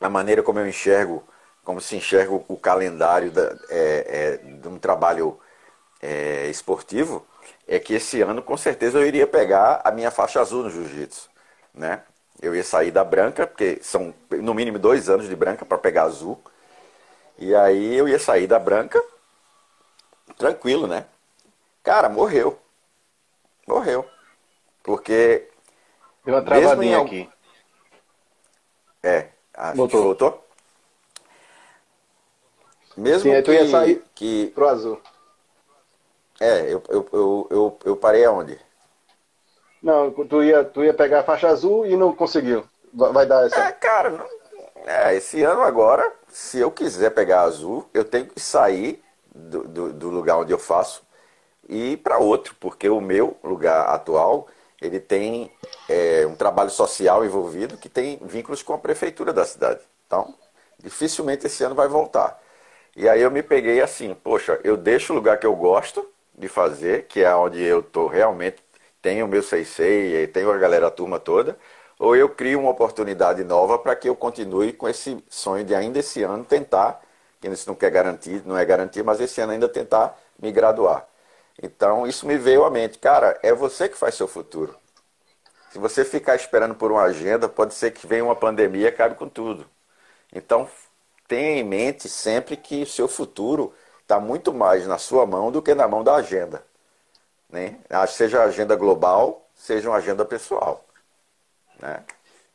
a 0.00 0.08
maneira 0.08 0.42
como 0.42 0.58
eu 0.58 0.68
enxergo, 0.68 1.22
como 1.64 1.80
se 1.80 1.96
enxerga 1.96 2.32
o 2.32 2.56
calendário 2.56 3.30
da, 3.30 3.54
é, 3.68 4.06
é, 4.08 4.36
de 4.38 4.68
um 4.68 4.78
trabalho 4.78 5.38
é, 6.00 6.48
esportivo, 6.48 7.26
é 7.68 7.78
que 7.78 7.94
esse 7.94 8.22
ano 8.22 8.42
com 8.42 8.56
certeza 8.56 8.98
eu 8.98 9.06
iria 9.06 9.26
pegar 9.26 9.80
a 9.84 9.90
minha 9.90 10.10
faixa 10.10 10.40
azul 10.40 10.62
no 10.62 10.70
jiu-jitsu, 10.70 11.28
né? 11.74 12.02
Eu 12.40 12.54
ia 12.54 12.64
sair 12.64 12.90
da 12.90 13.04
branca, 13.04 13.46
porque 13.46 13.78
são 13.82 14.14
no 14.30 14.54
mínimo 14.54 14.78
dois 14.78 15.10
anos 15.10 15.28
de 15.28 15.36
branca 15.36 15.64
para 15.64 15.76
pegar 15.76 16.04
azul. 16.04 16.40
E 17.38 17.54
aí 17.54 17.94
eu 17.94 18.08
ia 18.08 18.18
sair 18.18 18.46
da 18.46 18.58
branca, 18.58 19.02
tranquilo, 20.38 20.86
né? 20.86 21.04
Cara, 21.82 22.08
morreu. 22.08 22.58
Morreu. 23.66 24.08
Porque. 24.82 25.48
Deu 26.24 26.34
uma 26.34 26.42
travadinha 26.42 26.98
em... 26.98 27.02
aqui. 27.02 27.30
É, 29.02 29.28
acho 29.54 29.76
voltou. 29.76 30.00
que 30.00 30.06
voltou. 30.06 30.46
Mesmo 32.96 33.22
Sim, 33.22 33.30
que, 33.30 33.42
tu 33.42 33.52
ia 33.52 33.68
sair 33.68 34.04
que... 34.14 34.46
pro 34.48 34.68
azul. 34.68 35.00
É, 36.38 36.72
eu, 36.72 36.82
eu, 36.88 37.08
eu, 37.12 37.48
eu, 37.50 37.78
eu 37.84 37.96
parei 37.96 38.24
aonde? 38.24 38.58
Não, 39.82 40.10
tu 40.10 40.42
ia, 40.42 40.64
tu 40.64 40.84
ia 40.84 40.92
pegar 40.92 41.20
a 41.20 41.24
faixa 41.24 41.48
azul 41.48 41.86
e 41.86 41.96
não 41.96 42.14
conseguiu. 42.14 42.64
Vai 42.92 43.24
dar 43.24 43.46
essa. 43.46 43.60
É, 43.60 43.72
cara, 43.72 44.10
não... 44.10 44.26
é, 44.86 45.14
esse 45.14 45.42
ano 45.42 45.62
agora, 45.62 46.12
se 46.28 46.58
eu 46.58 46.70
quiser 46.70 47.10
pegar 47.10 47.42
azul, 47.42 47.88
eu 47.94 48.04
tenho 48.04 48.26
que 48.26 48.40
sair 48.40 49.02
do, 49.34 49.66
do, 49.66 49.92
do 49.92 50.10
lugar 50.10 50.38
onde 50.38 50.52
eu 50.52 50.58
faço 50.58 51.02
e 51.68 51.92
ir 51.92 51.96
para 51.98 52.18
outro, 52.18 52.54
porque 52.58 52.88
o 52.88 53.00
meu 53.00 53.36
lugar 53.42 53.88
atual 53.88 54.48
ele 54.80 55.00
tem 55.00 55.50
é, 55.88 56.26
um 56.26 56.34
trabalho 56.34 56.70
social 56.70 57.24
envolvido 57.24 57.76
que 57.76 57.88
tem 57.88 58.18
vínculos 58.22 58.62
com 58.62 58.72
a 58.72 58.78
prefeitura 58.78 59.32
da 59.32 59.44
cidade. 59.44 59.80
Então, 60.06 60.34
dificilmente 60.78 61.46
esse 61.46 61.62
ano 61.62 61.74
vai 61.74 61.88
voltar. 61.88 62.40
E 62.96 63.08
aí 63.08 63.22
eu 63.22 63.30
me 63.30 63.42
peguei 63.42 63.80
assim, 63.80 64.14
poxa, 64.14 64.58
eu 64.64 64.76
deixo 64.76 65.12
o 65.12 65.16
lugar 65.16 65.38
que 65.38 65.46
eu 65.46 65.54
gosto 65.54 66.06
de 66.36 66.48
fazer, 66.48 67.04
que 67.06 67.22
é 67.22 67.34
onde 67.34 67.62
eu 67.62 67.82
tô 67.82 68.06
realmente 68.06 68.56
tenho 69.02 69.26
o 69.26 69.28
meu 69.28 69.42
Seisei, 69.42 70.26
tenho 70.26 70.50
a 70.50 70.58
galera, 70.58 70.88
a 70.88 70.90
turma 70.90 71.18
toda, 71.18 71.56
ou 71.98 72.16
eu 72.16 72.28
crio 72.28 72.60
uma 72.60 72.70
oportunidade 72.70 73.44
nova 73.44 73.78
para 73.78 73.94
que 73.96 74.08
eu 74.08 74.16
continue 74.16 74.72
com 74.72 74.88
esse 74.88 75.22
sonho 75.28 75.64
de 75.64 75.74
ainda 75.74 75.98
esse 75.98 76.22
ano 76.22 76.44
tentar, 76.44 77.00
que 77.40 77.48
isso 77.48 77.68
não 77.68 77.74
quer 77.74 77.90
garantir, 77.90 78.42
não 78.44 78.56
é 78.56 78.64
garantia, 78.64 79.02
mas 79.04 79.20
esse 79.20 79.40
ano 79.40 79.52
ainda 79.52 79.68
tentar 79.68 80.18
me 80.38 80.50
graduar. 80.52 81.06
Então 81.62 82.06
isso 82.06 82.26
me 82.26 82.38
veio 82.38 82.64
à 82.64 82.70
mente, 82.70 82.98
cara, 82.98 83.38
é 83.42 83.52
você 83.52 83.88
que 83.88 83.96
faz 83.96 84.14
seu 84.14 84.26
futuro. 84.26 84.74
Se 85.70 85.78
você 85.78 86.04
ficar 86.04 86.34
esperando 86.34 86.74
por 86.74 86.90
uma 86.90 87.02
agenda, 87.02 87.48
pode 87.48 87.74
ser 87.74 87.92
que 87.92 88.06
venha 88.06 88.24
uma 88.24 88.34
pandemia 88.34 88.82
e 88.82 88.88
acabe 88.88 89.14
com 89.14 89.28
tudo. 89.28 89.66
Então 90.32 90.68
tenha 91.28 91.60
em 91.60 91.64
mente 91.64 92.08
sempre 92.08 92.56
que 92.56 92.82
o 92.82 92.86
seu 92.86 93.06
futuro 93.06 93.72
está 94.00 94.18
muito 94.18 94.52
mais 94.52 94.86
na 94.86 94.98
sua 94.98 95.24
mão 95.26 95.52
do 95.52 95.62
que 95.62 95.74
na 95.74 95.86
mão 95.86 96.02
da 96.02 96.16
agenda. 96.16 96.64
Né? 97.48 97.78
Seja 98.08 98.40
a 98.40 98.44
agenda 98.44 98.74
global, 98.74 99.48
seja 99.54 99.88
uma 99.88 99.98
agenda 99.98 100.24
pessoal. 100.24 100.84
Né? 101.78 102.02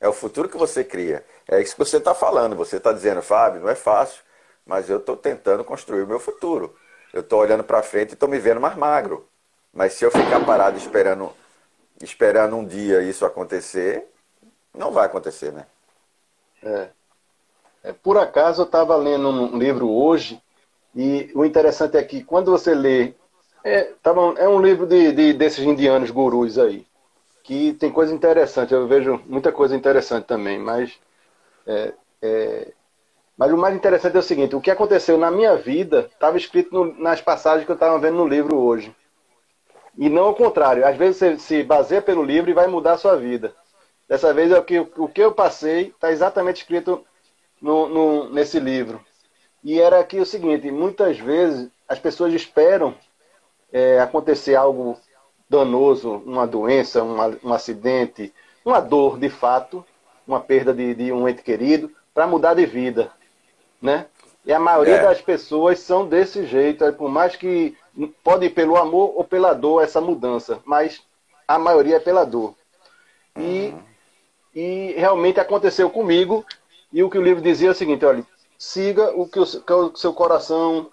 É 0.02 0.08
o 0.10 0.14
futuro 0.14 0.50
que 0.50 0.58
você 0.58 0.84
cria. 0.84 1.26
É 1.48 1.62
isso 1.62 1.74
que 1.74 1.80
você 1.80 1.98
está 1.98 2.14
falando. 2.14 2.56
Você 2.56 2.78
está 2.78 2.92
dizendo, 2.92 3.22
Fábio, 3.22 3.62
não 3.62 3.70
é 3.70 3.76
fácil, 3.76 4.22
mas 4.66 4.90
eu 4.90 4.98
estou 4.98 5.16
tentando 5.16 5.64
construir 5.64 6.04
o 6.04 6.08
meu 6.08 6.20
futuro. 6.20 6.76
Eu 7.16 7.22
estou 7.22 7.40
olhando 7.40 7.64
para 7.64 7.82
frente 7.82 8.12
e 8.12 8.14
estou 8.14 8.30
me 8.30 8.38
vendo 8.38 8.62
mais 8.62 8.76
magro. 8.76 9.28
Mas 9.74 9.94
se 9.94 10.06
eu 10.06 10.12
ficar 10.12 10.46
parado 10.46 10.78
esperando, 10.78 11.32
esperando 12.00 12.56
um 12.56 12.66
dia 12.66 13.02
isso 13.02 13.26
acontecer, 13.26 14.06
não 14.72 14.92
vai 14.92 15.08
acontecer, 15.08 15.52
né? 15.52 15.66
É. 16.62 16.90
é 17.86 17.94
por 17.94 18.18
acaso 18.18 18.62
eu 18.62 18.66
estava 18.66 18.96
lendo 18.96 19.30
um 19.30 19.58
livro 19.58 19.90
hoje 19.90 20.42
e 20.94 21.32
o 21.34 21.44
interessante 21.44 21.98
é 21.98 22.04
que 22.04 22.24
quando 22.24 22.52
você 22.52 22.76
lê 22.76 23.14
é, 23.66 23.94
tá 24.04 24.14
bom, 24.14 24.36
é 24.38 24.48
um 24.48 24.62
livro 24.62 24.86
de, 24.86 25.12
de, 25.12 25.34
desses 25.34 25.66
indianos 25.66 26.12
gurus 26.12 26.60
aí, 26.60 26.86
que 27.42 27.74
tem 27.74 27.92
coisa 27.92 28.14
interessante, 28.14 28.76
eu 28.76 28.88
vejo 28.88 29.20
muita 29.26 29.52
coisa 29.52 29.76
interessante 29.76 30.26
também, 30.26 30.60
mas, 30.60 31.00
é, 31.66 31.94
é, 32.22 32.74
mas 33.38 33.52
o 33.52 33.58
mais 33.58 33.76
interessante 33.76 34.16
é 34.16 34.20
o 34.20 34.24
seguinte, 34.24 34.56
o 34.56 34.62
que 34.62 34.72
aconteceu 34.72 35.18
na 35.18 35.30
minha 35.30 35.56
vida 35.58 36.10
estava 36.12 36.38
escrito 36.38 36.74
no, 36.74 37.00
nas 37.00 37.22
passagens 37.22 37.66
que 37.66 37.72
eu 37.72 37.76
estava 37.76 38.00
vendo 38.00 38.18
no 38.18 38.28
livro 38.28 38.58
hoje. 38.58 38.96
E 39.98 40.10
não 40.10 40.26
ao 40.26 40.36
contrário, 40.36 40.86
às 40.86 40.96
vezes 40.96 41.18
você 41.18 41.40
se 41.40 41.64
baseia 41.64 42.02
pelo 42.02 42.24
livro 42.24 42.50
e 42.50 42.54
vai 42.54 42.68
mudar 42.68 42.94
a 42.94 42.98
sua 42.98 43.16
vida. 43.16 43.54
Dessa 44.08 44.34
vez 44.34 44.52
é 44.52 44.60
o 44.60 44.64
que, 44.64 44.80
o 44.80 45.08
que 45.08 45.22
eu 45.22 45.32
passei 45.32 45.88
está 45.88 46.12
exatamente 46.12 46.62
escrito 46.62 47.06
no, 47.62 47.90
no, 47.90 48.30
nesse 48.30 48.60
livro. 48.60 49.02
E 49.64 49.80
era 49.80 50.00
aqui 50.00 50.20
o 50.20 50.26
seguinte, 50.26 50.70
muitas 50.70 51.18
vezes 51.18 51.70
as 51.88 52.00
pessoas 52.00 52.34
esperam 52.34 52.96
é, 53.72 54.00
acontecer 54.00 54.56
algo 54.56 54.98
danoso, 55.50 56.22
uma 56.26 56.46
doença, 56.46 57.04
um 57.04 57.54
acidente, 57.54 58.34
uma 58.64 58.80
dor 58.80 59.18
de 59.18 59.30
fato, 59.30 59.84
uma 60.28 60.40
perda 60.40 60.74
de, 60.74 60.94
de 60.94 61.12
um 61.12 61.28
ente 61.28 61.42
querido, 61.42 61.92
para 62.14 62.28
mudar 62.28 62.54
de 62.54 62.66
vida, 62.66 63.12
né? 63.82 64.06
E 64.46 64.54
a 64.54 64.60
maioria 64.60 64.96
é. 64.96 65.02
das 65.02 65.22
pessoas 65.22 65.80
são 65.80 66.08
desse 66.08 66.46
jeito, 66.46 66.92
por 66.94 67.10
mais 67.10 67.36
que 67.36 67.76
pode 68.24 68.46
ir 68.46 68.52
pelo 68.52 68.78
amor 68.78 69.14
ou 69.16 69.24
pela 69.24 69.54
dor 69.54 69.84
essa 69.84 70.00
mudança, 70.00 70.60
mas 70.66 71.02
a 71.48 71.58
maioria 71.58 71.96
é 71.96 72.00
pela 72.00 72.24
dor. 72.24 72.54
E, 73.36 73.74
uhum. 73.74 73.80
e 74.54 74.94
realmente 74.98 75.40
aconteceu 75.40 75.90
comigo, 75.90 76.46
e 76.94 77.04
o 77.04 77.10
que 77.10 77.18
o 77.18 77.24
livro 77.24 77.42
dizia 77.42 77.70
é 77.70 77.72
o 77.72 77.76
seguinte, 77.76 78.06
olha, 78.06 78.26
siga 78.58 79.12
o 79.16 79.28
que 79.28 79.40
o, 79.40 79.46
que 79.46 79.74
o 79.74 79.96
seu 79.96 80.14
coração 80.14 80.90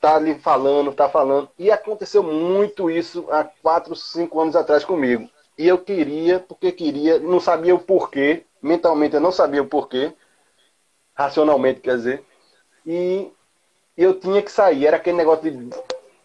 tá 0.00 0.16
ali 0.16 0.34
falando, 0.34 0.92
tá 0.92 1.08
falando. 1.08 1.48
E 1.58 1.70
aconteceu 1.70 2.22
muito 2.22 2.90
isso 2.90 3.26
há 3.30 3.44
quatro, 3.44 3.94
cinco 3.94 4.40
anos 4.40 4.56
atrás 4.56 4.84
comigo. 4.84 5.28
E 5.56 5.66
eu 5.68 5.78
queria, 5.78 6.40
porque 6.40 6.72
queria, 6.72 7.18
não 7.18 7.38
sabia 7.38 7.74
o 7.74 7.78
porquê, 7.78 8.44
mentalmente 8.60 9.14
eu 9.14 9.20
não 9.20 9.30
sabia 9.30 9.62
o 9.62 9.66
porquê, 9.66 10.12
racionalmente 11.14 11.80
quer 11.80 11.96
dizer, 11.96 12.24
e 12.86 13.30
eu 13.96 14.18
tinha 14.18 14.42
que 14.42 14.50
sair, 14.50 14.86
era 14.86 14.96
aquele 14.96 15.16
negócio 15.16 15.50
de, 15.50 15.70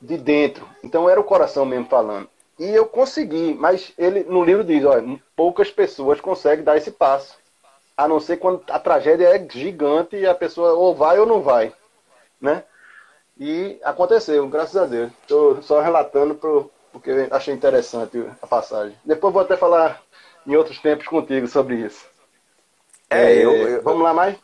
de 0.02 0.18
dentro. 0.18 0.68
Então 0.84 1.10
era 1.10 1.20
o 1.20 1.24
coração 1.24 1.66
mesmo 1.66 1.86
falando. 1.86 2.28
E 2.58 2.68
eu 2.68 2.86
consegui, 2.86 3.54
mas 3.54 3.94
ele 3.98 4.24
no 4.24 4.44
livro 4.44 4.64
diz, 4.64 4.84
olha, 4.84 5.20
poucas 5.36 5.72
pessoas 5.72 6.20
conseguem 6.20 6.66
dar 6.66 6.78
esse 6.78 6.92
passo. 6.92 7.38
A 7.96 8.08
não 8.08 8.20
ser 8.20 8.38
quando 8.38 8.64
a 8.70 8.80
tragédia 8.80 9.28
é 9.28 9.50
gigante 9.50 10.16
e 10.16 10.26
a 10.26 10.36
pessoa 10.36 10.74
ou 10.74 10.96
vai 10.96 11.20
ou 11.20 11.26
não 11.26 11.42
vai, 11.42 11.74
né? 12.40 12.64
E 13.38 13.80
aconteceu, 13.84 14.46
graças 14.48 14.76
a 14.76 14.86
Deus. 14.86 15.12
Estou 15.22 15.62
só 15.62 15.80
relatando 15.80 16.36
pro, 16.36 16.70
porque 16.92 17.28
achei 17.32 17.54
interessante 17.54 18.22
a 18.42 18.48
passagem. 18.48 18.98
Depois 19.06 19.34
vou 19.34 19.42
até 19.42 19.56
falar 19.56 20.02
em 20.46 20.56
outros 20.56 20.80
tempos 20.80 21.08
contigo 21.08 21.48
sobre 21.48 21.76
isso. 21.76 22.06
É, 23.10 23.34
é 23.34 23.46
eu, 23.46 23.52
eu, 23.54 23.82
Vamos 23.82 24.04
lá 24.04 24.14
mais? 24.14 24.38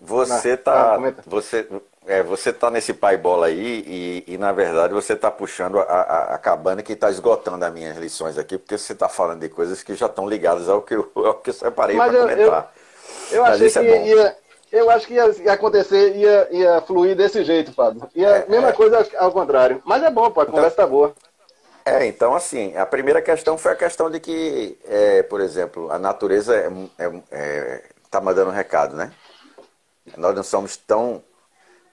Você 0.00 0.50
está 0.50 0.94
ah, 0.94 1.14
você, 1.26 1.66
é, 2.06 2.22
você 2.22 2.52
tá 2.52 2.70
nesse 2.70 2.94
pai 2.94 3.16
bola 3.16 3.46
aí 3.46 3.84
e, 3.86 4.34
e 4.34 4.38
na 4.38 4.52
verdade 4.52 4.94
você 4.94 5.12
está 5.12 5.30
puxando 5.30 5.78
a, 5.78 5.82
a, 5.82 6.34
a, 6.34 6.38
cabana 6.38 6.82
que 6.82 6.92
está 6.92 7.10
esgotando 7.10 7.64
as 7.64 7.72
minhas 7.72 7.96
lições 7.96 8.38
aqui, 8.38 8.56
porque 8.56 8.78
você 8.78 8.92
está 8.92 9.08
falando 9.08 9.40
de 9.40 9.48
coisas 9.48 9.82
que 9.82 9.94
já 9.94 10.06
estão 10.06 10.28
ligadas 10.28 10.68
ao 10.68 10.82
que 10.82 10.94
eu, 10.94 11.10
ao 11.16 11.34
que 11.34 11.50
eu 11.50 11.54
separei 11.54 11.96
para 11.96 12.12
comentar. 12.12 12.72
Eu, 13.30 13.36
eu 13.38 13.44
achei 13.44 13.70
que 13.70 13.78
é 13.78 14.06
ia, 14.06 14.36
eu 14.70 14.90
acho 14.90 15.06
que 15.06 15.14
ia, 15.14 15.52
acontecer, 15.52 16.16
ia, 16.16 16.48
ia 16.50 16.80
fluir 16.80 17.16
desse 17.16 17.42
jeito, 17.42 17.72
Fábio. 17.72 18.08
Ia, 18.14 18.28
é, 18.28 18.46
mesma 18.48 18.68
é. 18.68 18.72
coisa 18.72 19.06
ao 19.18 19.32
contrário. 19.32 19.82
Mas 19.84 20.02
é 20.02 20.10
bom, 20.10 20.30
pô, 20.30 20.40
a 20.40 20.42
então, 20.44 20.54
conversa 20.54 20.76
tá 20.76 20.86
boa. 20.86 21.12
É, 21.84 22.06
então 22.06 22.34
assim, 22.34 22.76
a 22.76 22.86
primeira 22.86 23.20
questão 23.20 23.58
foi 23.58 23.72
a 23.72 23.76
questão 23.76 24.10
de 24.10 24.20
que, 24.20 24.78
é, 24.86 25.22
por 25.24 25.40
exemplo, 25.40 25.90
a 25.90 25.98
natureza 25.98 26.54
está 26.56 27.04
é, 27.04 27.22
é, 27.32 27.82
é 28.12 28.20
mandando 28.20 28.50
um 28.50 28.54
recado, 28.54 28.94
né? 28.94 29.10
Nós 30.16 30.34
não 30.34 30.42
somos 30.42 30.76
tão, 30.76 31.22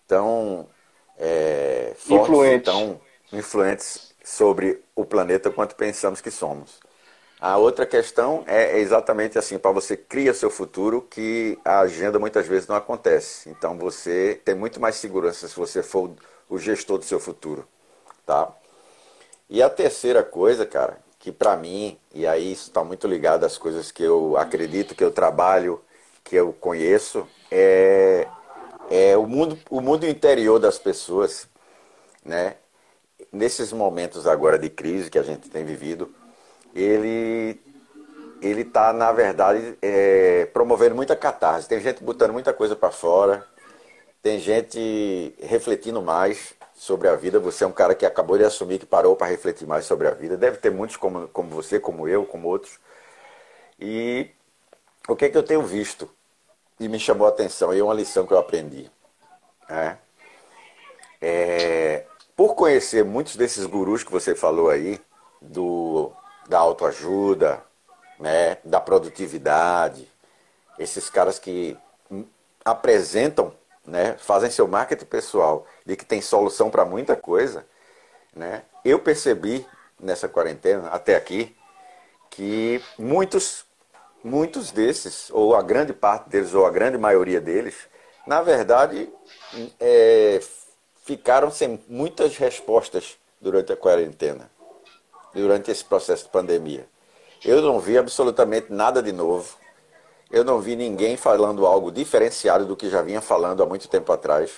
tão 0.07 0.67
é, 1.17 1.93
fortes 1.97 2.29
influentes. 2.29 2.65
tão 2.65 3.01
influentes 3.31 4.13
sobre 4.23 4.83
o 4.95 5.05
planeta 5.05 5.51
quanto 5.51 5.75
pensamos 5.75 6.21
que 6.21 6.31
somos. 6.31 6.79
A 7.39 7.57
outra 7.57 7.85
questão 7.85 8.43
é 8.47 8.79
exatamente 8.79 9.37
assim, 9.37 9.57
para 9.57 9.71
você 9.71 9.95
criar 9.97 10.33
seu 10.33 10.49
futuro, 10.49 11.01
que 11.01 11.59
a 11.65 11.81
agenda 11.81 12.17
muitas 12.17 12.47
vezes 12.47 12.67
não 12.67 12.75
acontece. 12.75 13.49
Então 13.49 13.77
você 13.77 14.41
tem 14.43 14.55
muito 14.55 14.79
mais 14.79 14.95
segurança 14.95 15.47
se 15.47 15.55
você 15.55 15.83
for 15.83 16.11
o 16.49 16.57
gestor 16.57 16.97
do 16.97 17.05
seu 17.05 17.19
futuro, 17.19 17.67
tá? 18.25 18.51
E 19.49 19.61
a 19.61 19.69
terceira 19.69 20.23
coisa, 20.23 20.65
cara, 20.65 20.97
que 21.19 21.31
para 21.31 21.55
mim, 21.57 21.99
e 22.13 22.25
aí 22.25 22.51
isso 22.51 22.67
está 22.69 22.83
muito 22.83 23.07
ligado 23.07 23.43
às 23.45 23.57
coisas 23.57 23.91
que 23.91 24.03
eu 24.03 24.37
acredito, 24.37 24.95
que 24.95 25.03
eu 25.03 25.11
trabalho, 25.11 25.81
que 26.23 26.35
eu 26.35 26.53
conheço, 26.53 27.27
é, 27.51 28.27
é 28.89 29.17
o, 29.17 29.25
mundo, 29.27 29.57
o 29.69 29.81
mundo 29.81 30.05
interior 30.05 30.59
das 30.59 30.77
pessoas, 30.77 31.47
né? 32.23 32.55
Nesses 33.31 33.71
momentos 33.71 34.27
agora 34.27 34.57
de 34.57 34.69
crise 34.69 35.09
que 35.09 35.19
a 35.19 35.23
gente 35.23 35.49
tem 35.49 35.63
vivido, 35.65 36.13
ele 36.73 37.59
ele 38.41 38.61
está, 38.61 38.93
na 38.93 39.11
verdade, 39.11 39.77
é, 39.81 40.45
promovendo 40.53 40.95
muita 40.95 41.15
catarse. 41.15 41.67
Tem 41.67 41.79
gente 41.79 42.03
botando 42.03 42.31
muita 42.33 42.53
coisa 42.53 42.75
para 42.75 42.91
fora, 42.91 43.45
tem 44.21 44.39
gente 44.39 45.35
refletindo 45.41 46.01
mais 46.01 46.53
sobre 46.75 47.07
a 47.07 47.15
vida. 47.15 47.39
Você 47.39 47.63
é 47.63 47.67
um 47.67 47.71
cara 47.71 47.95
que 47.95 48.05
acabou 48.05 48.37
de 48.37 48.43
assumir 48.43 48.79
que 48.79 48.85
parou 48.85 49.15
para 49.15 49.27
refletir 49.27 49.67
mais 49.67 49.85
sobre 49.85 50.07
a 50.07 50.11
vida. 50.11 50.37
Deve 50.37 50.57
ter 50.57 50.71
muitos 50.71 50.97
como, 50.97 51.27
como 51.29 51.49
você, 51.49 51.79
como 51.79 52.07
eu, 52.07 52.25
como 52.25 52.47
outros. 52.47 52.79
E 53.79 54.29
o 55.07 55.15
que, 55.15 55.25
é 55.25 55.29
que 55.29 55.37
eu 55.37 55.43
tenho 55.43 55.63
visto 55.63 56.09
e 56.79 56.87
me 56.87 56.99
chamou 56.99 57.25
a 57.25 57.29
atenção, 57.29 57.73
e 57.73 57.79
é 57.79 57.83
uma 57.83 57.93
lição 57.93 58.25
que 58.25 58.33
eu 58.33 58.37
aprendi. 58.37 58.89
Né? 59.69 59.97
É, 61.21 62.05
por 62.35 62.55
conhecer 62.55 63.03
muitos 63.03 63.35
desses 63.35 63.65
gurus 63.65 64.03
que 64.03 64.11
você 64.11 64.35
falou 64.35 64.69
aí, 64.69 64.99
do 65.41 66.11
da 66.47 66.59
autoajuda, 66.59 67.63
né, 68.19 68.57
da 68.63 68.79
produtividade, 68.79 70.07
esses 70.77 71.09
caras 71.09 71.39
que 71.39 71.77
apresentam, 72.63 73.53
né, 73.85 74.15
fazem 74.17 74.51
seu 74.51 74.67
marketing 74.67 75.05
pessoal 75.05 75.65
de 75.85 75.95
que 75.95 76.05
tem 76.05 76.21
solução 76.21 76.69
para 76.69 76.85
muita 76.85 77.15
coisa, 77.15 77.65
né? 78.35 78.63
Eu 78.83 78.99
percebi 78.99 79.65
nessa 79.99 80.27
quarentena 80.27 80.89
até 80.89 81.15
aqui 81.15 81.55
que 82.29 82.81
muitos 82.97 83.64
muitos 84.25 84.71
desses, 84.71 85.29
ou 85.31 85.55
a 85.55 85.61
grande 85.61 85.93
parte 85.93 86.29
deles, 86.29 86.53
ou 86.53 86.65
a 86.65 86.71
grande 86.71 86.97
maioria 86.97 87.39
deles, 87.39 87.75
na 88.25 88.41
verdade, 88.41 89.09
é, 89.79 90.41
ficaram 91.03 91.51
sem 91.51 91.79
muitas 91.87 92.35
respostas 92.35 93.17
durante 93.39 93.71
a 93.71 93.77
quarentena 93.77 94.49
durante 95.35 95.69
esse 95.69 95.83
processo 95.83 96.23
de 96.23 96.29
pandemia. 96.29 96.87
Eu 97.43 97.61
não 97.61 97.79
vi 97.79 97.97
absolutamente 97.97 98.71
nada 98.71 99.03
de 99.03 99.11
novo. 99.11 99.57
Eu 100.31 100.43
não 100.43 100.59
vi 100.59 100.75
ninguém 100.75 101.17
falando 101.17 101.65
algo 101.65 101.91
diferenciado 101.91 102.65
do 102.65 102.75
que 102.75 102.89
já 102.89 103.01
vinha 103.01 103.21
falando 103.21 103.61
há 103.61 103.65
muito 103.65 103.87
tempo 103.87 104.11
atrás. 104.11 104.51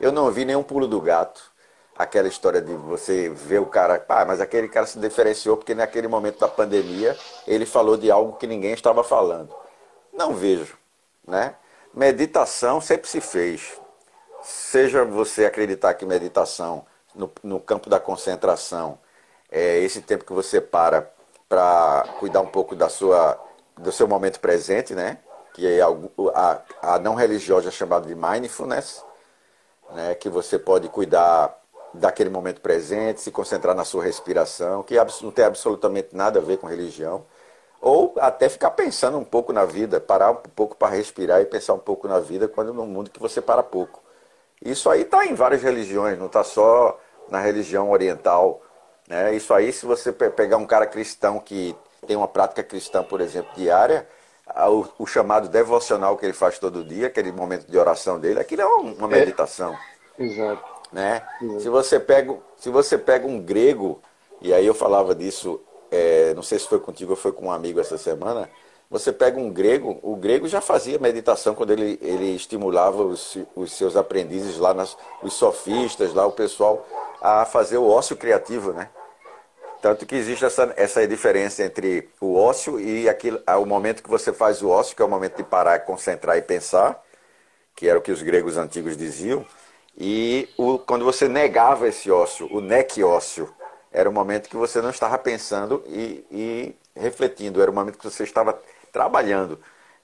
Eu 0.00 0.10
não 0.10 0.30
vi 0.32 0.44
nenhum 0.44 0.62
pulo 0.62 0.88
do 0.88 1.00
gato. 1.00 1.51
Aquela 1.96 2.26
história 2.28 2.60
de 2.60 2.74
você 2.74 3.28
ver 3.28 3.60
o 3.60 3.66
cara, 3.66 4.04
mas 4.26 4.40
aquele 4.40 4.68
cara 4.68 4.86
se 4.86 4.98
diferenciou 4.98 5.56
porque 5.56 5.74
naquele 5.74 6.08
momento 6.08 6.38
da 6.38 6.48
pandemia 6.48 7.16
ele 7.46 7.66
falou 7.66 7.96
de 7.96 8.10
algo 8.10 8.36
que 8.36 8.46
ninguém 8.46 8.72
estava 8.72 9.04
falando. 9.04 9.54
Não 10.12 10.34
vejo, 10.34 10.76
né? 11.26 11.54
Meditação 11.94 12.80
sempre 12.80 13.08
se 13.08 13.20
fez. 13.20 13.78
Seja 14.42 15.04
você 15.04 15.44
acreditar 15.44 15.94
que 15.94 16.06
meditação 16.06 16.86
no, 17.14 17.30
no 17.42 17.60
campo 17.60 17.90
da 17.90 18.00
concentração 18.00 18.98
é 19.50 19.78
esse 19.78 20.00
tempo 20.00 20.24
que 20.24 20.32
você 20.32 20.60
para 20.60 21.10
para 21.52 22.08
cuidar 22.18 22.40
um 22.40 22.46
pouco 22.46 22.74
da 22.74 22.88
sua, 22.88 23.38
do 23.76 23.92
seu 23.92 24.08
momento 24.08 24.40
presente, 24.40 24.94
né? 24.94 25.18
Que 25.52 25.66
é 25.66 25.82
a, 25.82 26.62
a 26.80 26.98
não 26.98 27.14
religiosa 27.14 27.68
é 27.68 27.70
chamada 27.70 28.06
de 28.06 28.14
mindfulness, 28.14 29.04
né? 29.90 30.14
Que 30.14 30.30
você 30.30 30.58
pode 30.58 30.88
cuidar 30.88 31.54
daquele 31.94 32.30
momento 32.30 32.60
presente, 32.60 33.20
se 33.20 33.30
concentrar 33.30 33.74
na 33.74 33.84
sua 33.84 34.04
respiração, 34.04 34.82
que 34.82 34.96
não 35.22 35.30
tem 35.30 35.44
absolutamente 35.44 36.08
nada 36.12 36.38
a 36.38 36.42
ver 36.42 36.58
com 36.58 36.66
religião. 36.66 37.24
Ou 37.80 38.14
até 38.18 38.48
ficar 38.48 38.70
pensando 38.70 39.18
um 39.18 39.24
pouco 39.24 39.52
na 39.52 39.64
vida, 39.64 40.00
parar 40.00 40.30
um 40.30 40.36
pouco 40.36 40.76
para 40.76 40.94
respirar 40.94 41.40
e 41.40 41.46
pensar 41.46 41.74
um 41.74 41.78
pouco 41.78 42.06
na 42.06 42.20
vida, 42.20 42.48
quando 42.48 42.72
no 42.72 42.86
mundo 42.86 43.10
que 43.10 43.20
você 43.20 43.40
para 43.40 43.62
pouco. 43.62 44.02
Isso 44.64 44.88
aí 44.88 45.02
está 45.02 45.26
em 45.26 45.34
várias 45.34 45.62
religiões, 45.62 46.18
não 46.18 46.26
está 46.26 46.44
só 46.44 46.98
na 47.28 47.40
religião 47.40 47.90
oriental 47.90 48.62
né? 49.08 49.34
Isso 49.34 49.52
aí, 49.52 49.72
se 49.72 49.84
você 49.84 50.12
pegar 50.12 50.56
um 50.56 50.66
cara 50.66 50.86
cristão 50.86 51.38
que 51.38 51.76
tem 52.06 52.16
uma 52.16 52.28
prática 52.28 52.62
cristã, 52.62 53.02
por 53.02 53.20
exemplo, 53.20 53.52
diária, 53.54 54.06
o, 54.68 54.86
o, 54.98 55.06
chamado 55.06 55.48
devocional 55.48 56.16
que 56.16 56.26
ele 56.26 56.32
faz 56.32 56.58
todo 56.58 56.84
dia, 56.84 57.06
aquele 57.06 57.32
momento 57.32 57.66
de 57.66 57.78
oração 57.78 58.18
dele, 58.18 58.40
aquilo 58.40 58.62
é 58.62 58.66
uma 58.66 59.06
é. 59.08 59.20
meditação. 59.20 59.76
É. 60.18 60.24
Exato. 60.24 60.71
Né? 60.92 61.22
Se, 61.58 61.68
você 61.68 61.98
pega, 61.98 62.36
se 62.58 62.68
você 62.68 62.98
pega 62.98 63.26
um 63.26 63.40
grego, 63.40 64.00
e 64.40 64.52
aí 64.52 64.66
eu 64.66 64.74
falava 64.74 65.14
disso, 65.14 65.60
é, 65.90 66.34
não 66.34 66.42
sei 66.42 66.58
se 66.58 66.68
foi 66.68 66.78
contigo 66.78 67.12
ou 67.12 67.16
foi 67.16 67.32
com 67.32 67.46
um 67.46 67.52
amigo 67.52 67.80
essa 67.80 67.96
semana, 67.96 68.50
você 68.90 69.10
pega 69.10 69.40
um 69.40 69.50
grego, 69.50 69.98
o 70.02 70.14
grego 70.16 70.46
já 70.46 70.60
fazia 70.60 70.98
meditação 70.98 71.54
quando 71.54 71.72
ele, 71.72 71.98
ele 72.02 72.34
estimulava 72.34 73.02
os, 73.02 73.38
os 73.56 73.72
seus 73.72 73.96
aprendizes 73.96 74.58
lá, 74.58 74.74
nas, 74.74 74.98
os 75.22 75.32
sofistas, 75.32 76.12
lá 76.12 76.26
o 76.26 76.32
pessoal, 76.32 76.86
a 77.22 77.46
fazer 77.46 77.78
o 77.78 77.88
ócio 77.88 78.14
criativo, 78.16 78.74
né? 78.74 78.90
Tanto 79.80 80.04
que 80.04 80.14
existe 80.14 80.44
essa, 80.44 80.74
essa 80.76 81.08
diferença 81.08 81.64
entre 81.64 82.08
o 82.20 82.36
ócio 82.36 82.78
e 82.78 83.08
aquilo, 83.08 83.40
o 83.48 83.64
momento 83.64 84.02
que 84.02 84.10
você 84.10 84.32
faz 84.32 84.62
o 84.62 84.68
ócio, 84.68 84.94
que 84.94 85.00
é 85.00 85.04
o 85.04 85.08
momento 85.08 85.38
de 85.38 85.42
parar, 85.42 85.80
concentrar 85.80 86.36
e 86.36 86.42
pensar, 86.42 87.02
que 87.74 87.88
era 87.88 87.98
o 87.98 88.02
que 88.02 88.12
os 88.12 88.22
gregos 88.22 88.58
antigos 88.58 88.96
diziam, 88.96 89.44
e 89.96 90.48
o, 90.56 90.78
quando 90.78 91.04
você 91.04 91.28
negava 91.28 91.86
esse 91.86 92.10
ócio, 92.10 92.48
o 92.52 92.60
nec 92.60 93.02
ócio, 93.02 93.52
era 93.92 94.08
o 94.08 94.12
momento 94.12 94.48
que 94.48 94.56
você 94.56 94.80
não 94.80 94.90
estava 94.90 95.18
pensando 95.18 95.84
e, 95.86 96.24
e 96.30 96.76
refletindo, 96.96 97.60
era 97.60 97.70
o 97.70 97.74
momento 97.74 97.98
que 97.98 98.04
você 98.04 98.24
estava 98.24 98.58
trabalhando. 98.90 99.58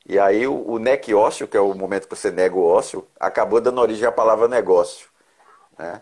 E 0.07 0.19
aí 0.19 0.47
o, 0.47 0.71
o 0.71 0.79
nec 0.79 1.13
ócio, 1.15 1.49
que 1.49 1.57
é 1.57 1.61
o 1.61 1.75
momento 1.75 2.07
que 2.09 2.17
você 2.17 2.31
nega 2.31 2.55
o 2.55 2.65
ócio, 2.65 3.07
acabou 3.19 3.61
dando 3.61 3.81
origem 3.81 4.07
à 4.07 4.13
palavra 4.13 4.49
negócio. 4.49 5.09
Né? 5.79 6.01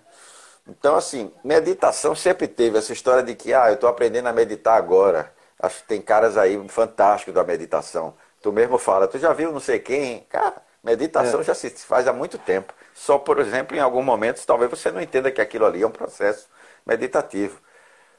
Então, 0.69 0.97
assim, 0.97 1.33
meditação 1.45 2.15
sempre 2.15 2.49
teve 2.49 2.79
essa 2.79 2.93
história 2.93 3.23
de 3.23 3.35
que, 3.35 3.55
ah, 3.55 3.69
eu 3.69 3.75
estou 3.75 3.89
aprendendo 3.89 4.27
a 4.29 4.33
meditar 4.33 4.77
agora. 4.77 5.33
Acho 5.59 5.83
que 5.83 5.89
tem 5.89 6.01
caras 6.01 6.37
aí 6.37 6.61
fantásticos 6.69 7.35
da 7.35 7.45
meditação. 7.45 8.15
Tu 8.43 8.53
mesmo 8.53 8.79
fala, 8.79 9.07
tu 9.07 9.19
já 9.19 9.33
viu 9.33 9.53
não 9.53 9.61
sei 9.61 9.79
quem? 9.79 10.21
Cara, 10.29 10.57
meditação 10.83 11.41
é. 11.41 11.45
já 11.45 11.55
se 11.55 11.71
faz 11.71 12.07
há 12.09 12.13
muito 12.13 12.37
tempo. 12.37 12.75
Só, 12.97 13.19
por 13.19 13.39
exemplo, 13.39 13.77
em 13.77 13.81
algum 13.81 14.03
momento, 14.03 14.43
talvez 14.47 14.71
você 14.71 14.91
não 14.91 15.03
entenda 15.03 15.31
que 15.31 15.39
aquilo 15.39 15.67
ali 15.67 15.83
é 15.83 15.87
um 15.87 15.91
processo 15.91 16.49
meditativo. 16.85 17.61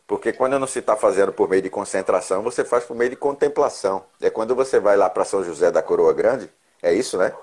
Porque 0.06 0.32
quando 0.32 0.60
não 0.60 0.68
se 0.68 0.78
está 0.78 0.96
fazendo 0.96 1.34
por 1.34 1.50
meio 1.50 1.64
de 1.64 1.70
concentração, 1.70 2.44
você 2.44 2.64
faz 2.64 2.86
por 2.86 2.96
meio 2.96 3.10
de 3.10 3.16
contemplação. 3.16 4.06
É 4.22 4.30
quando 4.30 4.54
você 4.54 4.80
vai 4.80 4.96
lá 4.96 5.10
para 5.10 5.26
São 5.26 5.44
José 5.44 5.72
da 5.72 5.82
Coroa 5.82 6.14
Grande, 6.14 6.48
é 6.82 6.94
isso, 6.94 7.18
né? 7.18 7.34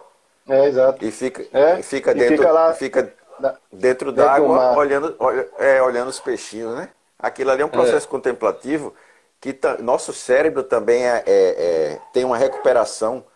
É, 0.49 0.69
exato. 0.69 1.05
E 1.05 1.11
fica, 1.11 1.45
é, 1.53 1.81
e 1.81 1.83
fica 1.83 2.15
dentro. 2.15 2.35
E 2.35 2.39
fica 2.39 2.53
lá... 2.53 2.73
Fica 2.73 3.13
dentro 3.73 4.13
d'água, 4.13 4.77
olhando, 4.77 5.17
olha, 5.19 5.49
é, 5.59 5.83
olhando 5.83 6.11
os 6.11 6.21
peixinhos, 6.21 6.77
né? 6.77 6.89
Aquilo 7.19 7.51
ali 7.51 7.63
é 7.63 7.67
um 7.67 7.69
processo 7.69 8.07
é. 8.07 8.11
contemplativo 8.11 8.95
que 9.41 9.59
nosso 9.81 10.13
cérebro 10.13 10.63
também 10.63 11.05
é, 11.05 11.25
é, 11.27 11.27
é 11.27 12.01
tem 12.13 12.25
uma 12.25 12.37
recuperação 12.39 13.27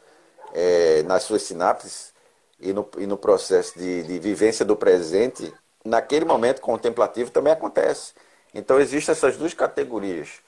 é, 0.54 1.02
nas 1.02 1.24
suas 1.24 1.42
sinapses 1.42 2.16
e 2.60 2.72
no, 2.72 2.88
e 2.98 3.06
no 3.06 3.16
processo 3.16 3.78
de, 3.78 4.02
de 4.02 4.18
vivência 4.18 4.64
do 4.64 4.76
presente, 4.76 5.52
naquele 5.84 6.24
momento 6.24 6.60
contemplativo 6.60 7.30
também 7.30 7.52
acontece. 7.52 8.12
Então 8.54 8.80
existem 8.80 9.12
essas 9.12 9.36
duas 9.36 9.54
categorias. 9.54 10.40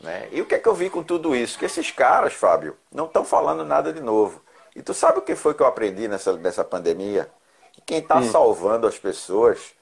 Né? 0.00 0.28
E 0.32 0.40
o 0.40 0.46
que 0.46 0.54
é 0.54 0.58
que 0.58 0.68
eu 0.68 0.74
vi 0.74 0.88
com 0.88 1.02
tudo 1.02 1.34
isso? 1.34 1.58
Que 1.58 1.66
esses 1.66 1.90
caras, 1.90 2.32
Fábio, 2.32 2.76
não 2.92 3.06
estão 3.06 3.24
falando 3.24 3.64
nada 3.64 3.92
de 3.92 4.00
novo. 4.00 4.42
E 4.74 4.82
tu 4.82 4.94
sabe 4.94 5.18
o 5.18 5.22
que 5.22 5.34
foi 5.34 5.52
que 5.52 5.62
eu 5.62 5.66
aprendi 5.66 6.08
nessa, 6.08 6.32
nessa 6.34 6.64
pandemia? 6.64 7.30
quem 7.86 7.98
está 7.98 8.18
hum. 8.18 8.30
salvando 8.30 8.86
as 8.86 8.98
pessoas, 8.98 9.72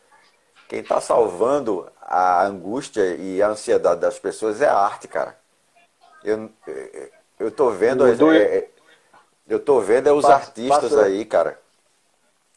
quem 0.68 0.80
está 0.80 1.00
salvando 1.00 1.90
a 2.00 2.42
angústia 2.44 3.14
e 3.16 3.42
a 3.42 3.48
ansiedade 3.48 4.00
das 4.00 4.18
pessoas 4.18 4.62
é 4.62 4.66
a 4.66 4.76
arte, 4.76 5.08
cara. 5.08 5.38
Eu, 6.24 6.50
eu 7.38 7.50
tô 7.50 7.70
vendo. 7.70 8.16
Do, 8.16 8.32
é, 8.32 8.38
é, 8.38 8.70
eu 9.46 9.60
tô 9.60 9.80
vendo 9.80 10.08
é 10.08 10.12
os 10.12 10.22
passa, 10.22 10.36
artistas 10.36 10.90
passa. 10.90 11.02
aí, 11.02 11.24
cara. 11.24 11.58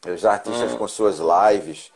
Os 0.07 0.25
artistas 0.25 0.73
hum. 0.73 0.77
com 0.77 0.87
suas 0.87 1.19
lives. 1.19 1.91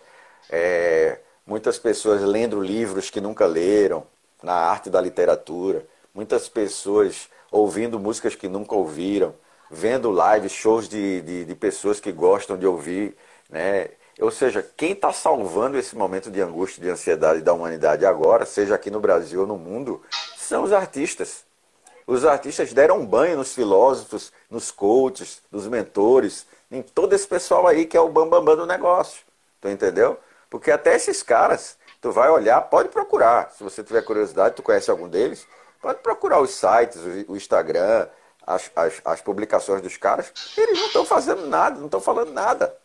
É, 0.49 1.19
muitas 1.45 1.77
pessoas 1.79 2.21
lendo 2.21 2.59
livros 2.61 3.09
que 3.09 3.19
nunca 3.19 3.45
leram, 3.45 4.05
na 4.43 4.53
arte 4.53 4.89
da 4.89 5.01
literatura. 5.01 5.85
Muitas 6.13 6.47
pessoas 6.47 7.29
ouvindo 7.51 7.99
músicas 7.99 8.35
que 8.35 8.47
nunca 8.47 8.75
ouviram. 8.75 9.33
Vendo 9.69 10.11
lives, 10.11 10.51
shows 10.51 10.87
de, 10.87 11.21
de, 11.21 11.45
de 11.45 11.55
pessoas 11.55 11.99
que 11.99 12.11
gostam 12.11 12.57
de 12.57 12.67
ouvir 12.67 13.15
né? 13.49 13.89
Ou 14.19 14.31
seja, 14.31 14.65
quem 14.75 14.91
está 14.93 15.11
salvando 15.11 15.77
esse 15.77 15.95
momento 15.95 16.31
de 16.31 16.41
angústia 16.41 16.79
e 16.79 16.83
de 16.83 16.89
ansiedade 16.89 17.41
da 17.41 17.53
humanidade 17.53 18.05
agora, 18.05 18.45
seja 18.45 18.75
aqui 18.75 18.89
no 18.89 18.99
Brasil 18.99 19.41
ou 19.41 19.47
no 19.47 19.57
mundo, 19.57 20.01
são 20.37 20.63
os 20.63 20.71
artistas. 20.71 21.43
Os 22.07 22.23
artistas 22.23 22.71
deram 22.71 23.05
banho 23.05 23.35
nos 23.35 23.53
filósofos, 23.53 24.31
nos 24.49 24.71
coaches, 24.71 25.41
nos 25.51 25.67
mentores, 25.67 26.45
em 26.71 26.81
todo 26.81 27.13
esse 27.13 27.27
pessoal 27.27 27.67
aí 27.67 27.85
que 27.85 27.95
é 27.95 28.01
o 28.01 28.09
bambambam 28.09 28.43
bam, 28.43 28.55
bam 28.55 28.57
do 28.57 28.65
negócio. 28.65 29.23
Tu 29.61 29.69
entendeu? 29.69 30.17
Porque 30.49 30.71
até 30.71 30.95
esses 30.95 31.23
caras, 31.23 31.77
tu 32.01 32.11
vai 32.11 32.29
olhar, 32.29 32.61
pode 32.61 32.89
procurar. 32.89 33.51
Se 33.51 33.63
você 33.63 33.83
tiver 33.83 34.01
curiosidade, 34.03 34.55
tu 34.55 34.63
conhece 34.63 34.89
algum 34.91 35.07
deles, 35.07 35.47
pode 35.81 35.99
procurar 35.99 36.39
os 36.39 36.51
sites, 36.51 37.01
o 37.27 37.35
Instagram, 37.35 38.07
as, 38.45 38.71
as, 38.75 39.01
as 39.03 39.21
publicações 39.21 39.81
dos 39.81 39.97
caras. 39.97 40.31
Eles 40.57 40.79
não 40.79 40.87
estão 40.87 41.05
fazendo 41.05 41.47
nada, 41.47 41.77
não 41.77 41.85
estão 41.85 42.01
falando 42.01 42.31
nada. 42.31 42.75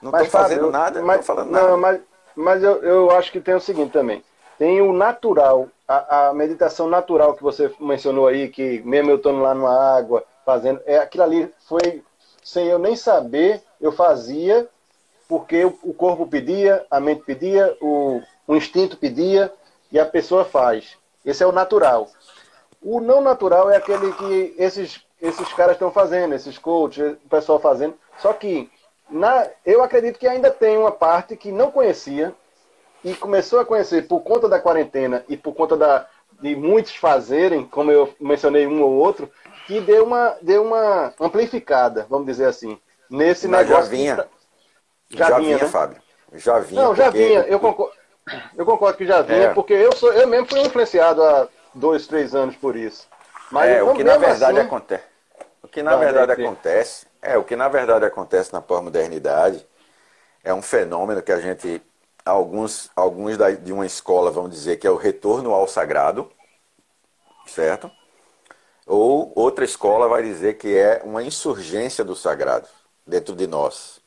Não 0.00 0.10
estão 0.10 0.26
fazendo 0.26 0.70
nada, 0.70 1.00
não 1.00 1.08
estão 1.10 1.22
falando 1.22 1.50
não, 1.50 1.60
nada. 1.60 1.76
Mas, 1.76 2.00
mas 2.34 2.62
eu, 2.62 2.82
eu 2.82 3.10
acho 3.10 3.30
que 3.32 3.40
tem 3.40 3.54
o 3.54 3.60
seguinte 3.60 3.92
também. 3.92 4.24
Tem 4.58 4.80
o 4.80 4.92
natural, 4.92 5.68
a, 5.86 6.28
a 6.28 6.34
meditação 6.34 6.88
natural 6.88 7.34
que 7.34 7.42
você 7.42 7.72
mencionou 7.78 8.26
aí, 8.26 8.48
que 8.48 8.80
mesmo 8.84 9.10
eu 9.10 9.16
estando 9.16 9.40
lá 9.40 9.54
numa 9.54 9.96
água, 9.96 10.24
fazendo, 10.44 10.80
é, 10.86 10.98
aquilo 10.98 11.24
ali 11.24 11.54
foi, 11.68 12.02
sem 12.46 12.68
eu 12.68 12.78
nem 12.78 12.94
saber, 12.94 13.60
eu 13.80 13.90
fazia, 13.90 14.68
porque 15.28 15.64
o, 15.64 15.92
corpo 15.92 16.28
pedia, 16.28 16.86
a 16.88 17.00
mente 17.00 17.24
pedia, 17.24 17.76
o, 17.80 18.22
o 18.46 18.54
instinto 18.54 18.96
pedia, 18.96 19.52
e 19.90 19.98
a 19.98 20.06
pessoa 20.06 20.44
faz. 20.44 20.96
Esse 21.24 21.42
é 21.42 21.46
o 21.46 21.50
natural. 21.50 22.08
O 22.80 23.00
não 23.00 23.20
natural 23.20 23.68
é 23.68 23.76
aquele 23.76 24.12
que 24.12 24.54
esses, 24.58 25.04
esses 25.20 25.52
caras 25.54 25.72
estão 25.72 25.90
fazendo, 25.90 26.36
esses 26.36 26.56
coaches, 26.56 27.16
o 27.24 27.28
pessoal 27.28 27.58
fazendo. 27.58 27.94
Só 28.18 28.32
que 28.32 28.70
na, 29.10 29.48
eu 29.64 29.82
acredito 29.82 30.16
que 30.16 30.28
ainda 30.28 30.48
tem 30.48 30.78
uma 30.78 30.92
parte 30.92 31.36
que 31.36 31.50
não 31.50 31.72
conhecia 31.72 32.32
e 33.02 33.12
começou 33.16 33.58
a 33.58 33.66
conhecer 33.66 34.06
por 34.06 34.20
conta 34.20 34.48
da 34.48 34.60
quarentena 34.60 35.24
e 35.28 35.36
por 35.36 35.52
conta 35.52 35.76
da, 35.76 36.06
de 36.40 36.54
muitos 36.54 36.94
fazerem, 36.94 37.66
como 37.66 37.90
eu 37.90 38.14
mencionei 38.20 38.68
um 38.68 38.82
ou 38.84 38.92
outro, 38.92 39.28
que 39.66 39.80
deu 39.80 40.04
uma, 40.04 40.36
deu 40.42 40.64
uma 40.64 41.12
amplificada, 41.20 42.06
vamos 42.08 42.26
dizer 42.26 42.46
assim, 42.46 42.78
nesse 43.10 43.48
Mas 43.48 43.66
negócio. 43.66 43.84
Já 43.84 43.90
vinha. 43.90 44.28
Que, 45.08 45.18
já, 45.18 45.28
já, 45.28 45.38
vinha, 45.38 45.58
né? 45.58 45.64
Fábio. 45.66 46.02
Já 46.34 46.58
vinha. 46.58 46.82
Não, 46.82 46.94
já 46.94 47.10
vinha. 47.10 47.40
Eu 47.40 47.60
concordo, 47.60 47.94
eu 48.56 48.66
concordo 48.66 48.98
que 48.98 49.06
já 49.06 49.22
vinha, 49.22 49.48
é. 49.48 49.54
porque 49.54 49.72
eu, 49.72 49.92
sou, 49.94 50.12
eu 50.12 50.26
mesmo 50.26 50.46
fui 50.48 50.60
influenciado 50.60 51.22
há 51.22 51.48
dois, 51.74 52.06
três 52.06 52.34
anos 52.34 52.56
por 52.56 52.76
isso. 52.76 53.06
Mas 53.50 53.70
é, 53.70 53.82
o 53.82 53.94
que 53.94 54.02
na 54.02 54.16
verdade 54.16 54.58
assim, 54.58 54.66
acontece. 54.66 55.04
O 55.62 55.68
que 55.68 55.82
na 55.82 55.96
verdade 55.96 56.32
acontece 56.32 57.06
é, 57.26 57.36
o 57.36 57.42
que 57.42 57.56
na 57.56 57.68
verdade 57.68 58.04
acontece 58.04 58.52
na 58.52 58.62
pós-modernidade 58.62 59.66
é 60.44 60.54
um 60.54 60.62
fenômeno 60.62 61.20
que 61.20 61.32
a 61.32 61.40
gente, 61.40 61.82
alguns, 62.24 62.88
alguns 62.94 63.36
da, 63.36 63.50
de 63.50 63.72
uma 63.72 63.84
escola 63.84 64.30
vão 64.30 64.48
dizer 64.48 64.76
que 64.76 64.86
é 64.86 64.90
o 64.90 64.96
retorno 64.96 65.52
ao 65.52 65.66
sagrado, 65.66 66.30
certo? 67.44 67.90
Ou 68.86 69.32
outra 69.34 69.64
escola 69.64 70.08
vai 70.08 70.22
dizer 70.22 70.54
que 70.58 70.76
é 70.76 71.02
uma 71.04 71.22
insurgência 71.22 72.04
do 72.04 72.14
sagrado 72.14 72.68
dentro 73.04 73.34
de 73.34 73.46
nós. 73.46 74.00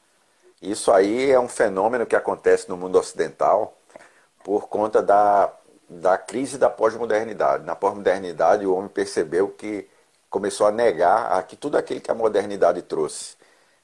Isso 0.61 0.91
aí 0.91 1.29
é 1.29 1.39
um 1.39 1.49
fenômeno 1.49 2.05
que 2.05 2.15
acontece 2.15 2.69
no 2.69 2.77
mundo 2.77 2.97
ocidental 2.97 3.77
por 4.43 4.67
conta 4.67 5.01
da, 5.01 5.53
da 5.87 6.17
crise 6.17 6.57
da 6.57 6.69
pós-modernidade. 6.69 7.65
Na 7.65 7.75
pós-modernidade, 7.75 8.65
o 8.65 8.73
homem 8.73 8.89
percebeu 8.89 9.49
que 9.49 9.87
começou 10.29 10.67
a 10.67 10.71
negar 10.71 11.33
aqui 11.33 11.55
tudo 11.55 11.77
aquilo 11.77 12.01
que 12.01 12.11
a 12.11 12.15
modernidade 12.15 12.81
trouxe, 12.81 13.35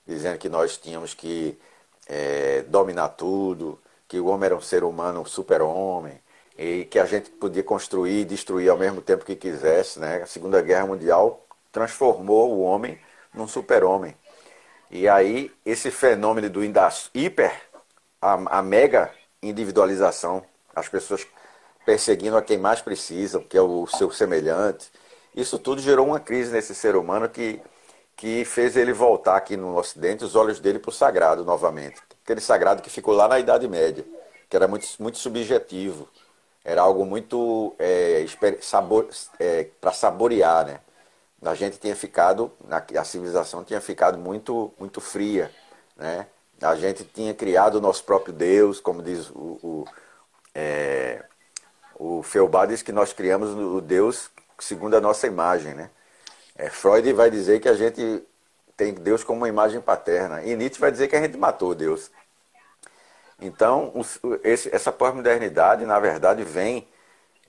dizendo 0.06 0.38
que 0.38 0.48
nós 0.50 0.78
tínhamos 0.78 1.14
que 1.14 1.60
é, 2.08 2.62
dominar 2.64 3.10
tudo, 3.10 3.80
que 4.08 4.20
o 4.20 4.28
homem 4.28 4.46
era 4.48 4.56
um 4.56 4.62
ser 4.62 4.84
humano, 4.84 5.22
um 5.22 5.26
super-homem, 5.26 6.20
e 6.58 6.86
que 6.86 7.00
a 7.00 7.06
gente 7.06 7.30
podia 7.32 7.64
construir 7.64 8.22
e 8.22 8.26
destruir 8.26 8.70
ao 8.70 8.78
mesmo 8.78 9.02
tempo 9.02 9.26
que 9.26 9.36
quisesse. 9.36 10.00
Né? 10.00 10.22
A 10.24 10.26
Segunda 10.26 10.62
Guerra 10.62 10.88
Mundial 10.88 11.46
transformou 11.72 12.52
o 12.52 12.62
homem 12.62 12.98
num 13.34 13.48
super-homem. 13.48 14.16
E 14.90 15.08
aí, 15.10 15.52
esse 15.66 15.92
fenômeno 15.92 16.50
do 16.50 16.64
hiper, 16.64 17.52
a, 18.22 18.60
a 18.60 18.62
mega 18.62 19.12
individualização, 19.42 20.44
as 20.76 20.88
pessoas 20.88 21.28
perseguindo 21.86 22.38
a 22.38 22.42
quem 22.42 22.58
mais 22.58 22.82
precisa, 22.82 23.40
que 23.40 23.58
é 23.58 23.62
o 23.62 23.86
seu 23.88 24.12
semelhante, 24.12 24.90
isso 25.36 25.60
tudo 25.60 25.82
gerou 25.82 26.08
uma 26.08 26.20
crise 26.20 26.52
nesse 26.52 26.74
ser 26.74 26.96
humano 26.96 27.28
que, 27.28 27.62
que 28.16 28.46
fez 28.46 28.78
ele 28.78 28.94
voltar 28.94 29.36
aqui 29.36 29.58
no 29.58 29.78
Ocidente, 29.78 30.24
os 30.24 30.36
olhos 30.36 30.60
dele 30.60 30.80
para 30.80 30.90
o 30.90 30.94
sagrado 30.94 31.44
novamente. 31.44 32.02
Aquele 32.24 32.40
sagrado 32.40 32.82
que 32.82 32.90
ficou 32.90 33.14
lá 33.14 33.28
na 33.28 33.38
Idade 33.38 33.68
Média, 33.68 34.06
que 34.50 34.56
era 34.56 34.68
muito, 34.68 34.88
muito 34.98 35.18
subjetivo. 35.18 36.08
Era 36.66 36.82
algo 36.82 37.06
muito 37.06 37.76
é, 37.80 38.26
sabor, 38.62 39.08
é, 39.40 39.68
para 39.80 39.94
saborear, 39.94 40.66
né? 40.66 40.80
A 41.44 41.54
gente 41.54 41.78
tinha 41.78 41.96
ficado, 41.96 42.52
a 42.98 43.04
civilização 43.04 43.64
tinha 43.64 43.80
ficado 43.80 44.18
muito, 44.18 44.74
muito 44.80 45.00
fria, 45.00 45.52
né? 45.96 46.28
A 46.62 46.76
gente 46.76 47.04
tinha 47.04 47.34
criado 47.36 47.76
o 47.76 47.82
nosso 47.82 48.04
próprio 48.04 48.34
Deus, 48.34 48.80
como 48.80 49.04
diz 49.04 49.30
o, 49.30 49.60
o, 49.62 49.86
é, 50.56 51.24
o 52.00 52.24
Feubá 52.24 52.66
diz 52.66 52.82
que 52.82 52.92
nós 52.92 53.14
criamos 53.14 53.52
o 53.52 53.80
Deus 53.80 54.32
segundo 54.60 54.96
a 54.96 55.02
nossa 55.02 55.28
imagem, 55.28 55.74
né? 55.74 55.90
É, 56.56 56.70
Freud 56.70 57.12
vai 57.14 57.30
dizer 57.30 57.60
que 57.60 57.68
a 57.70 57.74
gente 57.74 58.24
tem 58.78 58.94
Deus 58.94 59.24
como 59.24 59.40
uma 59.42 59.50
imagem 59.50 59.82
paterna. 59.82 60.44
E 60.44 60.56
Nietzsche 60.56 60.80
vai 60.80 60.92
dizer 60.92 61.08
que 61.08 61.16
a 61.16 61.22
gente 61.22 61.38
matou 61.38 61.76
Deus. 61.76 62.10
Então, 63.42 63.94
esse, 64.44 64.74
essa 64.74 64.92
pós-modernidade, 64.92 65.86
na 65.86 66.00
verdade, 66.00 66.44
vem 66.44 66.88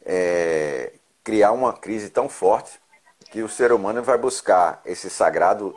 é, 0.04 0.92
criar 1.22 1.52
uma 1.52 1.72
crise 1.72 2.10
tão 2.10 2.28
forte 2.28 2.80
que 3.30 3.42
o 3.42 3.48
ser 3.48 3.72
humano 3.72 4.02
vai 4.02 4.18
buscar 4.18 4.80
esse 4.84 5.10
sagrado 5.10 5.74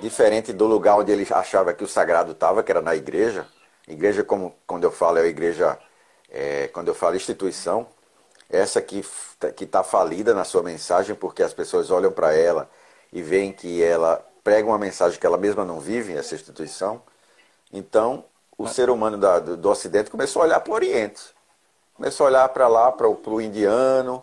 diferente 0.00 0.52
do 0.52 0.66
lugar 0.66 0.96
onde 0.96 1.12
ele 1.12 1.26
achava 1.30 1.72
que 1.72 1.84
o 1.84 1.88
sagrado 1.88 2.32
estava, 2.32 2.62
que 2.62 2.70
era 2.70 2.80
na 2.80 2.94
igreja. 2.94 3.46
Igreja, 3.86 4.24
como 4.24 4.54
quando 4.66 4.84
eu 4.84 4.90
falo, 4.90 5.18
é 5.18 5.22
a 5.22 5.26
igreja, 5.26 5.78
é, 6.30 6.68
quando 6.68 6.88
eu 6.88 6.94
falo 6.94 7.16
instituição, 7.16 7.86
essa 8.50 8.80
que 8.80 9.04
está 9.60 9.82
falida 9.82 10.34
na 10.34 10.44
sua 10.44 10.62
mensagem, 10.62 11.14
porque 11.14 11.42
as 11.42 11.52
pessoas 11.52 11.90
olham 11.90 12.12
para 12.12 12.34
ela 12.34 12.70
e 13.12 13.22
veem 13.22 13.52
que 13.52 13.82
ela 13.82 14.24
prega 14.42 14.68
uma 14.68 14.78
mensagem 14.78 15.18
que 15.18 15.26
ela 15.26 15.38
mesma 15.38 15.64
não 15.64 15.80
vive, 15.80 16.14
essa 16.14 16.34
instituição. 16.34 17.02
Então, 17.72 18.24
o 18.56 18.66
ser 18.66 18.90
humano 18.90 19.18
da, 19.18 19.38
do, 19.38 19.56
do, 19.56 19.70
Ocidente 19.70 20.10
começou 20.10 20.42
a 20.42 20.44
olhar 20.46 20.60
para 20.60 20.72
o 20.72 20.74
Oriente. 20.74 21.22
Começou 21.94 22.26
a 22.26 22.30
olhar 22.30 22.48
para 22.48 22.68
lá, 22.68 22.92
para 22.92 23.08
o 23.08 23.40
indiano, 23.40 24.22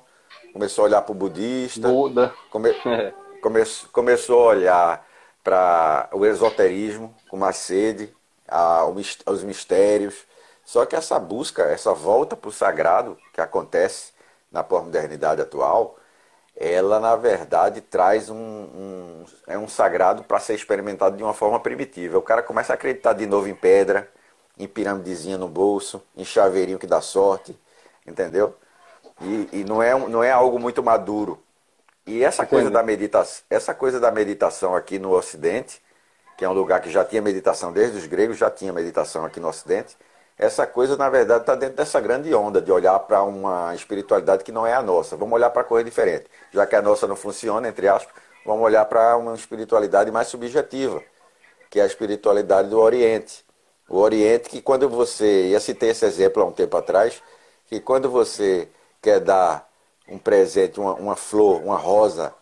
começou 0.53 0.83
a 0.83 0.87
olhar 0.87 1.01
para 1.01 1.11
o 1.11 1.15
budista. 1.15 1.87
Buda. 1.87 2.33
Come, 2.49 2.73
come, 3.41 3.63
começou 3.91 4.43
a 4.43 4.53
olhar 4.53 5.07
para 5.43 6.09
o 6.13 6.25
esoterismo 6.25 7.13
com 7.29 7.37
mais 7.37 7.57
sede, 7.57 8.13
a, 8.47 8.85
os 8.85 9.43
mistérios. 9.43 10.25
Só 10.63 10.85
que 10.85 10.95
essa 10.95 11.19
busca, 11.19 11.63
essa 11.63 11.93
volta 11.93 12.35
para 12.35 12.49
o 12.49 12.51
sagrado 12.51 13.17
que 13.33 13.41
acontece 13.41 14.11
na 14.51 14.63
pós-modernidade 14.63 15.41
atual, 15.41 15.97
ela 16.55 16.99
na 16.99 17.15
verdade 17.15 17.81
traz 17.81 18.29
um, 18.29 18.35
um 18.35 19.25
é 19.47 19.57
um 19.57 19.67
sagrado 19.67 20.23
para 20.23 20.39
ser 20.39 20.53
experimentado 20.53 21.17
de 21.17 21.23
uma 21.23 21.33
forma 21.33 21.59
primitiva. 21.59 22.17
O 22.17 22.21
cara 22.21 22.43
começa 22.43 22.73
a 22.73 22.75
acreditar 22.75 23.13
de 23.13 23.25
novo 23.25 23.47
em 23.47 23.55
pedra, 23.55 24.09
em 24.63 24.67
piramidezinha 24.67 25.37
no 25.37 25.47
bolso, 25.47 26.01
em 26.15 26.23
chaveirinho 26.23 26.79
que 26.79 26.87
dá 26.87 27.01
sorte, 27.01 27.57
entendeu? 28.05 28.55
E, 29.21 29.49
e 29.53 29.63
não, 29.63 29.81
é, 29.81 29.97
não 29.97 30.23
é 30.23 30.31
algo 30.31 30.59
muito 30.59 30.83
maduro. 30.83 31.41
E 32.05 32.23
essa 32.23 32.45
coisa, 32.45 32.69
da 32.69 32.81
meditação, 32.81 33.43
essa 33.49 33.73
coisa 33.73 33.99
da 33.99 34.11
meditação 34.11 34.75
aqui 34.75 34.97
no 34.97 35.11
Ocidente, 35.11 35.81
que 36.37 36.43
é 36.43 36.49
um 36.49 36.53
lugar 36.53 36.81
que 36.81 36.89
já 36.89 37.05
tinha 37.05 37.21
meditação 37.21 37.71
desde 37.71 37.97
os 37.97 38.07
gregos, 38.07 38.37
já 38.37 38.49
tinha 38.49 38.73
meditação 38.73 39.23
aqui 39.23 39.39
no 39.39 39.47
Ocidente, 39.47 39.95
essa 40.37 40.65
coisa, 40.65 40.97
na 40.97 41.07
verdade, 41.07 41.41
está 41.41 41.53
dentro 41.53 41.75
dessa 41.75 42.01
grande 42.01 42.33
onda 42.33 42.59
de 42.59 42.71
olhar 42.71 42.97
para 42.99 43.21
uma 43.21 43.75
espiritualidade 43.75 44.43
que 44.43 44.51
não 44.51 44.65
é 44.65 44.73
a 44.73 44.81
nossa. 44.81 45.15
Vamos 45.15 45.35
olhar 45.35 45.51
para 45.51 45.63
coisa 45.63 45.83
diferente. 45.83 46.25
Já 46.51 46.65
que 46.65 46.75
a 46.75 46.81
nossa 46.81 47.05
não 47.05 47.15
funciona, 47.15 47.67
entre 47.67 47.87
aspas, 47.87 48.11
vamos 48.43 48.63
olhar 48.63 48.83
para 48.85 49.15
uma 49.17 49.35
espiritualidade 49.35 50.09
mais 50.09 50.29
subjetiva, 50.29 51.03
que 51.69 51.79
é 51.79 51.83
a 51.83 51.85
espiritualidade 51.85 52.69
do 52.69 52.79
Oriente. 52.79 53.45
O 53.91 53.97
Oriente, 53.99 54.47
que 54.49 54.61
quando 54.61 54.87
você. 54.87 55.49
Eu 55.53 55.59
citei 55.59 55.89
esse 55.89 56.05
exemplo 56.05 56.41
há 56.41 56.45
um 56.45 56.51
tempo 56.53 56.77
atrás, 56.77 57.21
que 57.67 57.81
quando 57.81 58.09
você 58.09 58.69
quer 59.01 59.19
dar 59.19 59.67
um 60.07 60.17
presente, 60.17 60.79
uma, 60.79 60.93
uma 60.93 61.15
flor, 61.17 61.61
uma 61.61 61.75
rosa 61.75 62.33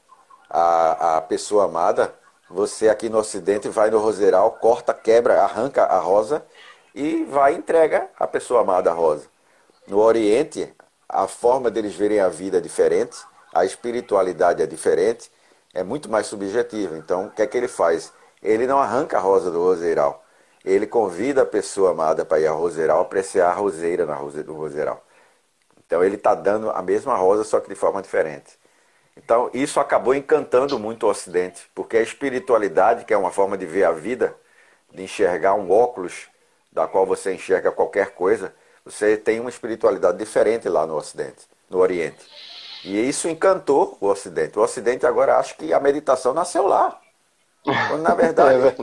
à, 0.48 1.18
à 1.18 1.22
pessoa 1.22 1.66
amada, 1.66 2.14
você 2.48 2.88
aqui 2.88 3.10
no 3.10 3.18
Ocidente 3.18 3.68
vai 3.68 3.90
no 3.90 3.98
roseiral, 3.98 4.52
corta, 4.62 4.94
quebra, 4.94 5.42
arranca 5.42 5.86
a 5.86 5.98
rosa 5.98 6.46
e 6.94 7.24
vai 7.24 7.56
e 7.56 7.58
entrega 7.58 8.08
a 8.20 8.28
pessoa 8.28 8.62
amada 8.62 8.92
a 8.92 8.94
rosa. 8.94 9.26
No 9.88 9.98
Oriente, 9.98 10.72
a 11.08 11.28
forma 11.28 11.72
deles 11.72 11.96
verem 11.96 12.20
a 12.20 12.30
vida 12.30 12.60
é 12.60 12.62
diferente, 12.62 13.18
a 13.52 13.66
espiritualidade 13.66 14.62
é 14.62 14.68
diferente, 14.68 15.32
é 15.74 15.82
muito 15.82 16.12
mais 16.12 16.28
subjetiva. 16.28 16.96
Então, 16.96 17.26
o 17.26 17.32
que 17.32 17.42
é 17.42 17.48
que 17.48 17.58
ele 17.58 17.68
faz? 17.68 18.14
Ele 18.40 18.68
não 18.68 18.78
arranca 18.78 19.18
a 19.18 19.20
rosa 19.20 19.50
do 19.50 19.60
roseiral. 19.64 20.24
Ele 20.70 20.88
convida 20.88 21.42
a 21.42 21.46
pessoa 21.46 21.92
amada 21.92 22.24
para 22.24 22.40
ir 22.40 22.48
ao 22.48 22.60
roseiral, 22.60 23.02
apreciar 23.02 23.50
a 23.50 23.54
roseira 23.54 24.06
na 24.06 24.16
rose, 24.16 24.44
no 24.44 24.54
roseiral. 24.54 25.04
Então 25.86 26.04
ele 26.04 26.16
está 26.16 26.36
dando 26.36 26.70
a 26.70 26.82
mesma 26.82 27.16
rosa, 27.16 27.44
só 27.44 27.60
que 27.60 27.70
de 27.70 27.76
forma 27.76 28.02
diferente. 28.02 28.58
Então 29.18 29.50
isso 29.54 29.80
acabou 29.80 30.14
encantando 30.14 30.78
muito 30.78 31.08
o 31.08 31.10
Ocidente, 31.10 31.70
porque 31.74 31.98
a 31.98 32.02
espiritualidade, 32.02 33.06
que 33.06 33.14
é 33.14 33.18
uma 33.18 33.32
forma 33.32 33.58
de 33.58 33.66
ver 33.66 33.84
a 33.84 33.92
vida, 33.92 34.36
de 34.94 35.04
enxergar 35.04 35.56
um 35.56 35.72
óculos 35.72 36.28
da 36.72 36.88
qual 36.88 37.06
você 37.06 37.34
enxerga 37.34 37.72
qualquer 37.72 38.12
coisa, 38.12 38.54
você 38.86 39.18
tem 39.18 39.40
uma 39.40 39.50
espiritualidade 39.50 40.18
diferente 40.18 40.70
lá 40.70 40.86
no 40.86 40.96
Ocidente, 40.96 41.48
no 41.70 41.80
Oriente. 41.80 42.26
E 42.84 43.10
isso 43.10 43.28
encantou 43.28 43.98
o 44.00 44.08
Ocidente. 44.08 44.58
O 44.58 44.62
Ocidente 44.62 45.06
agora 45.06 45.38
acha 45.38 45.54
que 45.56 45.74
a 45.74 45.80
meditação 45.80 46.34
nasceu 46.34 46.68
lá. 46.68 47.00
Quando 47.64 48.04
na 48.04 48.14
verdade, 48.16 48.68
é 48.68 48.76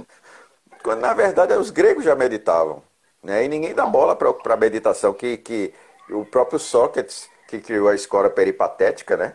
quando 0.87 1.01
na 1.01 1.13
verdade 1.13 1.53
os 1.55 1.71
gregos 1.71 2.05
já 2.05 2.15
meditavam. 2.15 2.81
Né? 3.21 3.45
E 3.45 3.49
ninguém 3.49 3.75
dá 3.75 3.85
bola 3.85 4.15
para 4.15 4.55
a 4.55 4.57
meditação, 4.57 5.13
que, 5.13 5.37
que 5.37 5.75
o 6.09 6.25
próprio 6.25 6.61
Sócrates, 6.61 7.29
que 7.49 7.59
criou 7.59 7.89
a 7.89 7.95
escola 7.97 8.31
peripatética, 8.31 9.17
né? 9.17 9.35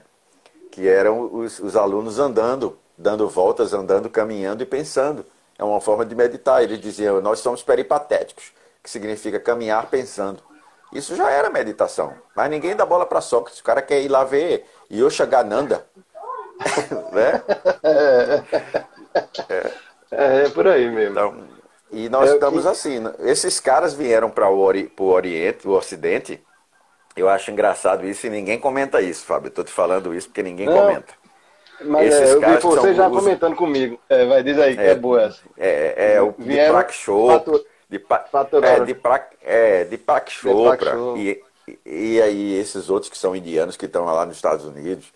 que 0.72 0.88
eram 0.88 1.30
os, 1.36 1.60
os 1.60 1.76
alunos 1.76 2.20
andando, 2.20 2.80
dando 2.97 3.28
voltas, 3.28 3.74
andando, 3.74 4.10
caminhando 4.10 4.64
e 4.64 4.66
pensando. 4.66 5.26
É 5.60 5.64
uma 5.66 5.82
forma 5.82 6.06
de 6.06 6.16
meditar. 6.16 6.64
Eles 6.64 6.80
diziam, 6.80 7.20
nós 7.20 7.39
somos 7.39 7.62
peripatéticos, 7.62 8.54
que 8.82 8.89
significa 8.89 9.38
caminhar 9.38 9.88
pensando. 9.88 10.41
Isso 10.93 11.18
já 11.18 11.30
era 11.30 11.49
meditação. 11.49 12.14
Mas 12.34 12.49
ninguém 12.49 12.78
dá 12.78 12.86
bola 12.86 13.06
para 13.06 13.20
Sócrates. 13.20 13.60
O 13.60 13.64
cara 13.64 13.82
quer 13.82 14.02
ir 14.02 14.08
lá 14.08 14.24
ver 14.24 14.66
Yoshagananda. 14.89 15.86
né? 17.12 17.43
É. 19.49 19.82
é, 20.12 20.45
é 20.45 20.49
por 20.49 20.68
aí 20.68 20.89
mesmo. 20.89 21.12
Então, 21.12 21.47
e 21.91 22.09
nós 22.09 22.30
é, 22.30 22.34
estamos 22.34 22.66
assim. 22.66 22.99
Né? 22.99 23.14
Esses 23.20 23.59
caras 23.59 23.93
vieram 23.93 24.30
para 24.30 24.49
o 24.49 24.59
ori 24.59 24.91
Oriente, 24.97 25.68
o 25.68 25.72
Ocidente. 25.72 26.41
Eu 27.16 27.28
acho 27.28 27.51
engraçado 27.51 28.05
isso 28.07 28.26
e 28.26 28.30
ninguém 28.30 28.57
comenta 28.59 29.01
isso, 29.01 29.26
Fábio. 29.26 29.49
Estou 29.49 29.64
te 29.64 29.72
falando 29.72 30.16
isso 30.16 30.28
porque 30.28 30.41
ninguém 30.41 30.66
Não, 30.66 30.78
comenta. 30.78 31.14
Mas 31.84 32.14
Esses 32.14 32.30
é, 32.30 32.34
eu 32.34 32.39
vi 32.39 32.57
você 32.57 32.93
já 32.93 33.09
comentando 33.09 33.55
comigo. 33.55 33.99
É, 34.07 34.26
vai, 34.26 34.43
diz 34.43 34.57
aí 34.57 34.76
que 34.76 34.82
é, 34.82 34.91
é 34.91 34.95
boa 34.95 35.24
essa. 35.24 35.41
É, 35.57 35.93
é, 35.97 36.14
é 36.14 36.22
o 36.22 36.34
Deepak 36.38 36.93
Chopra. 36.93 37.59
é, 38.64 38.80
Deepak, 38.80 39.38
é, 39.43 39.84
Deepak 39.86 40.32
Chopra. 40.32 40.95
E, 41.18 41.43
e 41.86 42.22
aí 42.22 42.57
esses 42.57 42.89
outros 42.89 43.09
que 43.09 43.18
são 43.18 43.36
indianos 43.36 43.76
que 43.76 43.86
estão 43.86 44.05
lá 44.05 44.26
nos 44.26 44.36
Estados 44.36 44.66
Unidos. 44.66 45.12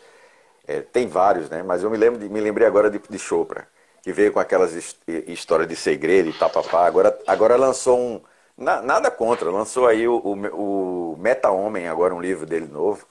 É, 0.67 0.81
tem 0.81 1.07
vários, 1.07 1.49
né? 1.49 1.61
Mas 1.63 1.83
eu 1.83 1.91
me, 1.91 1.97
lembro 1.97 2.19
de, 2.19 2.27
me 2.27 2.41
lembrei 2.41 2.67
agora 2.67 2.89
de, 2.89 2.99
de 3.07 3.19
Chopra, 3.19 3.67
que 4.06 4.14
veio 4.14 4.32
com 4.32 4.39
aquelas 4.39 4.72
histórias 5.08 5.68
de 5.68 5.76
segredo 5.76 6.30
e 6.30 6.34
tapapá. 6.34 6.86
Agora, 6.86 7.20
agora 7.26 7.56
lançou 7.56 7.99
um. 7.99 8.22
Na, 8.56 8.80
nada 8.80 9.10
contra, 9.10 9.49
lançou 9.49 9.88
aí 9.88 10.08
o, 10.08 10.18
o, 10.18 11.14
o 11.14 11.18
Meta 11.18 11.49
Homem, 11.49 11.88
agora 11.88 12.14
um 12.14 12.22
livro 12.22 12.45
dele 12.45 12.68
novo. 12.72 13.08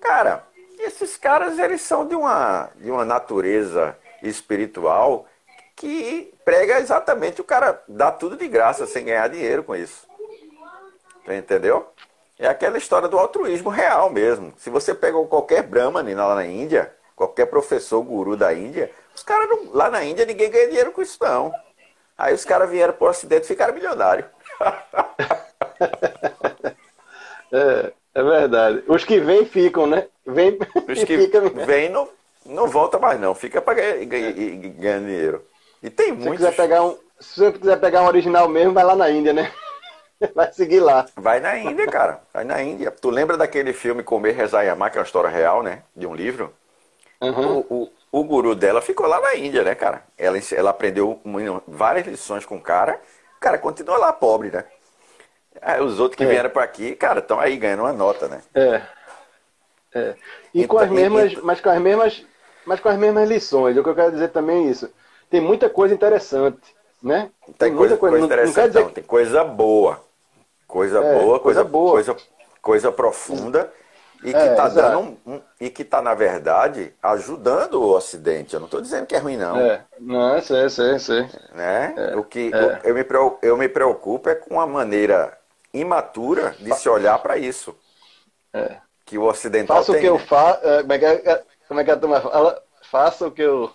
Cara, 0.00 0.42
esses 0.78 1.18
caras 1.18 1.58
eles 1.58 1.82
são 1.82 2.06
de 2.06 2.14
uma, 2.14 2.70
de 2.76 2.90
uma 2.90 3.04
natureza 3.04 3.94
espiritual 4.22 5.26
que 5.76 6.32
prega 6.46 6.80
exatamente 6.80 7.42
o 7.42 7.44
cara 7.44 7.82
dá 7.86 8.10
tudo 8.10 8.34
de 8.34 8.48
graça 8.48 8.86
sem 8.86 9.04
ganhar 9.04 9.28
dinheiro 9.28 9.62
com 9.62 9.76
isso. 9.76 10.08
Entendeu? 11.28 11.92
É 12.38 12.48
aquela 12.48 12.78
história 12.78 13.06
do 13.06 13.18
altruísmo 13.18 13.68
real 13.68 14.08
mesmo. 14.08 14.54
Se 14.56 14.70
você 14.70 14.94
pega 14.94 15.22
qualquer 15.26 15.62
Brahmani 15.62 16.14
lá 16.14 16.34
na 16.34 16.46
Índia, 16.46 16.90
qualquer 17.14 17.46
professor 17.46 18.02
guru 18.02 18.34
da 18.34 18.54
Índia, 18.54 18.90
os 19.18 19.24
caras 19.24 19.48
lá 19.72 19.90
na 19.90 20.04
Índia 20.04 20.24
ninguém 20.24 20.50
ganha 20.50 20.68
dinheiro 20.68 20.92
com 20.92 21.02
isso 21.02 21.18
não. 21.20 21.52
Aí 22.16 22.32
os 22.34 22.44
caras 22.44 22.70
vieram 22.70 22.94
para 22.94 23.06
o 23.06 23.10
Ocidente 23.10 23.44
e 23.44 23.48
ficaram 23.48 23.74
milionários. 23.74 24.26
é, 27.52 27.92
é 28.14 28.22
verdade. 28.22 28.84
Os 28.86 29.04
que 29.04 29.20
vêm 29.20 29.44
ficam, 29.44 29.86
né? 29.86 30.06
Vem 30.26 30.58
Os 30.88 31.02
que 31.04 31.16
vêm 31.66 31.88
não, 31.88 32.08
não 32.46 32.68
volta 32.68 32.98
mais 32.98 33.20
não, 33.20 33.34
fica 33.34 33.60
para 33.60 33.74
ganhar, 33.74 34.04
ganhar, 34.04 35.00
dinheiro. 35.00 35.44
E 35.82 35.90
tem 35.90 36.06
se 36.06 36.12
muitos... 36.12 36.36
Quiser 36.36 36.56
pegar 36.56 36.84
um, 36.84 36.96
se 37.20 37.40
você 37.40 37.52
quiser 37.52 37.80
pegar 37.80 38.02
um 38.02 38.06
original 38.06 38.48
mesmo, 38.48 38.72
vai 38.72 38.84
lá 38.84 38.96
na 38.96 39.10
Índia, 39.10 39.32
né? 39.32 39.52
Vai 40.34 40.52
seguir 40.52 40.80
lá. 40.80 41.06
Vai 41.14 41.38
na 41.38 41.56
Índia, 41.56 41.86
cara. 41.86 42.20
Vai 42.34 42.42
na 42.42 42.60
Índia. 42.60 42.90
Tu 42.90 43.08
lembra 43.08 43.36
daquele 43.36 43.72
filme 43.72 44.02
Comer, 44.02 44.32
Rezar 44.32 44.64
e 44.64 44.68
Amar, 44.68 44.90
que 44.90 44.98
é 44.98 45.00
uma 45.00 45.06
história 45.06 45.30
real, 45.30 45.62
né? 45.62 45.84
De 45.94 46.08
um 46.08 46.14
livro? 46.14 46.52
Uhum. 47.20 47.58
O, 47.58 47.82
o, 47.82 47.88
o, 48.10 48.24
guru 48.24 48.54
dela 48.54 48.80
ficou 48.80 49.06
lá 49.06 49.20
na 49.20 49.34
Índia, 49.34 49.62
né, 49.62 49.74
cara? 49.74 50.02
Ela, 50.16 50.38
ela 50.52 50.70
aprendeu 50.70 51.20
várias 51.66 52.06
lições 52.06 52.44
com 52.44 52.56
o 52.56 52.60
cara. 52.60 53.00
O 53.36 53.40
cara 53.40 53.58
continua 53.58 53.98
lá 53.98 54.12
pobre, 54.12 54.50
né? 54.50 54.64
Aí 55.60 55.80
os 55.80 55.98
outros 55.98 56.16
que 56.16 56.24
é. 56.24 56.28
vieram 56.28 56.50
para 56.50 56.62
aqui, 56.62 56.94
cara, 56.94 57.18
estão 57.18 57.40
aí 57.40 57.56
ganhando 57.56 57.80
uma 57.80 57.92
nota, 57.92 58.28
né? 58.28 58.40
É. 58.54 58.82
é. 59.94 60.14
E 60.54 60.62
então, 60.62 60.76
com 60.76 60.78
as 60.82 60.90
mesmas, 60.90 61.32
e, 61.32 61.40
mas 61.42 61.60
com 61.60 61.70
as 61.70 61.80
mesmas, 61.80 62.26
mas 62.64 62.80
com 62.80 62.88
as 62.88 62.98
mesmas 62.98 63.28
lições. 63.28 63.76
O 63.76 63.82
que 63.82 63.88
eu 63.88 63.94
quero 63.94 64.12
dizer 64.12 64.28
também 64.28 64.66
é 64.66 64.70
isso. 64.70 64.90
Tem 65.28 65.40
muita 65.40 65.68
coisa 65.68 65.94
interessante, 65.94 66.74
né? 67.02 67.30
Tem, 67.44 67.54
tem 67.54 67.76
coisa, 67.76 67.94
muita 67.94 67.96
coisa, 67.96 68.18
coisa 68.18 68.26
interessante, 68.26 68.74
não, 68.74 68.80
não, 68.80 68.88
não, 68.88 68.94
tem 68.94 69.04
coisa 69.04 69.44
boa. 69.44 70.00
Coisa 70.66 70.98
é, 70.98 71.00
boa, 71.00 71.40
coisa, 71.40 71.40
coisa, 71.40 71.64
boa. 71.64 71.92
Coisa, 71.92 72.16
coisa 72.60 72.92
profunda 72.92 73.72
e 74.22 74.32
que 74.32 74.36
é, 74.36 74.50
está 74.50 74.68
dando 74.68 74.98
um, 74.98 75.34
um, 75.34 75.40
e 75.60 75.70
que 75.70 75.82
está 75.82 76.02
na 76.02 76.14
verdade 76.14 76.92
ajudando 77.02 77.74
o 77.74 77.94
Ocidente. 77.94 78.54
Eu 78.54 78.60
não 78.60 78.66
estou 78.66 78.80
dizendo 78.80 79.06
que 79.06 79.14
é 79.14 79.18
ruim 79.18 79.36
não. 79.36 79.56
É, 79.56 79.84
não, 80.00 80.40
sei, 80.40 80.68
sei, 80.68 80.98
sei. 80.98 81.28
Né? 81.54 81.94
É, 81.96 82.16
o 82.16 82.24
que 82.24 82.50
é. 82.52 82.80
eu, 82.84 82.94
me, 82.94 83.06
eu 83.42 83.56
me 83.56 83.68
preocupo 83.68 84.28
é 84.28 84.34
com 84.34 84.60
a 84.60 84.66
maneira 84.66 85.38
imatura 85.72 86.54
de 86.58 86.74
se 86.74 86.88
olhar 86.88 87.18
para 87.20 87.36
isso. 87.36 87.76
É. 88.52 88.78
Que 89.04 89.16
o 89.16 89.24
ocidental 89.24 89.78
Faça 89.78 89.92
tem. 89.92 90.00
o 90.00 90.02
que 90.02 90.08
eu 90.08 90.18
faço. 90.18 90.66
É, 90.66 90.82
como, 90.82 90.92
é 90.92 90.98
que, 90.98 91.44
como 91.68 91.80
é 91.80 91.84
que 91.84 91.90
a 91.90 91.96
turma 91.96 92.20
fala? 92.20 92.62
Faça 92.90 93.26
o 93.26 93.30
que 93.30 93.42
eu 93.42 93.72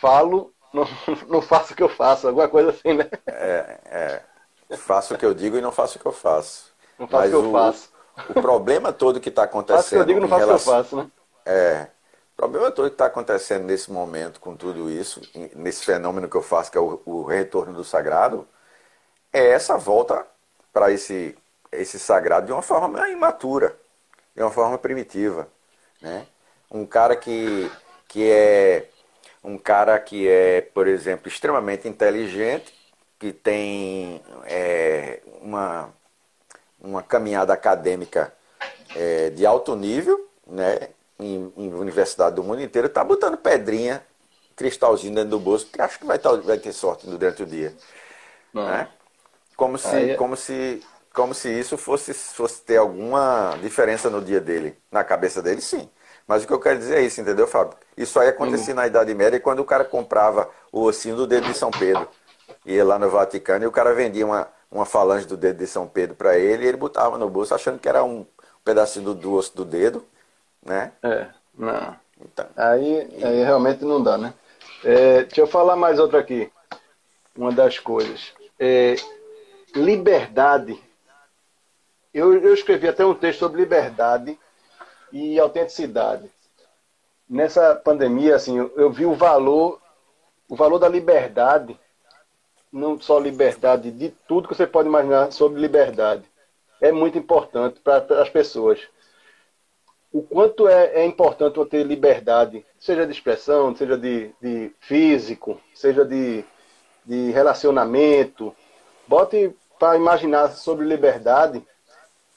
falo, 0.00 0.52
não, 0.72 0.86
não 1.28 1.40
faça 1.40 1.72
o 1.72 1.76
que 1.76 1.82
eu 1.82 1.88
faço. 1.88 2.26
Alguma 2.26 2.48
coisa 2.48 2.70
assim, 2.70 2.92
né? 2.94 3.08
É, 3.26 3.78
é. 3.86 4.22
Faço 4.76 5.14
o 5.14 5.18
que 5.18 5.24
eu 5.24 5.32
digo 5.32 5.56
e 5.56 5.60
não 5.60 5.70
faço 5.70 5.96
o 5.96 6.00
que 6.00 6.06
eu 6.06 6.12
faço. 6.12 6.72
Não 6.98 7.06
faço 7.06 7.28
o 7.28 7.30
que 7.30 7.46
eu 7.46 7.52
faço. 7.52 7.95
O 8.30 8.40
problema 8.40 8.92
todo 8.92 9.20
que 9.20 9.28
está 9.28 9.44
acontecendo. 9.44 9.76
Faço 9.82 9.94
o 9.94 9.98
que 9.98 10.02
eu 10.02 10.04
digo, 10.06 10.20
não 10.20 10.28
faço 10.28 10.46
relação... 10.46 10.76
eu 10.76 10.82
faço, 10.84 10.96
né? 10.96 11.10
É. 11.44 11.86
O 12.32 12.36
problema 12.36 12.70
todo 12.70 12.88
que 12.88 12.94
está 12.94 13.06
acontecendo 13.06 13.64
nesse 13.64 13.90
momento, 13.90 14.40
com 14.40 14.54
tudo 14.54 14.90
isso, 14.90 15.22
nesse 15.54 15.84
fenômeno 15.84 16.28
que 16.28 16.36
eu 16.36 16.42
faço, 16.42 16.70
que 16.70 16.76
é 16.76 16.80
o, 16.80 17.00
o 17.06 17.22
retorno 17.24 17.72
do 17.72 17.82
sagrado, 17.82 18.46
é 19.32 19.48
essa 19.48 19.78
volta 19.78 20.26
para 20.72 20.90
esse, 20.92 21.36
esse 21.72 21.98
sagrado 21.98 22.46
de 22.46 22.52
uma 22.52 22.60
forma 22.60 23.08
imatura, 23.08 23.74
de 24.34 24.42
uma 24.42 24.50
forma 24.50 24.76
primitiva. 24.76 25.48
Né? 26.02 26.26
Um 26.70 26.84
cara 26.84 27.16
que, 27.16 27.70
que 28.06 28.30
é 28.30 28.90
um 29.42 29.56
cara 29.56 29.98
que 29.98 30.28
é, 30.28 30.60
por 30.60 30.88
exemplo, 30.88 31.28
extremamente 31.28 31.88
inteligente, 31.88 32.74
que 33.18 33.32
tem 33.32 34.20
é, 34.44 35.20
uma, 35.40 35.94
uma 36.80 37.02
caminhada 37.02 37.52
acadêmica 37.52 38.32
é, 38.94 39.30
de 39.30 39.44
alto 39.44 39.74
nível, 39.74 40.28
né, 40.46 40.88
em, 41.18 41.52
em 41.56 41.74
universidade 41.74 42.36
do 42.36 42.42
mundo 42.42 42.62
inteiro, 42.62 42.86
está 42.86 43.02
botando 43.02 43.36
pedrinha, 43.36 44.02
cristalzinho 44.54 45.14
dentro 45.14 45.30
do 45.30 45.40
bolso, 45.40 45.66
porque 45.66 45.82
acho 45.82 45.98
que 45.98 46.06
vai, 46.06 46.18
vai 46.18 46.58
ter 46.58 46.72
sorte 46.72 47.06
durante 47.06 47.42
o 47.42 47.46
dia. 47.46 47.74
Né? 48.52 48.88
Como 49.56 49.76
se, 49.78 49.96
Aí... 49.96 50.16
como 50.16 50.36
se, 50.36 50.82
como 51.12 51.34
se 51.34 51.48
isso 51.48 51.76
fosse, 51.76 52.12
fosse 52.14 52.60
ter 52.62 52.76
alguma 52.76 53.56
diferença 53.60 54.08
no 54.08 54.22
dia 54.22 54.40
dele. 54.40 54.76
Na 54.90 55.04
cabeça 55.04 55.42
dele, 55.42 55.60
sim. 55.60 55.88
Mas 56.26 56.42
o 56.42 56.46
que 56.46 56.52
eu 56.52 56.60
quero 56.60 56.78
dizer 56.78 56.98
é 56.98 57.02
isso, 57.02 57.20
entendeu, 57.20 57.46
Fábio? 57.46 57.76
Isso 57.96 58.18
aí 58.18 58.28
acontecia 58.28 58.74
uhum. 58.74 58.80
na 58.80 58.86
Idade 58.86 59.14
Média 59.14 59.38
quando 59.38 59.60
o 59.60 59.64
cara 59.64 59.84
comprava 59.84 60.50
o 60.72 60.82
ossinho 60.82 61.16
do 61.16 61.26
dedo 61.26 61.46
de 61.46 61.54
São 61.54 61.70
Pedro. 61.70 62.08
Ia 62.64 62.84
lá 62.84 62.98
no 62.98 63.08
Vaticano 63.08 63.64
e 63.64 63.66
o 63.66 63.72
cara 63.72 63.94
vendia 63.94 64.26
uma, 64.26 64.48
uma 64.70 64.84
falange 64.84 65.26
do 65.26 65.36
dedo 65.36 65.58
de 65.58 65.66
São 65.66 65.86
Pedro 65.86 66.16
para 66.16 66.38
ele 66.38 66.64
e 66.64 66.68
ele 66.68 66.76
botava 66.76 67.18
no 67.18 67.30
bolso 67.30 67.54
achando 67.54 67.78
que 67.78 67.88
era 67.88 68.04
um 68.04 68.26
pedacinho 68.64 69.14
do, 69.14 69.32
osso 69.34 69.56
do 69.56 69.64
dedo, 69.64 70.04
né? 70.62 70.92
É, 71.02 71.28
não. 71.56 71.96
Então, 72.20 72.46
aí, 72.56 73.08
e... 73.16 73.24
aí 73.24 73.44
realmente 73.44 73.84
não 73.84 74.02
dá, 74.02 74.18
né? 74.18 74.34
É, 74.84 75.22
deixa 75.22 75.40
eu 75.40 75.46
falar 75.46 75.76
mais 75.76 75.98
outra 75.98 76.18
aqui. 76.18 76.50
Uma 77.36 77.52
das 77.52 77.78
coisas. 77.78 78.32
É, 78.58 78.96
liberdade. 79.74 80.80
Eu, 82.12 82.34
eu 82.40 82.54
escrevi 82.54 82.88
até 82.88 83.04
um 83.04 83.14
texto 83.14 83.40
sobre 83.40 83.60
liberdade 83.60 84.38
e 85.12 85.38
autenticidade. 85.38 86.30
Nessa 87.28 87.74
pandemia, 87.74 88.36
assim, 88.36 88.56
eu, 88.56 88.72
eu 88.76 88.90
vi 88.90 89.04
o 89.04 89.14
valor, 89.14 89.80
o 90.48 90.56
valor 90.56 90.78
da 90.78 90.88
liberdade, 90.88 91.78
não 92.72 93.00
só 93.00 93.18
liberdade, 93.18 93.90
de 93.90 94.10
tudo 94.28 94.48
que 94.48 94.54
você 94.54 94.66
pode 94.66 94.88
imaginar 94.88 95.32
sobre 95.32 95.60
liberdade. 95.60 96.24
É 96.80 96.92
muito 96.92 97.16
importante 97.16 97.80
para 97.80 98.04
as 98.20 98.28
pessoas. 98.28 98.80
O 100.12 100.22
quanto 100.22 100.68
é, 100.68 101.02
é 101.02 101.04
importante 101.04 101.64
ter 101.66 101.82
liberdade, 101.84 102.64
seja 102.78 103.06
de 103.06 103.12
expressão, 103.12 103.74
seja 103.74 103.96
de, 103.96 104.30
de 104.40 104.72
físico, 104.80 105.60
seja 105.74 106.04
de, 106.04 106.44
de 107.04 107.30
relacionamento, 107.32 108.54
bote 109.06 109.54
para 109.78 109.96
imaginar 109.96 110.48
sobre 110.52 110.86
liberdade, 110.86 111.62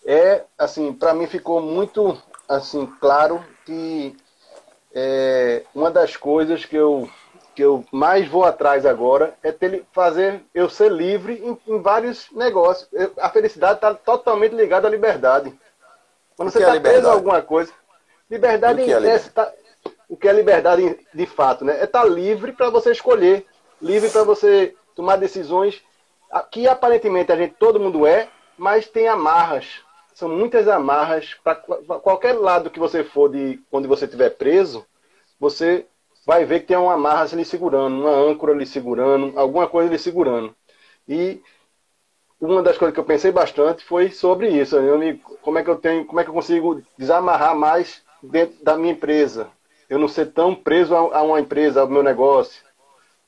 é 0.06 0.44
assim, 0.58 0.94
para 0.94 1.14
mim 1.14 1.28
ficou 1.28 1.62
muito 1.62 2.22
assim 2.48 2.86
claro 3.00 3.44
que 3.66 4.16
é, 4.94 5.64
uma 5.74 5.92
das 5.92 6.16
coisas 6.16 6.66
que 6.66 6.76
eu 6.76 7.10
que 7.60 7.64
eu 7.66 7.84
mais 7.91 8.26
vou 8.26 8.45
atrás 8.45 8.86
agora 8.86 9.36
é 9.43 9.51
ter, 9.51 9.84
fazer 9.91 10.41
eu 10.55 10.70
ser 10.70 10.89
livre 10.89 11.43
em, 11.43 11.74
em 11.74 11.82
vários 11.82 12.32
negócios. 12.32 12.88
Eu, 12.93 13.12
a 13.20 13.30
felicidade 13.30 13.74
está 13.74 13.93
totalmente 13.93 14.55
ligada 14.55 14.88
à 14.88 14.89
liberdade. 14.89 15.53
Quando 16.38 16.51
você 16.51 16.60
está 16.60 16.78
é 16.78 16.80
preso 16.80 17.10
a 17.10 17.12
alguma 17.12 17.41
coisa, 17.41 17.74
liberdade 18.32 18.82
em 18.82 18.89
é, 18.89 19.20
tá, 19.20 19.51
o 20.07 20.16
que 20.16 20.30
é 20.30 20.32
liberdade 20.32 21.05
de 21.14 21.26
fato, 21.26 21.66
né? 21.66 21.82
É 21.82 21.84
estar 21.84 22.03
tá 22.03 22.07
livre 22.07 22.53
para 22.53 22.70
você 22.70 22.93
escolher, 22.93 23.45
livre 23.82 24.10
para 24.10 24.24
você 24.24 24.74
tomar 24.95 25.18
decisões 25.18 25.84
que 26.51 26.66
aparentemente 26.66 27.30
a 27.30 27.36
gente 27.36 27.55
todo 27.60 27.78
mundo 27.78 28.07
é, 28.07 28.30
mas 28.57 28.88
tem 28.88 29.10
amarras. 29.10 29.82
São 30.14 30.30
muitas 30.30 30.66
amarras 30.70 31.36
para 31.43 31.55
qualquer 31.55 32.39
lado 32.39 32.70
que 32.70 32.80
você 32.80 33.03
for 33.03 33.30
de 33.30 33.60
quando 33.70 33.86
você 33.86 34.05
estiver 34.05 34.30
preso, 34.30 34.86
você 35.38 35.86
vai 36.30 36.46
ver 36.46 36.60
que 36.60 36.68
tem 36.68 36.78
uma 36.78 36.94
amarra 36.94 37.28
ali 37.34 37.44
segurando, 37.44 38.02
uma 38.02 38.12
âncora 38.12 38.54
ali 38.54 38.64
segurando, 38.64 39.34
alguma 39.36 39.68
coisa 39.68 39.90
ali 39.90 39.98
segurando. 39.98 40.56
E 41.08 41.42
uma 42.40 42.62
das 42.62 42.78
coisas 42.78 42.94
que 42.94 43.00
eu 43.00 43.04
pensei 43.04 43.32
bastante 43.32 43.84
foi 43.84 44.12
sobre 44.12 44.48
isso. 44.48 44.80
Me, 44.80 45.16
como 45.42 45.58
é 45.58 45.64
que 45.64 45.70
eu 45.72 45.78
tenho, 45.78 46.06
como 46.06 46.20
é 46.20 46.24
que 46.24 46.30
eu 46.30 46.34
consigo 46.36 46.84
desamarrar 46.96 47.56
mais 47.56 48.04
dentro 48.22 48.64
da 48.64 48.78
minha 48.78 48.94
empresa? 48.94 49.48
Eu 49.90 49.98
não 49.98 50.08
ser 50.08 50.28
tão 50.28 50.54
preso 50.54 50.96
a, 50.96 51.18
a 51.18 51.24
uma 51.24 51.40
empresa, 51.40 51.82
ao 51.82 51.90
meu 51.90 52.04
negócio, 52.04 52.64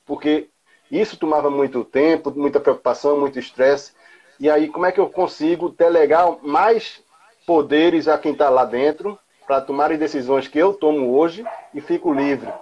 porque 0.05 0.47
isso 0.91 1.17
tomava 1.17 1.49
muito 1.49 1.83
tempo, 1.83 2.29
muita 2.29 2.59
preocupação, 2.59 3.19
muito 3.19 3.39
estresse. 3.39 3.93
E 4.39 4.47
aí, 4.47 4.67
como 4.67 4.85
é 4.85 4.91
que 4.91 4.99
eu 4.99 5.09
consigo 5.09 5.69
delegar 5.69 6.37
mais 6.43 7.03
poderes 7.47 8.07
a 8.07 8.15
quem 8.19 8.33
está 8.33 8.47
lá 8.47 8.63
dentro 8.63 9.17
para 9.47 9.59
tomarem 9.59 9.97
decisões 9.97 10.47
que 10.47 10.59
eu 10.59 10.71
tomo 10.71 11.17
hoje 11.17 11.43
e 11.73 11.81
fico 11.81 12.13
livre? 12.13 12.53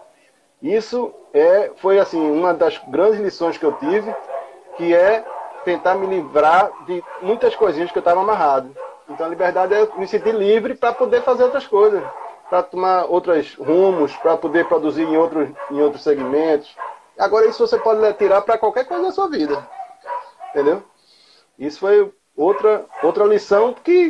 Isso 0.62 1.14
é, 1.34 1.72
foi 1.78 2.00
assim 2.00 2.20
uma 2.20 2.54
das 2.54 2.78
grandes 2.88 3.20
lições 3.20 3.58
que 3.58 3.66
eu 3.66 3.74
tive, 3.74 4.14
que 4.78 4.94
é 4.94 5.24
tentar 5.64 5.96
me 5.96 6.08
livrar 6.08 6.72
de 6.86 7.04
muitas 7.22 7.56
coisinhas 7.56 7.92
que 7.92 7.98
eu 7.98 8.02
estava 8.02 8.22
amarrado. 8.22 8.76
Então 9.10 9.26
a 9.26 9.30
liberdade 9.30 9.74
é 9.74 9.88
me 9.98 10.08
sentir 10.08 10.34
livre 10.34 10.76
para 10.76 10.94
poder 10.94 11.22
fazer 11.24 11.44
outras 11.44 11.66
coisas, 11.66 12.04
para 12.50 12.64
tomar 12.64 13.06
outros 13.06 13.56
rumos, 13.56 14.16
para 14.18 14.38
poder 14.38 14.68
produzir 14.68 15.04
em 15.04 15.18
outros, 15.18 15.50
em 15.72 15.82
outros 15.82 16.04
segmentos, 16.04 16.76
Agora, 17.20 17.48
isso 17.48 17.68
você 17.68 17.78
pode 17.78 18.14
tirar 18.14 18.42
para 18.42 18.58
qualquer 18.58 18.86
coisa 18.86 19.04
da 19.04 19.12
sua 19.12 19.28
vida. 19.28 19.68
Entendeu? 20.50 20.82
Isso 21.60 21.78
foi 21.78 22.14
outra, 22.36 22.86
outra 23.04 23.26
lição 23.26 23.74
que, 23.74 24.10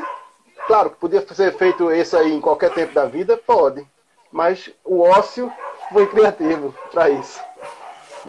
claro, 0.68 0.92
podia 0.92 1.26
ser 1.34 1.58
feito 1.58 1.92
isso 1.92 2.16
aí 2.16 2.32
em 2.32 2.40
qualquer 2.40 2.72
tempo 2.72 2.94
da 2.94 3.06
vida, 3.06 3.36
pode. 3.36 3.86
Mas 4.32 4.72
o 4.86 5.02
ócio 5.02 5.52
foi 5.92 6.08
criativo 6.08 6.74
para 6.92 7.10
isso. 7.10 7.40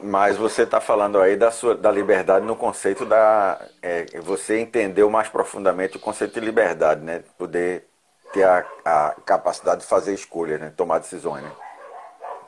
Mas 0.03 0.37
você 0.37 0.63
está 0.63 0.81
falando 0.81 1.21
aí 1.21 1.37
da, 1.37 1.51
sua, 1.51 1.75
da 1.75 1.91
liberdade 1.91 2.47
no 2.47 2.57
conceito 2.57 3.05
da. 3.05 3.61
É, 3.83 4.07
você 4.21 4.61
entendeu 4.61 5.11
mais 5.11 5.29
profundamente 5.29 5.97
o 5.97 6.01
conceito 6.01 6.35
de 6.35 6.41
liberdade, 6.41 7.03
né? 7.03 7.23
Poder 7.37 7.87
ter 8.33 8.45
a, 8.45 8.65
a 8.85 9.15
capacidade 9.25 9.81
de 9.81 9.87
fazer 9.87 10.15
escolhas, 10.15 10.61
né? 10.61 10.73
Tomar 10.77 10.99
decisões, 10.99 11.43
né? 11.43 11.51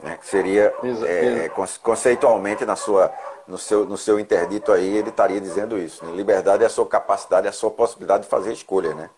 Né? 0.02 0.18
Seria, 0.22 0.74
é, 1.06 1.48
conceitualmente, 1.82 2.64
na 2.64 2.74
sua, 2.74 3.12
no, 3.46 3.56
seu, 3.56 3.84
no 3.84 3.96
seu 3.96 4.18
interdito 4.18 4.72
aí, 4.72 4.96
ele 4.96 5.10
estaria 5.10 5.40
dizendo 5.40 5.78
isso. 5.78 6.04
Né? 6.04 6.12
Liberdade 6.12 6.64
é 6.64 6.66
a 6.66 6.70
sua 6.70 6.86
capacidade, 6.86 7.46
é 7.46 7.50
a 7.50 7.52
sua 7.52 7.70
possibilidade 7.70 8.24
de 8.24 8.28
fazer 8.28 8.52
escolha, 8.52 8.94
né? 8.94 9.10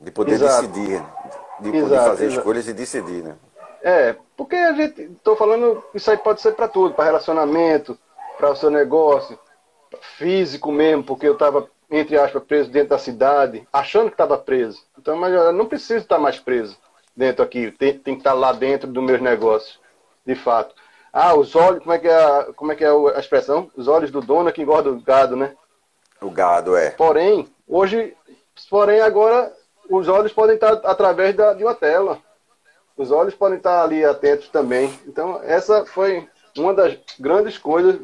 De 0.00 0.10
poder 0.10 0.32
Exato. 0.32 0.66
decidir, 0.66 1.02
de 1.60 1.70
poder 1.70 1.76
Exato, 1.76 2.10
fazer 2.10 2.24
Exato. 2.24 2.38
escolhas 2.38 2.68
e 2.68 2.72
decidir, 2.72 3.22
né? 3.22 3.36
É, 3.84 4.16
porque 4.34 4.56
a 4.56 4.72
gente, 4.72 5.02
estou 5.02 5.36
falando, 5.36 5.84
isso 5.94 6.10
aí 6.10 6.16
pode 6.16 6.40
ser 6.40 6.52
para 6.52 6.66
tudo, 6.66 6.94
para 6.94 7.04
relacionamento, 7.04 7.98
para 8.38 8.50
o 8.50 8.56
seu 8.56 8.70
negócio, 8.70 9.38
físico 10.16 10.72
mesmo, 10.72 11.04
porque 11.04 11.28
eu 11.28 11.34
estava, 11.34 11.68
entre 11.90 12.18
aspas, 12.18 12.42
preso 12.44 12.70
dentro 12.70 12.88
da 12.88 12.98
cidade, 12.98 13.68
achando 13.70 14.06
que 14.06 14.14
estava 14.14 14.38
preso. 14.38 14.82
Então, 14.98 15.14
mas 15.18 15.34
eu 15.34 15.52
não 15.52 15.66
preciso 15.66 15.98
estar 15.98 16.18
mais 16.18 16.40
preso 16.40 16.78
dentro 17.14 17.44
aqui, 17.44 17.70
tem, 17.72 17.98
tem 17.98 18.14
que 18.14 18.20
estar 18.20 18.32
lá 18.32 18.52
dentro 18.52 18.88
dos 18.90 19.04
meus 19.04 19.20
negócios, 19.20 19.78
de 20.24 20.34
fato. 20.34 20.74
Ah, 21.12 21.34
os 21.34 21.54
olhos, 21.54 21.80
como 21.80 21.92
é 21.92 21.98
que 21.98 22.08
é 22.08 22.14
a, 22.14 22.48
como 22.56 22.72
é, 22.72 22.74
que 22.74 22.84
é 22.84 22.88
a 22.88 23.20
expressão? 23.20 23.70
Os 23.76 23.86
olhos 23.86 24.10
do 24.10 24.22
dono 24.22 24.48
é 24.48 24.52
que 24.52 24.62
engorda 24.62 24.90
o 24.90 24.98
gado, 24.98 25.36
né? 25.36 25.54
O 26.22 26.30
gado, 26.30 26.74
é. 26.74 26.90
Porém, 26.90 27.46
hoje, 27.68 28.16
porém 28.70 29.02
agora, 29.02 29.52
os 29.90 30.08
olhos 30.08 30.32
podem 30.32 30.54
estar 30.54 30.72
através 30.84 31.36
da, 31.36 31.52
de 31.52 31.62
uma 31.62 31.74
tela. 31.74 32.18
Os 32.96 33.10
olhos 33.10 33.34
podem 33.34 33.58
estar 33.58 33.82
ali 33.82 34.04
atentos 34.04 34.48
também. 34.48 34.92
Então, 35.06 35.40
essa 35.42 35.84
foi 35.84 36.28
uma 36.56 36.72
das 36.72 36.96
grandes 37.18 37.58
coisas 37.58 37.98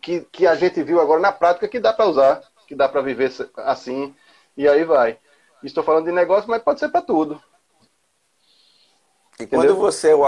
que, 0.00 0.20
que 0.20 0.46
a 0.46 0.54
gente 0.54 0.82
viu 0.82 1.00
agora 1.00 1.20
na 1.20 1.32
prática 1.32 1.68
que 1.68 1.80
dá 1.80 1.92
para 1.92 2.06
usar, 2.06 2.42
que 2.66 2.74
dá 2.74 2.88
para 2.88 3.02
viver 3.02 3.30
assim, 3.56 4.14
e 4.56 4.68
aí 4.68 4.84
vai. 4.84 5.18
Estou 5.62 5.82
falando 5.82 6.04
de 6.06 6.12
negócio, 6.12 6.48
mas 6.48 6.62
pode 6.62 6.78
ser 6.78 6.88
para 6.88 7.02
tudo. 7.02 7.42
E 9.38 9.46
quando 9.46 9.76
você, 9.76 10.10
é 10.10 10.14
o, 10.14 10.24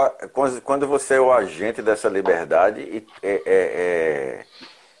quando 0.63 0.87
você 0.87 1.15
é 1.15 1.21
o 1.21 1.31
agente 1.31 1.81
dessa 1.81 2.07
liberdade, 2.07 3.07
é, 3.23 3.27
é, 3.27 3.41
é, 3.45 4.45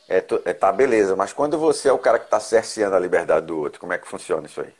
é, 0.09 0.25
é, 0.45 0.53
tá 0.53 0.71
beleza, 0.71 1.15
mas 1.15 1.31
quando 1.31 1.59
você 1.59 1.89
é 1.89 1.93
o 1.93 1.99
cara 1.99 2.17
que 2.17 2.25
está 2.25 2.39
cerceando 2.39 2.95
a 2.95 2.99
liberdade 2.99 3.45
do 3.45 3.59
outro, 3.59 3.79
como 3.79 3.93
é 3.93 3.99
que 3.99 4.07
funciona 4.07 4.47
isso 4.47 4.61
aí? 4.61 4.73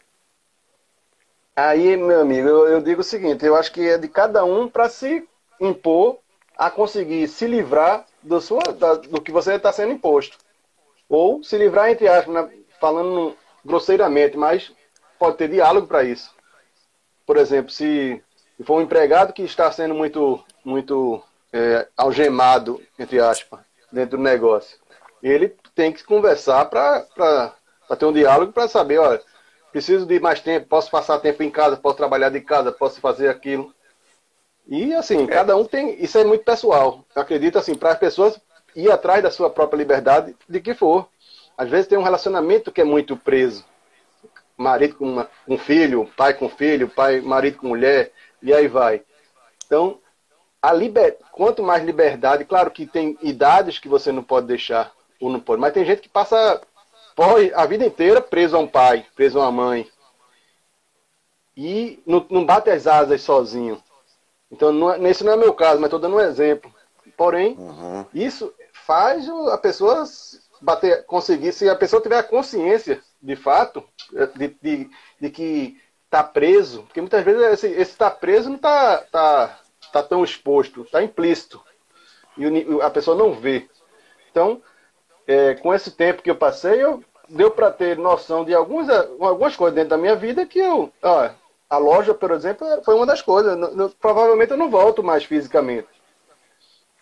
Aí, 1.60 1.98
meu 1.98 2.22
amigo, 2.22 2.48
eu, 2.48 2.68
eu 2.70 2.82
digo 2.82 3.02
o 3.02 3.04
seguinte, 3.04 3.46
eu 3.46 3.54
acho 3.54 3.70
que 3.74 3.86
é 3.86 3.98
de 3.98 4.08
cada 4.08 4.46
um 4.46 4.70
para 4.70 4.88
se 4.88 5.28
impor 5.60 6.20
a 6.58 6.72
conseguir 6.72 7.28
se 7.28 7.46
livrar 7.48 8.06
do, 8.24 8.40
sua, 8.40 8.62
da, 8.72 8.94
do 8.94 9.20
que 9.20 9.30
você 9.30 9.56
está 9.56 9.70
sendo 9.74 9.92
imposto. 9.92 10.38
Ou 11.10 11.44
se 11.44 11.58
livrar, 11.58 11.90
entre 11.90 12.08
aspas, 12.08 12.34
né, 12.34 12.50
falando 12.80 13.36
grosseiramente, 13.66 14.38
mas 14.38 14.72
pode 15.20 15.36
ter 15.36 15.50
diálogo 15.50 15.86
para 15.86 16.06
isso. 16.06 16.34
Por 17.26 17.36
exemplo, 17.36 17.72
se 17.72 18.24
for 18.64 18.76
um 18.76 18.82
empregado 18.82 19.34
que 19.34 19.42
está 19.42 19.70
sendo 19.70 19.94
muito, 19.94 20.42
muito 20.64 21.22
é, 21.52 21.90
algemado, 21.98 22.82
entre 22.98 23.20
aspas, 23.20 23.60
dentro 23.92 24.18
do 24.18 24.24
negócio. 24.24 24.78
Ele 25.22 25.54
tem 25.76 25.92
que 25.92 26.06
conversar 26.06 26.70
para 26.70 27.54
ter 28.00 28.06
um 28.06 28.14
diálogo 28.14 28.54
para 28.54 28.70
saber, 28.70 29.00
olha, 29.00 29.22
preciso 29.72 30.06
de 30.06 30.20
mais 30.20 30.40
tempo, 30.40 30.68
posso 30.68 30.90
passar 30.90 31.20
tempo 31.20 31.44
em 31.44 31.50
casa, 31.50 31.78
posso 31.78 31.98
trabalhar 31.98 32.30
de 32.30 32.42
casa, 32.42 32.72
posso 32.72 33.00
fazer 33.00 33.30
aquilo. 33.30 33.74
E 34.68 34.94
assim, 34.94 35.24
é. 35.24 35.28
cada 35.28 35.56
um 35.56 35.66
tem. 35.66 36.02
Isso 36.04 36.18
é 36.18 36.24
muito 36.24 36.44
pessoal. 36.44 37.04
Eu 37.16 37.22
acredito 37.22 37.58
assim, 37.58 37.76
para 37.76 37.92
as 37.92 37.98
pessoas 37.98 38.40
ir 38.76 38.92
atrás 38.92 39.24
da 39.24 39.32
sua 39.32 39.50
própria 39.50 39.78
liberdade, 39.78 40.36
de 40.48 40.60
que 40.60 40.74
for. 40.74 41.08
Às 41.58 41.70
vezes 41.70 41.88
tem 41.88 41.98
um 41.98 42.04
relacionamento 42.04 42.72
que 42.72 42.82
é 42.82 42.86
muito 42.86 43.18
preso. 43.18 43.66
Marido 44.56 44.96
com, 44.96 45.26
com 45.46 45.58
filho, 45.58 46.10
pai 46.16 46.34
com 46.34 46.50
filho, 46.50 46.88
pai, 46.88 47.22
marido 47.22 47.58
com 47.58 47.68
mulher, 47.68 48.12
e 48.42 48.54
aí 48.54 48.68
vai. 48.68 49.02
Então, 49.66 50.00
a 50.62 50.74
liber... 50.74 51.18
quanto 51.32 51.64
mais 51.64 51.84
liberdade, 51.84 52.46
claro 52.46 52.70
que 52.70 52.86
tem 52.86 53.18
idades 53.22 53.80
que 53.80 53.88
você 53.88 54.12
não 54.12 54.24
pode 54.24 54.48
deixar, 54.48 54.92
ou 55.20 55.30
não 55.30 55.40
pode, 55.40 55.62
mas 55.62 55.74
tem 55.74 55.86
gente 55.86 56.02
que 56.02 56.10
passa 56.10 56.62
a 57.56 57.66
vida 57.66 57.86
inteira 57.86 58.22
preso 58.22 58.56
a 58.56 58.60
um 58.60 58.68
pai, 58.68 59.06
preso 59.16 59.40
a 59.40 59.44
uma 59.44 59.52
mãe. 59.52 59.90
E 61.56 62.02
não, 62.06 62.26
não 62.30 62.46
bate 62.46 62.70
as 62.70 62.88
asas 62.88 63.22
sozinho. 63.22 63.82
Então, 64.52 64.72
não, 64.72 64.92
é, 64.92 65.10
esse 65.10 65.24
não 65.24 65.34
é 65.34 65.38
meu 65.38 65.54
caso, 65.54 65.80
mas 65.80 65.88
estou 65.88 66.00
dando 66.00 66.16
um 66.16 66.22
exemplo. 66.22 66.74
Porém, 67.18 67.56
uhum. 67.58 68.06
isso 68.14 68.54
faz 68.72 69.28
a 69.52 69.58
pessoa 69.58 70.06
bater, 70.62 71.06
conseguir, 71.06 71.52
se 71.52 71.70
a 71.70 71.76
pessoa 71.76 72.02
tiver 72.02 72.18
a 72.18 72.24
consciência, 72.24 73.02
de 73.22 73.36
fato, 73.36 73.84
de, 74.36 74.48
de, 74.62 74.90
de 75.20 75.30
que 75.30 75.82
tá 76.10 76.24
preso, 76.24 76.84
porque 76.84 77.02
muitas 77.02 77.24
vezes 77.24 77.42
esse, 77.44 77.68
esse 77.68 77.98
tá 77.98 78.10
preso 78.10 78.50
não 78.50 78.58
tá, 78.58 78.98
tá, 79.12 79.60
tá 79.92 80.02
tão 80.02 80.24
exposto, 80.24 80.86
tá 80.86 81.04
implícito. 81.04 81.62
E 82.38 82.82
a 82.82 82.90
pessoa 82.90 83.18
não 83.18 83.34
vê. 83.34 83.68
Então, 84.32 84.62
é, 85.28 85.56
com 85.56 85.74
esse 85.74 85.92
tempo 85.92 86.24
que 86.24 86.32
eu 86.32 86.36
passei, 86.36 86.82
eu, 86.82 87.04
deu 87.30 87.52
para 87.52 87.72
ter 87.72 87.98
noção 87.98 88.44
de 88.44 88.54
algumas, 88.54 88.90
algumas 88.90 89.56
coisas 89.56 89.76
dentro 89.76 89.92
da 89.92 89.98
minha 89.98 90.16
vida 90.16 90.46
que 90.46 90.60
eu. 90.60 90.92
Ó, 91.02 91.30
a 91.70 91.78
loja, 91.78 92.14
por 92.14 92.32
exemplo, 92.32 92.68
foi 92.84 92.96
uma 92.96 93.06
das 93.06 93.22
coisas. 93.22 93.58
Eu, 93.78 93.90
provavelmente 94.00 94.52
eu 94.52 94.58
não 94.58 94.70
volto 94.70 95.04
mais 95.04 95.24
fisicamente. 95.24 95.88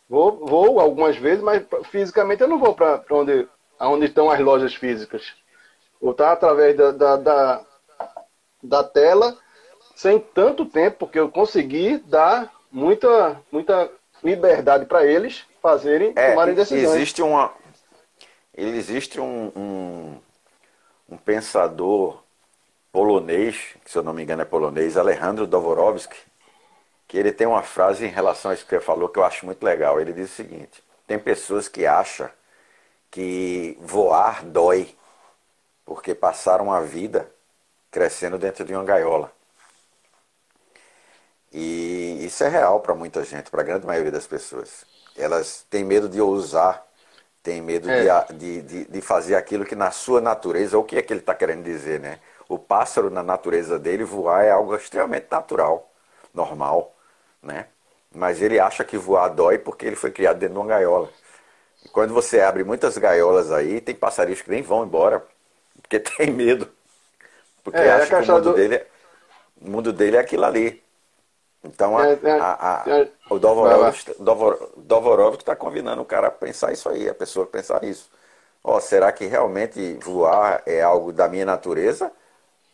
Vou, 0.10 0.46
vou 0.46 0.80
algumas 0.80 1.18
vezes, 1.18 1.44
mas 1.44 1.64
fisicamente 1.92 2.42
eu 2.42 2.48
não 2.48 2.60
vou 2.60 2.74
para 2.74 3.04
onde, 3.12 3.48
onde 3.80 4.06
estão 4.06 4.30
as 4.30 4.40
lojas 4.40 4.76
físicas. 4.76 5.34
Vou 6.02 6.12
estar 6.12 6.32
através 6.32 6.78
da, 6.78 6.92
da, 6.92 7.16
da 7.18 7.62
da 8.62 8.84
tela 8.84 9.38
sem 9.96 10.20
tanto 10.20 10.66
tempo, 10.66 10.98
porque 11.00 11.20
eu 11.20 11.30
consegui 11.30 11.98
dar 12.06 12.52
muita, 12.72 13.42
muita 13.52 13.90
liberdade 14.24 14.86
para 14.86 15.06
eles 15.06 15.44
fazerem, 15.62 16.14
é, 16.16 16.32
tomarem 16.32 16.54
decisões. 16.54 16.96
Existe 16.96 17.22
uma, 17.22 17.52
ele 18.58 18.78
existe 18.78 19.20
um, 19.22 19.52
um, 19.56 20.20
um 21.10 21.18
pensador 21.18 22.24
polonês, 22.92 23.76
que 23.86 23.92
se 23.92 23.98
eu 23.98 24.04
não 24.04 24.14
me 24.14 24.24
engano 24.24 24.42
é 24.42 24.46
polonês, 24.46 24.98
Alejandro 24.98 25.46
Dovorovsky, 25.46 26.18
que 27.08 27.18
ele 27.18 27.32
tem 27.32 27.46
uma 27.46 27.62
frase 27.62 28.06
em 28.06 28.10
relação 28.10 28.50
a 28.50 28.54
isso 28.56 28.66
que 28.66 28.72
você 28.72 28.82
falou 28.82 29.08
que 29.10 29.20
eu 29.20 29.24
acho 29.24 29.46
muito 29.46 29.64
legal. 29.64 30.02
Ele 30.02 30.12
diz 30.12 30.32
o 30.32 30.36
seguinte: 30.36 30.84
tem 31.06 31.20
pessoas 31.20 31.68
que 31.68 31.86
acham 31.86 32.30
que 33.12 33.78
voar 33.80 34.44
dói, 34.44 34.96
porque 35.86 36.16
passaram 36.16 36.74
a 36.74 36.82
vida 36.82 37.32
crescendo 37.92 38.38
dentro 38.40 38.66
de 38.66 38.74
uma 38.74 38.84
gaiola. 38.84 39.32
E 41.54 42.26
isso 42.26 42.44
é 42.44 42.50
real 42.50 42.80
para 42.80 42.96
muita 42.96 43.24
gente, 43.24 43.50
para 43.50 43.62
a 43.62 43.66
grande 43.66 43.86
maioria 43.86 44.12
das 44.12 44.28
pessoas. 44.28 44.86
Elas 45.16 45.66
têm 45.70 45.84
medo 45.84 46.10
de 46.10 46.20
ousar, 46.20 46.87
têm 47.48 47.62
medo 47.62 47.90
é. 47.90 48.26
de, 48.34 48.62
de, 48.62 48.86
de, 48.86 49.02
fazer 49.02 49.36
aquilo 49.36 49.64
que 49.64 49.74
na 49.74 49.90
sua 49.90 50.20
natureza, 50.20 50.76
ou 50.76 50.84
o 50.84 50.86
que 50.86 50.98
é 50.98 51.02
que 51.02 51.14
ele 51.14 51.22
está 51.22 51.34
querendo 51.34 51.64
dizer, 51.64 51.98
né? 51.98 52.20
O 52.50 52.60
pássaro, 52.60 53.10
na 53.10 53.24
natureza 53.24 53.80
dele, 53.80 54.04
voar 54.04 54.44
é 54.44 54.52
algo 54.52 54.76
extremamente 54.76 55.28
natural, 55.32 55.90
normal, 56.34 56.94
né? 57.42 57.68
Mas 58.14 58.42
ele 58.42 58.60
acha 58.60 58.84
que 58.84 58.98
voar 58.98 59.30
dói 59.30 59.58
porque 59.58 59.86
ele 59.86 59.96
foi 59.96 60.12
criado 60.12 60.40
dentro 60.40 60.56
de 60.56 60.60
uma 60.60 60.68
gaiola. 60.68 61.10
E 61.86 61.88
quando 61.88 62.14
você 62.14 62.42
abre 62.42 62.66
muitas 62.66 62.98
gaiolas 62.98 63.50
aí, 63.50 63.80
tem 63.80 63.96
passarinhos 63.96 64.42
que 64.42 64.50
nem 64.50 64.62
vão 64.62 64.84
embora, 64.84 65.26
porque 65.82 66.02
tem 66.04 66.30
medo. 66.30 66.70
Porque 67.64 67.80
é, 67.80 67.92
acha 67.94 68.08
que 68.08 68.30
o 68.30 68.34
mundo, 68.34 68.52
do... 68.52 68.56
dele, 68.56 68.76
é, 68.76 68.88
o 69.62 69.70
mundo 69.70 69.94
dele 69.94 70.18
é 70.18 70.20
aquilo 70.20 70.44
ali. 70.44 70.84
Então, 71.64 71.98
a, 71.98 72.08
é, 72.08 72.20
é, 72.24 72.32
a, 72.32 72.84
a, 72.84 72.90
é, 72.90 73.10
o 73.30 73.40
Dovorovski 73.40 75.42
está 75.42 75.56
convidando 75.56 76.02
o 76.02 76.06
cara 76.06 76.28
a 76.28 76.32
pensar 76.32 76.72
isso 76.72 76.88
aí, 76.88 77.10
a 77.10 77.14
pessoa 77.14 77.46
a 77.46 77.50
pensar 77.50 77.84
isso. 77.84 78.10
Ó, 78.64 78.80
será 78.80 79.12
que 79.12 79.26
realmente 79.26 79.96
voar 79.96 80.62
é 80.66 80.82
algo 80.82 81.12
da 81.12 81.28
minha 81.28 81.46
natureza? 81.46 82.12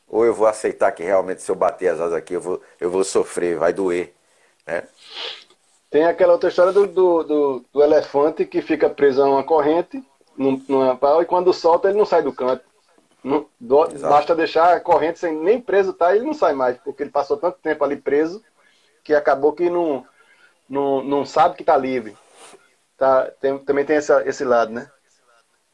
Ou 0.08 0.26
eu 0.26 0.34
vou 0.34 0.48
aceitar 0.48 0.92
que 0.92 1.04
realmente 1.04 1.42
se 1.42 1.50
eu 1.50 1.56
bater 1.56 1.90
as 1.90 2.00
asas 2.00 2.14
aqui 2.14 2.34
eu 2.34 2.42
vou, 2.42 2.62
eu 2.80 2.90
vou 2.90 3.04
sofrer, 3.04 3.58
vai 3.58 3.74
doer? 3.74 4.14
Né? 4.66 4.84
Tem 5.90 6.06
aquela 6.06 6.34
outra 6.34 6.50
história 6.50 6.72
do, 6.72 6.88
do, 6.88 7.24
do, 7.24 7.66
do 7.72 7.84
elefante 7.84 8.46
que 8.46 8.62
fica 8.62 8.90
preso 8.90 9.22
a 9.22 9.26
uma 9.26 9.44
corrente 9.44 10.04
num, 10.38 10.62
numa 10.68 10.96
pau 10.96 11.22
e 11.22 11.26
quando 11.26 11.54
solta 11.54 11.90
ele 11.90 11.98
não 11.98 12.06
sai 12.06 12.22
do 12.22 12.34
canto. 12.34 12.64
Não, 13.24 13.46
do, 13.60 13.88
basta 14.00 14.36
deixar 14.36 14.76
a 14.76 14.82
corrente 14.82 15.18
sem 15.18 15.36
nem 15.36 15.62
preso 15.62 15.94
tá, 15.94 16.14
ele 16.14 16.26
não 16.26 16.34
sai 16.34 16.54
mais, 16.54 16.78
porque 16.78 17.04
ele 17.04 17.10
passou 17.10 17.38
tanto 17.38 17.58
tempo 17.60 17.84
ali 17.84 17.96
preso 17.96 18.44
que 19.04 19.14
acabou 19.14 19.54
que 19.54 19.70
não, 19.70 20.06
não, 20.70 21.04
não 21.04 21.26
sabe 21.26 21.56
que 21.56 21.64
está 21.64 21.76
livre. 21.78 22.16
Tá, 22.97 23.30
tem, 23.41 23.58
também 23.60 23.86
tem 23.86 23.97
essa, 23.97 24.28
esse 24.28 24.43
lado, 24.43 24.72
né? 24.72 24.89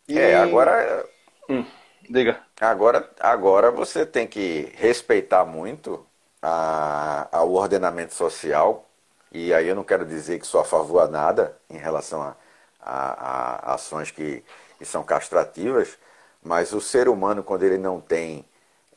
E... 0.08 0.18
É, 0.18 0.38
agora. 0.38 1.06
Hum, 1.48 1.66
diga. 2.10 2.40
Agora, 2.60 3.10
agora 3.20 3.72
você 3.72 4.06
tem 4.06 4.28
que 4.28 4.72
respeitar 4.76 5.46
muito 5.46 6.06
a, 6.42 7.28
o 7.44 7.54
ordenamento 7.54 8.14
social, 8.14 8.90
e 9.32 9.54
aí 9.54 9.68
eu 9.68 9.76
não 9.76 9.84
quero 9.84 10.06
dizer 10.06 10.40
que 10.40 10.48
sou 10.48 10.62
a 10.62 10.66
favor 10.66 11.00
a 11.02 11.08
nada 11.08 11.58
em 11.70 11.78
relação 11.78 12.22
a, 12.22 12.36
a, 12.82 13.72
a 13.72 13.74
ações 13.76 14.10
que, 14.12 14.44
que 14.78 14.86
são 14.86 15.04
castrativas, 15.04 15.98
mas 16.42 16.74
o 16.74 16.82
ser 16.82 17.08
humano, 17.08 17.44
quando 17.44 17.64
ele 17.64 17.78
não 17.78 18.00
tem. 18.02 18.46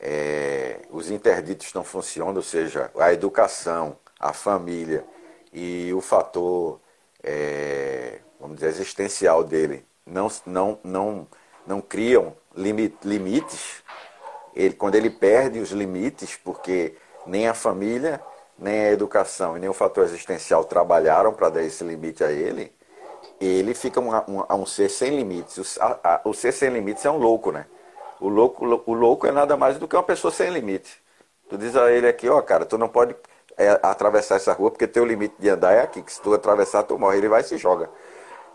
É, 0.05 0.81
os 0.89 1.09
interditos 1.09 1.73
não 1.73 1.83
funcionam, 1.83 2.35
ou 2.35 2.41
seja, 2.41 2.91
a 2.99 3.13
educação, 3.13 3.95
a 4.23 4.31
família 4.31 5.03
e 5.51 5.93
o 5.93 5.99
fator, 5.99 6.79
é, 7.21 8.19
vamos 8.39 8.55
dizer, 8.55 8.69
existencial 8.69 9.43
dele 9.43 9.85
não, 10.05 10.29
não, 10.45 10.79
não, 10.81 11.27
não 11.67 11.81
criam 11.81 12.33
limites, 12.55 13.83
ele, 14.55 14.73
quando 14.75 14.95
ele 14.95 15.09
perde 15.09 15.59
os 15.59 15.71
limites, 15.71 16.39
porque 16.41 16.95
nem 17.27 17.49
a 17.49 17.53
família, 17.53 18.21
nem 18.57 18.85
a 18.85 18.91
educação 18.91 19.57
e 19.57 19.59
nem 19.59 19.69
o 19.69 19.73
fator 19.73 20.05
existencial 20.05 20.63
trabalharam 20.63 21.33
para 21.33 21.49
dar 21.49 21.63
esse 21.63 21.83
limite 21.83 22.23
a 22.23 22.31
ele, 22.31 22.71
ele 23.41 23.73
fica 23.73 23.99
um, 23.99 24.09
um, 24.15 24.61
um 24.61 24.65
ser 24.65 24.89
sem 24.89 25.15
limites. 25.17 25.57
O, 25.57 25.81
a, 25.81 26.21
o, 26.23 26.33
ser 26.33 26.53
sem 26.53 26.69
limites 26.69 27.03
é 27.05 27.11
um 27.11 27.17
louco, 27.17 27.51
né? 27.51 27.65
O 28.21 28.29
louco, 28.29 28.65
o 28.85 28.93
louco 28.93 29.27
é 29.27 29.31
nada 29.31 29.57
mais 29.57 29.77
do 29.77 29.87
que 29.87 29.95
uma 29.97 30.03
pessoa 30.03 30.31
sem 30.31 30.49
limite. 30.49 31.03
Tu 31.49 31.57
diz 31.57 31.75
a 31.75 31.91
ele 31.91 32.07
aqui, 32.07 32.29
ó, 32.29 32.41
cara, 32.41 32.65
tu 32.65 32.77
não 32.77 32.87
pode 32.87 33.15
é, 33.57 33.79
atravessar 33.81 34.35
essa 34.35 34.53
rua, 34.53 34.71
porque 34.71 34.87
teu 34.87 35.05
limite 35.05 35.35
de 35.37 35.49
andar 35.49 35.73
é 35.73 35.81
aqui, 35.81 36.01
que 36.01 36.11
se 36.11 36.21
tu 36.21 36.33
atravessar, 36.33 36.83
tu 36.83 36.97
morre, 36.97 37.17
ele 37.17 37.27
vai 37.27 37.41
e 37.41 37.43
se 37.43 37.57
joga. 37.57 37.89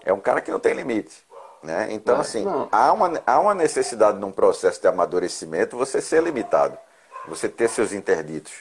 É 0.04 0.12
um 0.12 0.20
cara 0.20 0.40
que 0.40 0.50
não 0.50 0.58
tem 0.58 0.74
limite. 0.74 1.26
Né? 1.62 1.88
Então, 1.90 2.14
não, 2.14 2.20
assim, 2.20 2.44
não. 2.44 2.68
Há, 2.70 2.92
uma, 2.92 3.22
há 3.26 3.40
uma 3.40 3.54
necessidade 3.54 4.18
num 4.18 4.30
processo 4.30 4.80
de 4.80 4.86
amadurecimento 4.86 5.76
você 5.76 6.00
ser 6.00 6.22
limitado, 6.22 6.78
você 7.26 7.48
ter 7.48 7.68
seus 7.68 7.92
interditos. 7.92 8.52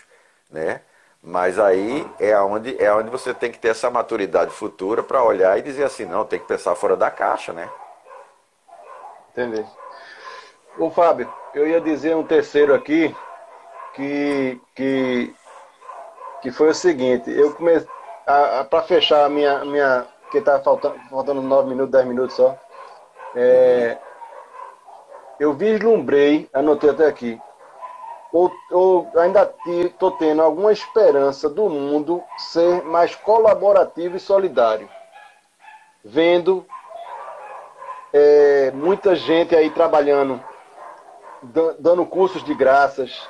Né? 0.49 0.81
Mas 1.21 1.59
aí 1.59 2.09
é 2.19 2.39
onde, 2.39 2.81
é 2.81 2.91
onde 2.93 3.09
você 3.09 3.33
tem 3.33 3.51
que 3.51 3.59
ter 3.59 3.69
essa 3.69 3.89
maturidade 3.89 4.51
futura 4.51 5.03
para 5.03 5.23
olhar 5.23 5.57
e 5.57 5.61
dizer 5.61 5.83
assim, 5.83 6.05
não, 6.05 6.25
tem 6.25 6.39
que 6.39 6.47
pensar 6.47 6.75
fora 6.75 6.95
da 6.95 7.11
caixa, 7.11 7.53
né? 7.53 7.69
Entendi. 9.31 9.65
Ô 10.77 10.89
Fábio, 10.89 11.31
eu 11.53 11.67
ia 11.67 11.81
dizer 11.81 12.15
um 12.15 12.23
terceiro 12.23 12.73
aqui 12.73 13.15
que, 13.93 14.61
que 14.75 15.35
que 16.41 16.51
foi 16.51 16.69
o 16.69 16.75
seguinte, 16.75 17.31
eu 17.31 17.53
comecei 17.53 17.88
para 18.25 18.81
fechar 18.83 19.25
a 19.25 19.29
minha 19.29 19.63
minha 19.63 20.05
que 20.31 20.41
tá 20.41 20.59
faltando 20.59 20.99
faltando 21.09 21.41
9 21.41 21.69
minutos, 21.69 21.91
10 21.91 22.05
minutos 22.05 22.35
só. 22.35 22.57
É, 23.35 23.97
eu 25.39 25.53
vislumbrei, 25.53 26.49
anotei 26.53 26.89
até 26.89 27.05
aqui, 27.05 27.39
ou, 28.31 28.51
ou 28.71 29.11
ainda 29.15 29.53
estou 29.65 30.11
tendo 30.11 30.41
alguma 30.41 30.71
esperança 30.71 31.49
do 31.49 31.69
mundo 31.69 32.23
ser 32.38 32.83
mais 32.83 33.15
colaborativo 33.15 34.17
e 34.17 34.19
solidário. 34.19 34.89
Vendo 36.03 36.65
é, 38.13 38.71
muita 38.71 39.15
gente 39.15 39.55
aí 39.55 39.69
trabalhando, 39.69 40.41
dando 41.79 42.05
cursos 42.05 42.43
de 42.43 42.53
graças, 42.53 43.29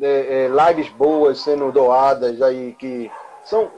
é, 0.00 0.46
é, 0.46 0.68
lives 0.68 0.88
boas 0.90 1.40
sendo 1.40 1.70
doadas 1.70 2.40
aí 2.42 2.74
que 2.78 3.10
são 3.44 3.70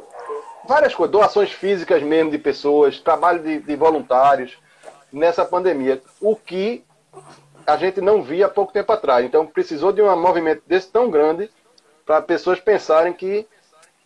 várias 0.67 0.95
coisas, 0.95 1.13
doações 1.13 1.53
físicas 1.53 2.03
mesmo 2.03 2.31
de 2.31 2.39
pessoas, 2.39 2.99
trabalho 3.01 3.43
de, 3.43 3.61
de 3.61 3.77
voluntários 3.77 4.59
nessa 5.13 5.45
pandemia, 5.45 6.03
o 6.21 6.35
que 6.35 6.85
a 7.67 7.77
gente 7.77 8.01
não 8.01 8.23
via 8.23 8.47
há 8.47 8.49
pouco 8.49 8.73
tempo 8.73 8.93
atrás. 8.93 9.25
Então 9.25 9.47
precisou 9.47 9.93
de 9.93 10.03
um 10.03 10.17
movimento 10.21 10.63
desse 10.67 10.89
tão 10.89 11.11
grande 11.11 11.51
para 12.05 12.23
pessoas 12.23 12.61
pensarem 12.61 13.13
que 13.13 13.47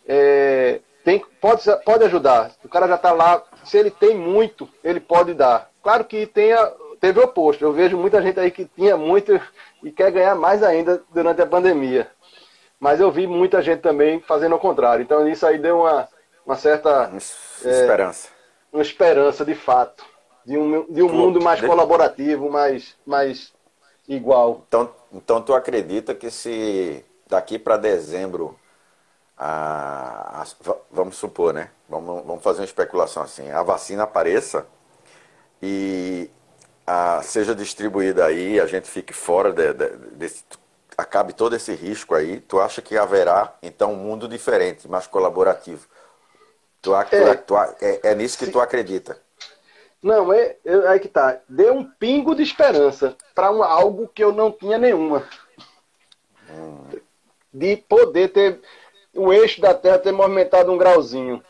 é, 0.08 0.80
tem, 1.04 1.24
pode, 1.40 1.62
pode 1.84 2.04
ajudar. 2.04 2.52
O 2.64 2.68
cara 2.68 2.88
já 2.88 2.94
está 2.94 3.12
lá, 3.12 3.42
se 3.64 3.76
ele 3.78 3.90
tem 3.90 4.16
muito, 4.16 4.68
ele 4.82 5.00
pode 5.00 5.34
dar. 5.34 5.70
Claro 5.82 6.04
que 6.04 6.26
tenha, 6.26 6.72
teve 7.00 7.18
o 7.18 7.24
oposto. 7.24 7.64
Eu 7.64 7.72
vejo 7.72 7.96
muita 7.96 8.20
gente 8.22 8.38
aí 8.38 8.50
que 8.50 8.64
tinha 8.64 8.96
muito 8.96 9.40
e 9.82 9.90
quer 9.90 10.12
ganhar 10.12 10.34
mais 10.34 10.62
ainda 10.62 11.02
durante 11.12 11.40
a 11.40 11.46
pandemia. 11.46 12.10
Mas 12.78 13.00
eu 13.00 13.10
vi 13.10 13.26
muita 13.26 13.62
gente 13.62 13.80
também 13.80 14.20
fazendo 14.20 14.54
o 14.54 14.58
contrário. 14.58 15.02
Então 15.02 15.26
isso 15.28 15.46
aí 15.46 15.58
deu 15.58 15.80
uma, 15.80 16.08
uma 16.44 16.56
certa 16.56 17.10
é, 17.12 17.16
esperança. 17.70 18.28
Uma 18.72 18.82
esperança 18.82 19.44
de 19.44 19.54
fato. 19.54 20.04
De 20.44 20.56
um, 20.56 20.86
de 20.92 21.02
um 21.02 21.08
mundo 21.08 21.40
mais 21.40 21.60
colaborativo, 21.60 22.50
mais, 22.50 22.96
mais 23.06 23.52
igual. 24.08 24.64
Então, 24.66 24.90
então 25.12 25.42
tu 25.42 25.54
acredita 25.54 26.14
que 26.14 26.30
se 26.30 27.04
daqui 27.28 27.58
para 27.58 27.76
dezembro, 27.76 28.58
a, 29.36 30.42
a, 30.42 30.74
vamos 30.90 31.16
supor, 31.16 31.52
né? 31.54 31.70
Vamos, 31.88 32.24
vamos 32.24 32.42
fazer 32.42 32.60
uma 32.60 32.64
especulação 32.64 33.22
assim, 33.22 33.50
a 33.50 33.62
vacina 33.62 34.02
apareça 34.02 34.66
e 35.62 36.30
a, 36.90 37.22
seja 37.22 37.54
distribuída 37.54 38.24
aí, 38.24 38.58
a 38.58 38.66
gente 38.66 38.90
fique 38.90 39.12
fora 39.12 39.52
de, 39.52 39.72
de, 39.72 39.88
desse, 40.16 40.42
acabe 40.98 41.32
todo 41.32 41.54
esse 41.54 41.72
risco 41.72 42.16
aí, 42.16 42.40
tu 42.40 42.60
acha 42.60 42.82
que 42.82 42.98
haverá 42.98 43.54
então 43.62 43.92
um 43.92 43.96
mundo 43.96 44.26
diferente, 44.26 44.88
mais 44.88 45.06
colaborativo? 45.06 45.86
Tu, 46.82 46.92
é, 46.96 47.34
tu, 47.36 47.56
é, 47.56 48.00
é 48.02 48.14
nisso 48.14 48.38
que 48.38 48.50
tu 48.50 48.60
acredita? 48.60 49.16
Não, 50.02 50.32
é, 50.32 50.56
é 50.64 50.88
aí 50.88 50.98
que 50.98 51.08
tá. 51.08 51.38
Deu 51.48 51.74
um 51.74 51.84
pingo 51.84 52.34
de 52.34 52.42
esperança 52.42 53.14
para 53.34 53.46
algo 53.46 54.08
que 54.08 54.24
eu 54.24 54.32
não 54.32 54.50
tinha 54.50 54.78
nenhuma. 54.78 55.28
Hum. 56.50 56.98
De 57.52 57.76
poder 57.76 58.32
ter 58.32 58.60
o 59.14 59.32
eixo 59.32 59.60
da 59.60 59.74
Terra 59.74 59.98
ter 59.98 60.10
movimentado 60.10 60.72
um 60.72 60.78
grauzinho. 60.78 61.44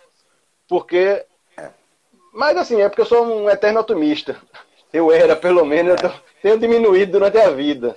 Porque. 0.69 1.25
É. 1.57 1.71
Mas 2.33 2.57
assim, 2.57 2.83
é 2.83 2.89
porque 2.89 3.03
eu 3.03 3.07
sou 3.07 3.25
um 3.25 3.49
eterno 3.49 3.81
otimista. 3.81 4.37
Eu 4.93 5.13
era, 5.13 5.37
pelo 5.37 5.65
menos, 5.65 6.01
eu 6.03 6.13
tenho 6.43 6.59
diminuído 6.59 7.13
durante 7.13 7.39
a 7.39 7.51
vida. 7.51 7.97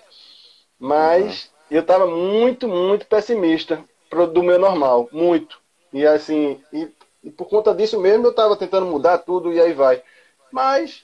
Mas 0.80 1.46
uhum. 1.46 1.50
eu 1.72 1.82
estava 1.82 2.06
muito, 2.08 2.68
muito 2.68 3.06
pessimista 3.06 3.84
pro, 4.10 4.28
do 4.28 4.44
meu 4.44 4.60
normal. 4.60 5.10
Muito. 5.12 5.60
E 5.92 6.06
assim, 6.06 6.62
e, 6.72 6.90
e 7.24 7.32
por 7.32 7.48
conta 7.48 7.74
disso 7.74 8.00
mesmo 8.00 8.26
eu 8.26 8.32
estava 8.32 8.56
tentando 8.56 8.86
mudar 8.86 9.20
tudo 9.20 9.52
e 9.54 9.60
aí 9.60 9.74
vai. 9.74 10.02
Mas 10.52 11.04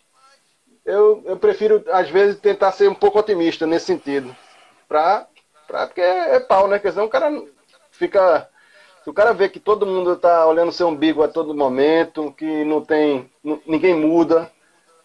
eu, 0.86 1.22
eu 1.26 1.38
prefiro, 1.38 1.84
às 1.92 2.10
vezes, 2.10 2.40
tentar 2.40 2.72
ser 2.72 2.90
um 2.90 2.96
pouco 2.96 3.20
otimista 3.20 3.66
nesse 3.66 3.86
sentido. 3.86 4.36
Pra, 4.88 5.28
pra, 5.68 5.86
porque 5.86 6.02
é, 6.02 6.36
é 6.36 6.40
pau, 6.40 6.68
né? 6.68 6.78
Porque 6.78 6.92
senão 6.92 7.06
o 7.06 7.10
cara 7.10 7.32
fica. 7.92 8.50
Se 9.04 9.10
o 9.10 9.14
cara 9.14 9.34
vê 9.34 9.48
que 9.48 9.60
todo 9.60 9.86
mundo 9.86 10.16
tá 10.18 10.46
olhando 10.46 10.72
seu 10.72 10.88
umbigo 10.88 11.24
a 11.24 11.28
todo 11.28 11.56
momento, 11.56 12.34
que 12.34 12.64
não 12.64 12.82
tem. 12.82 13.30
ninguém 13.66 13.94
muda, 13.94 14.52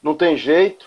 não 0.04 0.14
tem 0.14 0.36
jeito, 0.36 0.86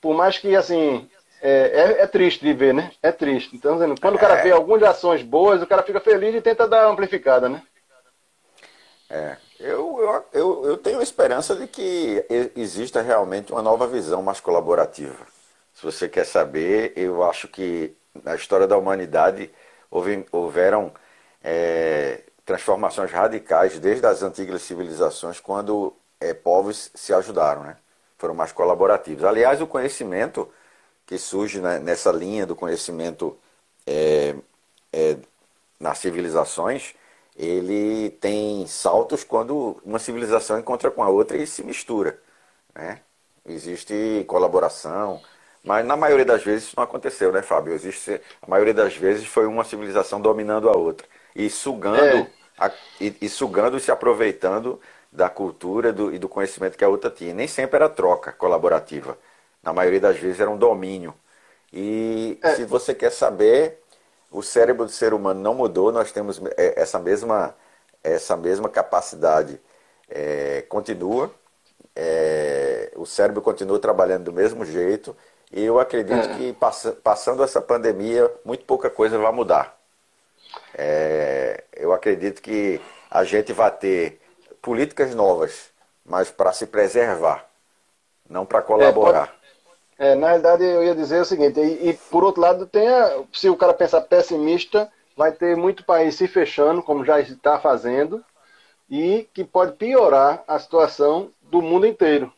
por 0.00 0.14
mais 0.14 0.38
que 0.38 0.54
assim. 0.54 1.08
É, 1.40 2.00
é, 2.00 2.02
é 2.02 2.06
triste 2.08 2.44
de 2.44 2.52
ver, 2.52 2.74
né? 2.74 2.90
É 3.00 3.12
triste. 3.12 3.54
Então, 3.54 3.78
quando 4.00 4.16
o 4.16 4.18
cara 4.18 4.40
é. 4.40 4.42
vê 4.42 4.50
algumas 4.50 4.82
ações 4.82 5.22
boas, 5.22 5.62
o 5.62 5.66
cara 5.68 5.84
fica 5.84 6.00
feliz 6.00 6.34
e 6.34 6.40
tenta 6.40 6.66
dar 6.66 6.88
amplificada, 6.88 7.48
né? 7.48 7.62
É. 9.08 9.36
Eu, 9.60 10.00
eu, 10.00 10.24
eu, 10.32 10.66
eu 10.66 10.76
tenho 10.76 11.00
esperança 11.00 11.54
de 11.54 11.68
que 11.68 12.24
exista 12.56 13.00
realmente 13.00 13.52
uma 13.52 13.62
nova 13.62 13.86
visão 13.86 14.20
mais 14.20 14.40
colaborativa. 14.40 15.16
Se 15.72 15.84
você 15.84 16.08
quer 16.08 16.26
saber, 16.26 16.92
eu 16.96 17.22
acho 17.22 17.46
que 17.46 17.96
na 18.24 18.34
história 18.34 18.66
da 18.66 18.76
humanidade 18.76 19.50
houve, 19.90 20.26
houveram 20.32 20.92
é, 21.42 22.22
transformações 22.44 23.10
radicais 23.12 23.78
desde 23.78 24.06
as 24.06 24.22
antigas 24.22 24.62
civilizações, 24.62 25.38
quando 25.38 25.94
é, 26.20 26.34
povos 26.34 26.90
se 26.94 27.12
ajudaram, 27.12 27.62
né? 27.62 27.76
Foram 28.18 28.34
mais 28.34 28.52
colaborativos. 28.52 29.24
Aliás, 29.24 29.60
o 29.60 29.66
conhecimento 29.66 30.50
que 31.06 31.18
surge 31.18 31.60
né, 31.60 31.78
nessa 31.78 32.12
linha 32.12 32.46
do 32.46 32.56
conhecimento 32.56 33.36
é, 33.86 34.34
é 34.92 35.16
nas 35.80 35.98
civilizações 35.98 36.94
ele 37.38 38.10
tem 38.20 38.66
saltos 38.66 39.22
quando 39.22 39.80
uma 39.84 40.00
civilização 40.00 40.58
encontra 40.58 40.90
com 40.90 41.04
a 41.04 41.08
outra 41.08 41.36
e 41.36 41.46
se 41.46 41.62
mistura. 41.62 42.18
Né? 42.74 43.00
Existe 43.46 44.24
colaboração, 44.26 45.22
mas 45.62 45.86
na 45.86 45.96
maioria 45.96 46.24
das 46.24 46.42
vezes 46.42 46.64
isso 46.64 46.74
não 46.76 46.82
aconteceu, 46.82 47.30
né, 47.30 47.40
Fábio? 47.40 47.72
Existe, 47.72 48.20
a 48.42 48.50
maioria 48.50 48.74
das 48.74 48.96
vezes 48.96 49.26
foi 49.26 49.46
uma 49.46 49.62
civilização 49.62 50.20
dominando 50.20 50.68
a 50.68 50.76
outra 50.76 51.06
e 51.34 51.48
sugando, 51.48 52.00
é. 52.00 52.30
a, 52.58 52.72
e, 53.00 53.14
e, 53.20 53.28
sugando 53.28 53.76
e 53.76 53.80
se 53.80 53.92
aproveitando 53.92 54.80
da 55.10 55.28
cultura 55.28 55.92
do, 55.92 56.14
e 56.14 56.18
do 56.18 56.28
conhecimento 56.28 56.76
que 56.76 56.84
a 56.84 56.88
outra 56.88 57.10
tinha. 57.10 57.34
Nem 57.34 57.48
sempre 57.48 57.76
era 57.76 57.88
troca 57.88 58.32
colaborativa. 58.32 59.16
Na 59.62 59.72
maioria 59.72 60.00
das 60.00 60.18
vezes 60.18 60.40
era 60.40 60.50
um 60.50 60.58
domínio. 60.58 61.14
E 61.72 62.38
é. 62.42 62.54
se 62.54 62.64
você 62.64 62.94
quer 62.94 63.10
saber, 63.10 63.82
o 64.30 64.42
cérebro 64.42 64.84
do 64.84 64.90
ser 64.90 65.12
humano 65.12 65.40
não 65.40 65.54
mudou, 65.54 65.92
nós 65.92 66.12
temos 66.12 66.40
é, 66.56 66.80
essa 66.80 66.98
mesma, 66.98 67.54
essa 68.02 68.36
mesma 68.36 68.68
capacidade, 68.68 69.60
é, 70.08 70.62
continua, 70.68 71.30
é, 71.94 72.92
o 72.96 73.04
cérebro 73.04 73.42
continua 73.42 73.78
trabalhando 73.78 74.24
do 74.24 74.32
mesmo 74.32 74.64
jeito, 74.64 75.16
e 75.52 75.64
eu 75.64 75.78
acredito 75.78 76.30
é. 76.30 76.36
que 76.36 76.52
pass 76.54 76.92
passando 77.02 77.42
essa 77.42 77.60
pandemia, 77.60 78.30
muito 78.44 78.64
pouca 78.64 78.90
coisa 78.90 79.18
vai 79.18 79.32
mudar. 79.32 79.78
É, 80.74 81.64
eu 81.74 81.92
acredito 81.92 82.40
que 82.40 82.80
a 83.10 83.24
gente 83.24 83.52
vai 83.52 83.70
ter 83.70 84.20
políticas 84.62 85.14
novas, 85.14 85.70
mas 86.04 86.30
para 86.30 86.52
se 86.52 86.66
preservar, 86.66 87.48
não 88.28 88.46
para 88.46 88.62
colaborar. 88.62 89.28
Pode... 89.28 89.38
É, 89.98 90.14
na 90.14 90.32
verdade, 90.32 90.64
eu 90.64 90.84
ia 90.84 90.94
dizer 90.94 91.20
o 91.20 91.24
seguinte, 91.24 91.58
e, 91.58 91.90
e, 91.90 91.94
por 92.10 92.22
outro 92.22 92.40
lado, 92.40 92.66
tem 92.66 92.88
a, 92.88 93.24
se 93.32 93.48
o 93.48 93.56
cara 93.56 93.74
pensar 93.74 94.00
pessimista, 94.02 94.90
vai 95.16 95.32
ter 95.32 95.56
muito 95.56 95.84
país 95.84 96.14
se 96.14 96.28
fechando, 96.28 96.82
como 96.82 97.04
já 97.04 97.20
está 97.20 97.58
fazendo, 97.58 98.24
e 98.88 99.28
que 99.34 99.44
pode 99.44 99.72
piorar 99.72 100.44
a 100.46 100.58
situação 100.58 101.30
do 101.42 101.60
mundo 101.60 101.86
inteiro. 101.86 102.32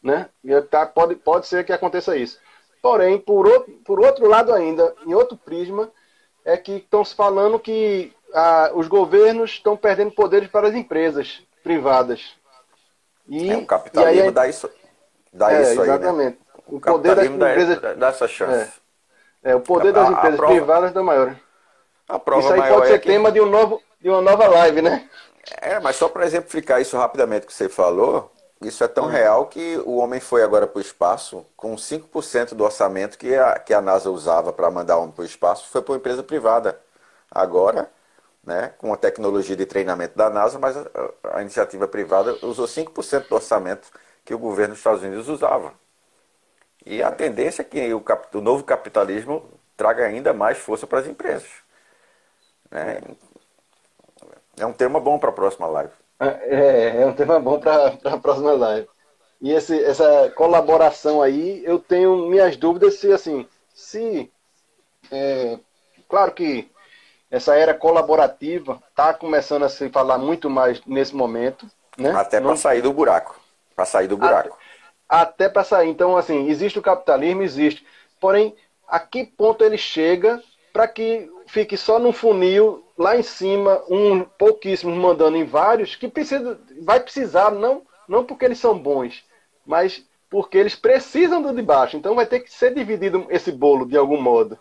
Né? 0.00 0.28
E 0.44 0.60
tá, 0.62 0.86
pode, 0.86 1.16
pode 1.16 1.46
ser 1.46 1.64
que 1.64 1.72
aconteça 1.72 2.16
isso. 2.16 2.38
Porém, 2.80 3.18
por 3.18 3.46
outro, 3.46 3.72
por 3.84 3.98
outro 3.98 4.28
lado 4.28 4.52
ainda, 4.52 4.94
em 5.04 5.14
outro 5.14 5.36
prisma, 5.36 5.90
é 6.44 6.56
que 6.56 6.72
estão 6.72 7.04
se 7.04 7.14
falando 7.14 7.58
que 7.58 8.12
ah, 8.32 8.70
os 8.74 8.86
governos 8.86 9.52
estão 9.52 9.76
perdendo 9.76 10.12
poderes 10.12 10.48
para 10.48 10.68
as 10.68 10.74
empresas 10.74 11.42
privadas. 11.64 12.36
E, 13.26 13.50
é, 13.50 13.56
o 13.56 13.66
capitalismo 13.66 14.24
aí, 14.24 14.30
dá 14.30 14.46
isso, 14.46 14.70
dá 15.32 15.52
é, 15.52 15.62
isso 15.62 15.70
aí, 15.80 15.88
né? 15.88 15.94
Exatamente. 15.94 16.38
Né? 16.38 16.44
O, 16.66 16.80
poder 16.80 17.16
das 17.16 17.26
empresas. 17.26 17.80
Dá, 17.80 17.94
dá 17.94 18.08
essa 18.08 18.28
chance. 18.28 18.72
É, 19.42 19.52
é 19.52 19.56
o 19.56 19.60
poder 19.60 19.92
das 19.92 20.06
a, 20.06 20.12
empresas 20.12 20.34
a 20.34 20.36
prova, 20.36 20.54
privadas 20.54 20.96
é 20.96 21.00
maior. 21.00 21.36
A 22.06 22.18
prova 22.18 22.40
isso 22.42 22.52
aí 22.52 22.72
pode 22.72 22.86
ser 22.86 22.94
é 22.94 22.98
que... 22.98 23.08
tema 23.08 23.32
de, 23.32 23.40
um 23.40 23.46
novo, 23.46 23.82
de 24.00 24.10
uma 24.10 24.20
nova 24.20 24.46
live, 24.46 24.82
né? 24.82 25.08
É, 25.60 25.80
mas 25.80 25.96
só 25.96 26.08
para 26.08 26.24
exemplificar 26.24 26.80
isso 26.80 26.96
rapidamente 26.96 27.46
que 27.46 27.52
você 27.52 27.68
falou, 27.68 28.30
isso 28.60 28.84
é 28.84 28.88
tão 28.88 29.06
hum. 29.06 29.08
real 29.08 29.46
que 29.46 29.76
o 29.84 29.96
homem 29.96 30.20
foi 30.20 30.42
agora 30.42 30.66
para 30.66 30.78
o 30.78 30.82
espaço 30.82 31.44
com 31.56 31.74
5% 31.74 32.54
do 32.54 32.64
orçamento 32.64 33.18
que 33.18 33.34
a, 33.34 33.58
que 33.58 33.74
a 33.74 33.80
NASA 33.80 34.10
usava 34.10 34.52
para 34.52 34.70
mandar 34.70 34.96
o 34.96 35.02
homem 35.02 35.12
para 35.12 35.22
o 35.22 35.26
espaço 35.26 35.68
foi 35.68 35.82
para 35.82 35.92
uma 35.92 35.98
empresa 35.98 36.22
privada. 36.22 36.78
Agora, 37.30 37.90
né, 38.46 38.72
com 38.78 38.92
a 38.92 38.96
tecnologia 38.96 39.56
de 39.56 39.66
treinamento 39.66 40.16
da 40.16 40.28
NASA, 40.28 40.58
mas 40.58 40.76
a, 40.76 41.40
iniciativa 41.40 41.88
privada 41.88 42.36
usou 42.42 42.66
5% 42.66 43.28
do 43.28 43.34
orçamento 43.34 43.90
que 44.24 44.34
o 44.34 44.38
governo 44.38 44.72
dos 44.72 44.80
Estados 44.80 45.02
Unidos 45.02 45.28
usava. 45.28 45.72
E 46.84 47.02
a 47.02 47.10
tendência 47.10 47.62
é 47.62 47.64
que 47.64 47.94
o, 47.94 48.04
o 48.34 48.40
novo 48.40 48.64
capitalismo 48.64 49.42
traga 49.76 50.04
ainda 50.04 50.32
mais 50.32 50.58
força 50.58 50.86
para 50.86 51.00
as 51.00 51.06
empresas. 51.06 51.50
Né? 52.70 53.00
É 54.58 54.66
um 54.66 54.72
tema 54.72 55.00
bom 55.00 55.18
para 55.18 55.30
a 55.30 55.32
próxima 55.32 55.66
live. 55.66 55.92
É, 56.20 56.26
é, 56.26 57.02
é 57.02 57.06
um 57.06 57.14
tema 57.14 57.40
bom 57.40 57.58
para 57.58 57.98
a 58.04 58.18
próxima 58.18 58.52
live. 58.52 58.88
E 59.40 59.52
esse, 59.52 59.82
essa 59.84 60.30
colaboração 60.36 61.20
aí, 61.20 61.62
eu 61.64 61.78
tenho 61.78 62.28
minhas 62.28 62.56
dúvidas 62.56 62.94
se, 62.94 63.12
assim, 63.12 63.48
se. 63.74 64.30
É, 65.10 65.58
claro 66.08 66.32
que 66.32 66.70
essa 67.34 67.56
era 67.56 67.74
colaborativa 67.74 68.80
está 68.90 69.12
começando 69.12 69.64
a 69.64 69.68
se 69.68 69.88
falar 69.90 70.18
muito 70.18 70.48
mais 70.48 70.80
nesse 70.86 71.14
momento. 71.14 71.66
Né? 71.96 72.10
Até 72.10 72.40
para 72.40 72.56
sair 72.56 72.82
do 72.82 72.92
buraco. 72.92 73.38
Para 73.74 73.84
sair 73.84 74.06
do 74.06 74.16
buraco 74.16 74.56
até 75.08 75.48
para 75.48 75.64
sair. 75.64 75.88
Então, 75.88 76.16
assim, 76.16 76.48
existe 76.48 76.78
o 76.78 76.82
capitalismo, 76.82 77.42
existe. 77.42 77.86
Porém, 78.20 78.54
a 78.88 78.98
que 78.98 79.24
ponto 79.24 79.64
ele 79.64 79.78
chega 79.78 80.42
para 80.72 80.88
que 80.88 81.30
fique 81.46 81.76
só 81.76 81.98
num 81.98 82.12
funil 82.12 82.84
lá 82.98 83.16
em 83.16 83.22
cima, 83.22 83.82
um 83.88 84.24
pouquíssimos 84.24 84.96
mandando 84.96 85.36
em 85.36 85.44
vários, 85.44 85.96
que 85.96 86.08
precisa, 86.08 86.58
vai 86.82 87.00
precisar, 87.00 87.50
não, 87.50 87.82
não 88.08 88.24
porque 88.24 88.44
eles 88.44 88.58
são 88.58 88.76
bons, 88.78 89.24
mas 89.64 90.04
porque 90.30 90.58
eles 90.58 90.74
precisam 90.74 91.40
do 91.40 91.54
de 91.54 91.62
baixo. 91.62 91.96
Então 91.96 92.14
vai 92.14 92.26
ter 92.26 92.40
que 92.40 92.52
ser 92.52 92.74
dividido 92.74 93.26
esse 93.30 93.52
bolo 93.52 93.86
de 93.86 93.96
algum 93.96 94.20
modo. 94.20 94.58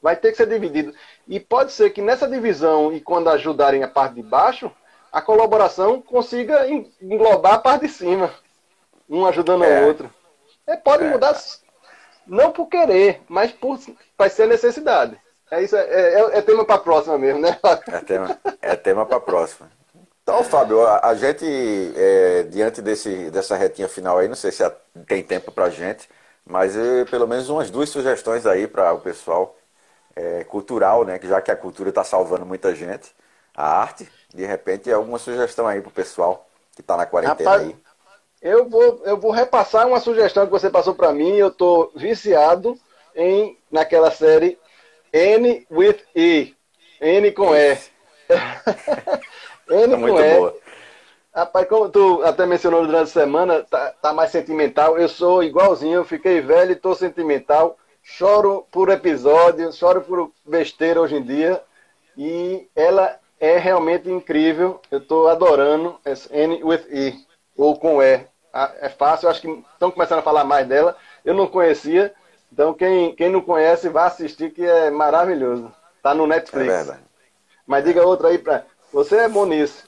Vai 0.00 0.16
ter 0.16 0.30
que 0.30 0.36
ser 0.36 0.46
dividido. 0.46 0.94
E 1.26 1.40
pode 1.40 1.72
ser 1.72 1.90
que 1.90 2.00
nessa 2.00 2.28
divisão 2.28 2.92
e 2.92 3.00
quando 3.00 3.28
ajudarem 3.28 3.82
a 3.82 3.88
parte 3.88 4.14
de 4.14 4.22
baixo, 4.22 4.70
a 5.10 5.20
colaboração 5.20 6.00
consiga 6.00 6.66
englobar 7.00 7.54
a 7.54 7.58
parte 7.58 7.86
de 7.86 7.92
cima 7.92 8.32
um 9.08 9.26
ajudando 9.26 9.64
é. 9.64 9.82
o 9.82 9.86
outro. 9.86 10.10
É, 10.66 10.76
pode 10.76 11.04
é. 11.04 11.10
mudar, 11.10 11.36
não 12.26 12.52
por 12.52 12.66
querer, 12.66 13.22
mas 13.28 13.50
por 13.50 13.78
vai 14.16 14.28
ser 14.28 14.46
necessidade. 14.46 15.18
É 15.50 15.62
isso, 15.62 15.74
é, 15.76 15.80
é, 15.82 16.38
é 16.38 16.42
tema 16.42 16.64
para 16.64 16.74
a 16.74 16.78
próxima 16.78 17.16
mesmo, 17.16 17.40
né? 17.40 17.58
É 17.90 18.00
tema, 18.00 18.38
é 18.60 18.76
tema 18.76 19.06
para 19.06 19.16
a 19.16 19.20
próxima. 19.20 19.70
Então, 20.22 20.44
Fábio, 20.44 20.82
a, 20.86 21.08
a 21.08 21.14
gente, 21.14 21.46
é, 21.96 22.42
diante 22.42 22.82
desse, 22.82 23.30
dessa 23.30 23.56
retinha 23.56 23.88
final 23.88 24.18
aí, 24.18 24.28
não 24.28 24.34
sei 24.34 24.52
se 24.52 24.62
tem 25.06 25.22
tempo 25.22 25.50
para 25.50 25.64
a 25.64 25.70
gente, 25.70 26.06
mas 26.44 26.76
é, 26.76 27.06
pelo 27.06 27.26
menos 27.26 27.48
umas 27.48 27.70
duas 27.70 27.88
sugestões 27.88 28.44
aí 28.44 28.66
para 28.66 28.92
o 28.92 29.00
pessoal 29.00 29.56
é, 30.18 30.42
cultural, 30.44 31.04
né? 31.04 31.18
Que 31.18 31.28
já 31.28 31.40
que 31.40 31.50
a 31.50 31.56
cultura 31.56 31.90
está 31.90 32.02
salvando 32.02 32.44
muita 32.44 32.74
gente, 32.74 33.14
a 33.54 33.80
arte, 33.80 34.08
de 34.34 34.44
repente, 34.44 34.90
alguma 34.90 35.18
sugestão 35.18 35.66
aí 35.66 35.80
para 35.80 35.88
o 35.88 35.92
pessoal 35.92 36.48
que 36.74 36.80
está 36.80 36.96
na 36.96 37.06
quarentena 37.06 37.50
Rapaz, 37.50 37.68
aí. 37.68 37.76
Eu 38.42 38.68
vou, 38.68 39.00
eu 39.04 39.16
vou 39.16 39.30
repassar 39.30 39.86
uma 39.86 40.00
sugestão 40.00 40.44
que 40.44 40.52
você 40.52 40.68
passou 40.70 40.94
para 40.94 41.12
mim. 41.12 41.36
Eu 41.36 41.48
estou 41.48 41.92
viciado 41.94 42.78
em 43.14 43.56
naquela 43.70 44.10
série 44.10 44.58
N 45.12 45.66
with 45.70 45.98
E. 46.14 46.54
N 47.00 47.32
com 47.32 47.54
E. 47.54 47.78
N 49.70 49.94
é 49.94 49.96
com 49.96 50.20
E. 50.20 50.36
Boa. 50.36 50.56
Rapaz, 51.34 51.68
como 51.68 51.88
tu 51.88 52.22
até 52.24 52.46
mencionou 52.46 52.84
durante 52.84 53.08
a 53.08 53.20
semana, 53.20 53.62
tá, 53.62 53.92
tá 54.02 54.12
mais 54.12 54.30
sentimental. 54.30 54.98
Eu 54.98 55.08
sou 55.08 55.42
igualzinho, 55.42 55.94
eu 55.94 56.04
fiquei 56.04 56.40
velho 56.40 56.72
e 56.72 56.76
tô 56.76 56.94
sentimental. 56.94 57.76
Choro 58.10 58.66
por 58.72 58.88
episódio, 58.88 59.70
choro 59.70 60.00
por 60.00 60.32
besteira 60.44 60.98
hoje 60.98 61.16
em 61.16 61.22
dia. 61.22 61.62
E 62.16 62.66
ela 62.74 63.20
é 63.38 63.58
realmente 63.58 64.10
incrível. 64.10 64.80
Eu 64.90 64.98
estou 64.98 65.28
adorando 65.28 66.00
esse 66.06 66.26
N 66.34 66.64
with 66.64 66.86
E 66.90 67.14
ou 67.54 67.78
com 67.78 68.02
E. 68.02 68.26
Ah, 68.52 68.72
é 68.80 68.88
fácil, 68.88 69.28
acho 69.28 69.42
que 69.42 69.64
estão 69.72 69.90
começando 69.90 70.20
a 70.20 70.22
falar 70.22 70.42
mais 70.42 70.66
dela. 70.66 70.96
Eu 71.22 71.34
não 71.34 71.46
conhecia, 71.46 72.12
então 72.50 72.72
quem, 72.72 73.14
quem 73.14 73.28
não 73.28 73.42
conhece, 73.42 73.90
vá 73.90 74.06
assistir, 74.06 74.52
que 74.52 74.64
é 74.64 74.90
maravilhoso. 74.90 75.70
Tá 76.02 76.14
no 76.14 76.26
Netflix. 76.26 76.72
É 76.72 76.76
verdade. 76.78 77.02
Mas 77.66 77.84
diga 77.84 78.06
outra 78.06 78.28
aí 78.28 78.38
para. 78.38 78.64
Você 78.90 79.16
é 79.16 79.28
bom 79.28 79.44
nisso. 79.44 79.86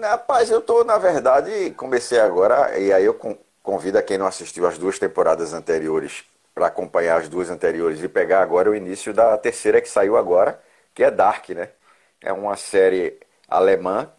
Rapaz, 0.00 0.50
eu 0.50 0.60
tô, 0.60 0.84
na 0.84 0.98
verdade, 0.98 1.72
comecei 1.72 2.20
agora, 2.20 2.78
e 2.78 2.92
aí 2.92 3.04
eu 3.04 3.18
convida 3.60 4.00
quem 4.00 4.16
não 4.16 4.26
assistiu 4.26 4.68
as 4.68 4.78
duas 4.78 5.00
temporadas 5.00 5.52
anteriores 5.52 6.24
para 6.60 6.66
acompanhar 6.66 7.18
as 7.18 7.26
duas 7.26 7.48
anteriores 7.48 8.02
e 8.02 8.08
pegar 8.08 8.42
agora 8.42 8.70
o 8.70 8.74
início 8.74 9.14
da 9.14 9.34
terceira 9.38 9.80
que 9.80 9.88
saiu 9.88 10.14
agora, 10.14 10.60
que 10.94 11.02
é 11.02 11.10
Dark, 11.10 11.48
né? 11.48 11.70
É 12.20 12.34
uma 12.34 12.54
série 12.54 13.18
alemã. 13.48 14.12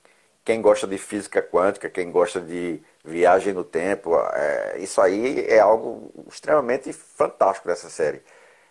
Quem 0.43 0.59
gosta 0.59 0.87
de 0.87 0.97
física 0.97 1.39
quântica, 1.39 1.87
quem 1.87 2.09
gosta 2.09 2.41
de 2.41 2.81
viagem 3.05 3.53
no 3.53 3.63
tempo, 3.63 4.17
é, 4.33 4.79
isso 4.79 4.99
aí 4.99 5.45
é 5.47 5.59
algo 5.59 6.11
extremamente 6.27 6.91
fantástico 6.91 7.67
dessa 7.67 7.91
série. 7.91 8.23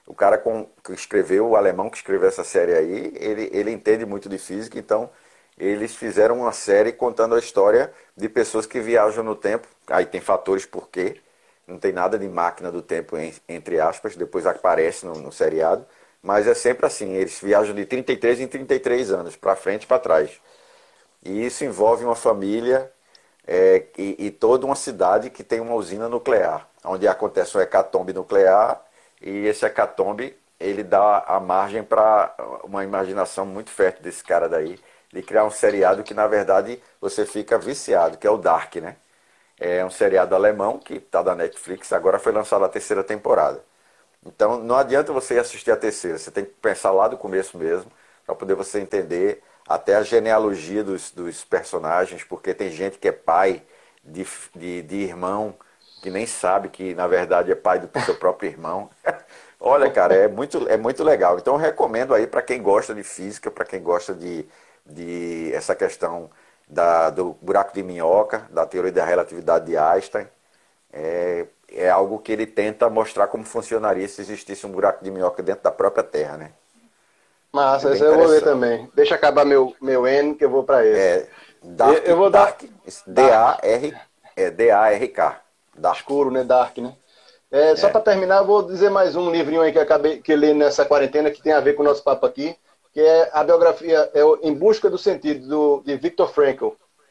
O 0.05 0.15
cara 0.15 0.37
com, 0.37 0.69
que 0.85 0.93
escreveu, 0.93 1.51
o 1.51 1.57
alemão 1.57 1.89
que 1.89 1.99
escreveu 1.99 2.29
essa 2.29 2.43
série 2.43 2.75
aí, 2.75 3.13
ele, 3.21 3.51
ele 3.53 3.71
entende 3.71 4.05
muito 4.05 4.29
de 4.29 4.39
física, 4.39 4.81
então 4.81 5.09
eles 5.57 5.95
fizeram 5.95 6.41
uma 6.41 6.51
série 6.51 6.91
contando 6.93 7.37
a 7.37 7.39
história 7.39 7.93
de 8.17 8.29
pessoas 8.29 8.67
que 8.67 8.81
viajam 8.81 9.23
no 9.23 9.37
tempo. 9.37 9.69
Aí 9.87 10.07
tem 10.07 10.21
fatores 10.21 10.67
por 10.67 10.89
quê. 10.89 11.21
Não 11.71 11.79
tem 11.79 11.93
nada 11.93 12.19
de 12.19 12.29
máquina 12.29 12.71
do 12.73 12.83
tempo, 12.83 13.17
entre 13.49 13.81
aspas, 13.81 14.17
depois 14.17 14.45
aparece 14.45 15.07
no, 15.07 15.15
no 15.15 15.31
seriado. 15.31 15.87
Mas 16.23 16.47
é 16.47 16.55
sempre 16.55 16.85
assim, 16.85 17.15
eles 17.15 17.39
viajam 17.41 17.75
de 17.75 17.87
33 17.87 18.41
em 18.41 18.49
33 18.49 19.13
anos, 19.13 19.37
para 19.37 19.55
frente 19.57 19.85
e 19.85 19.87
para 19.87 20.01
trás. 20.01 20.41
E 21.25 21.47
isso 21.47 21.65
envolve 21.65 22.05
uma 22.05 22.17
família 22.17 22.91
é, 23.47 23.85
e, 23.99 24.27
e, 24.27 24.31
toda 24.31 24.67
uma 24.67 24.75
cidade 24.77 25.31
que 25.31 25.45
tem 25.45 25.61
uma 25.61 25.75
usina 25.75 26.09
nuclear, 26.09 26.69
onde 26.85 27.07
acontece 27.09 27.57
um 27.57 27.61
hecatombe 27.61 28.13
nuclear 28.13 28.83
e 29.21 29.47
esse 29.47 29.65
hecatombe 29.67 30.37
ele 30.59 30.83
dá 30.83 31.21
a 31.27 31.41
margem 31.41 31.83
para 31.83 32.35
uma 32.65 32.85
imaginação 32.85 33.47
muito 33.47 33.71
fértil 33.71 34.03
desse 34.03 34.23
cara 34.25 34.49
daí, 34.49 34.79
de 35.13 35.23
criar 35.23 35.45
um 35.45 35.51
seriado 35.51 36.03
que 36.03 36.15
na 36.15 36.27
verdade 36.27 36.83
você 37.01 37.27
fica 37.27 37.59
viciado, 37.59 38.19
que 38.19 38.27
é 38.27 38.31
o 38.31 38.37
Dark, 38.39 38.77
né? 38.77 38.97
É 39.61 39.85
um 39.85 39.91
seriado 39.91 40.35
alemão 40.35 40.79
que 40.79 40.95
está 40.95 41.23
da 41.23 41.35
Netflix, 41.35 41.93
agora 41.93 42.19
foi 42.19 42.33
lançada 42.33 42.65
a 42.65 42.69
terceira 42.69 43.05
temporada. 43.05 43.63
Então 44.25 44.59
não 44.59 44.77
adianta 44.77 45.13
você 45.13 45.39
assistir 45.39 45.71
a 45.71 45.77
terceira, 45.77 46.19
você 46.19 46.31
tem 46.31 46.45
que 46.45 46.53
pensar 46.53 46.91
lá 46.93 47.09
do 47.09 47.17
começo 47.19 47.59
mesmo, 47.59 47.91
para 48.27 48.35
poder 48.35 48.55
você 48.55 48.81
entender 48.81 49.43
até 49.69 49.97
a 49.97 50.03
genealogia 50.03 50.83
dos, 50.83 51.11
dos, 51.13 51.45
personagens, 51.45 52.25
porque 52.25 52.55
tem 52.55 52.71
gente 52.71 52.99
que 52.99 53.09
é 53.09 53.13
pai 53.13 53.63
de, 54.05 54.27
de, 54.55 54.83
de 54.83 54.97
irmão 54.97 55.55
que 56.03 56.11
nem 56.11 56.27
sabe 56.27 56.69
que 56.69 56.95
na 56.95 57.07
verdade 57.07 57.53
é 57.53 57.55
pai 57.55 57.79
do 57.79 58.01
seu 58.01 58.17
próprio 58.17 58.51
irmão. 58.51 58.91
Olha, 59.61 59.91
cara, 59.91 60.15
é 60.15 60.29
muito, 60.29 60.67
é 60.69 60.77
muito 60.77 61.05
legal. 61.05 61.39
Então 61.39 61.55
eu 61.55 61.61
recomendo 61.61 62.15
aí 62.15 62.27
para 62.27 62.43
quem 62.43 62.63
gosta 62.63 62.95
de 62.95 63.03
física, 63.03 63.51
para 63.51 63.65
quem 63.65 63.83
gosta 63.83 64.15
de, 64.15 64.47
de 64.87 65.53
essa 65.55 65.75
questão 65.75 66.31
da, 66.71 67.11
do 67.11 67.37
buraco 67.43 67.75
de 67.75 67.83
minhoca, 67.83 68.47
da 68.51 68.65
teoria 68.65 68.93
da 68.93 69.05
relatividade 69.05 69.67
de 69.67 69.77
Einstein. 69.77 70.27
É, 70.93 71.47
é 71.73 71.91
algo 71.91 72.19
que 72.19 72.33
ele 72.33 72.47
tenta 72.47 72.89
mostrar 72.89 73.27
como 73.27 73.45
funcionaria 73.45 74.09
se 74.09 74.21
existisse 74.21 74.67
um 74.67 74.71
buraco 74.71 75.05
de 75.05 75.11
minhoca 75.11 75.43
dentro 75.43 75.63
da 75.63 75.71
própria 75.71 76.03
Terra, 76.03 76.37
né? 76.37 76.53
Massa, 77.53 77.91
é 77.91 77.93
esse 77.93 78.05
eu 78.05 78.17
vou 78.17 78.29
ver 78.29 78.43
também. 78.43 78.89
Deixa 78.95 79.17
acabar 79.17 79.45
meu, 79.45 79.75
meu 79.81 80.07
N 80.07 80.35
que 80.35 80.45
eu 80.45 80.51
vou 80.51 80.63
para 80.63 80.85
ele. 80.87 80.97
É, 80.97 81.29
Dark, 81.63 82.03
eu, 82.07 82.17
vou 82.17 82.31
Dark, 82.31 82.63
D-A-R, 83.07 83.97
é, 84.37 84.51
D-A-R-K. 84.51 85.41
Dark. 85.77 85.97
Escuro, 85.97 86.31
né? 86.31 86.45
Dark, 86.45 86.79
né? 86.79 86.95
É, 87.51 87.75
só 87.75 87.89
é. 87.89 87.91
para 87.91 88.01
terminar, 88.01 88.43
vou 88.43 88.63
dizer 88.63 88.91
mais 88.91 89.17
um 89.17 89.31
livrinho 89.31 89.63
aí 89.63 89.73
que 89.73 89.79
acabei 89.79 90.23
que 90.23 90.37
li 90.37 90.55
nessa 90.55 90.85
quarentena 90.85 91.31
que 91.31 91.43
tem 91.43 91.53
a 91.53 91.59
ver 91.59 91.75
com 91.75 91.83
o 91.83 91.87
nosso 91.87 92.03
papo 92.03 92.25
aqui, 92.25 92.57
que 92.93 93.01
é 93.01 93.31
a 93.33 93.45
biografia 93.45 94.11
é 94.15 94.21
Em 94.43 94.55
Busca 94.55 94.91
do 94.91 94.99
Sentido, 94.99 95.47
do, 95.47 95.83
de 95.85 95.97
Viktor 95.97 96.29
Frankl. 96.33 96.71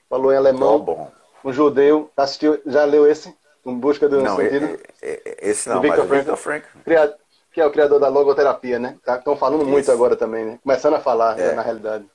Falou 0.10 0.34
em 0.34 0.38
alemão. 0.38 0.80
Bom. 0.80 1.12
Um 1.44 1.54
judeu. 1.54 2.10
Assistiu, 2.18 2.60
já 2.66 2.84
leu 2.84 3.10
esse? 3.10 3.34
Em 3.66 3.78
Busca 3.78 4.10
do 4.10 4.22
não, 4.22 4.36
Sentido? 4.36 4.80
Esse 5.02 5.70
não, 5.70 5.82
Victor 5.82 6.00
mas 6.00 6.08
Frankl, 6.08 6.36
Frankl. 6.36 6.68
Criado, 6.84 7.14
que 7.52 7.62
é 7.62 7.66
o 7.66 7.72
criador 7.72 8.00
da 8.00 8.08
logoterapia, 8.08 8.80
né? 8.80 8.98
Estão 8.98 9.34
tá, 9.34 9.36
falando 9.36 9.62
Isso. 9.62 9.70
muito 9.70 9.92
agora 9.92 10.16
também, 10.16 10.46
né? 10.46 10.60
Começando 10.64 10.96
a 10.96 11.00
falar, 11.00 11.36
né, 11.36 11.44
é. 11.44 11.48
né, 11.50 11.54
na 11.54 11.62
realidade. 11.62 12.06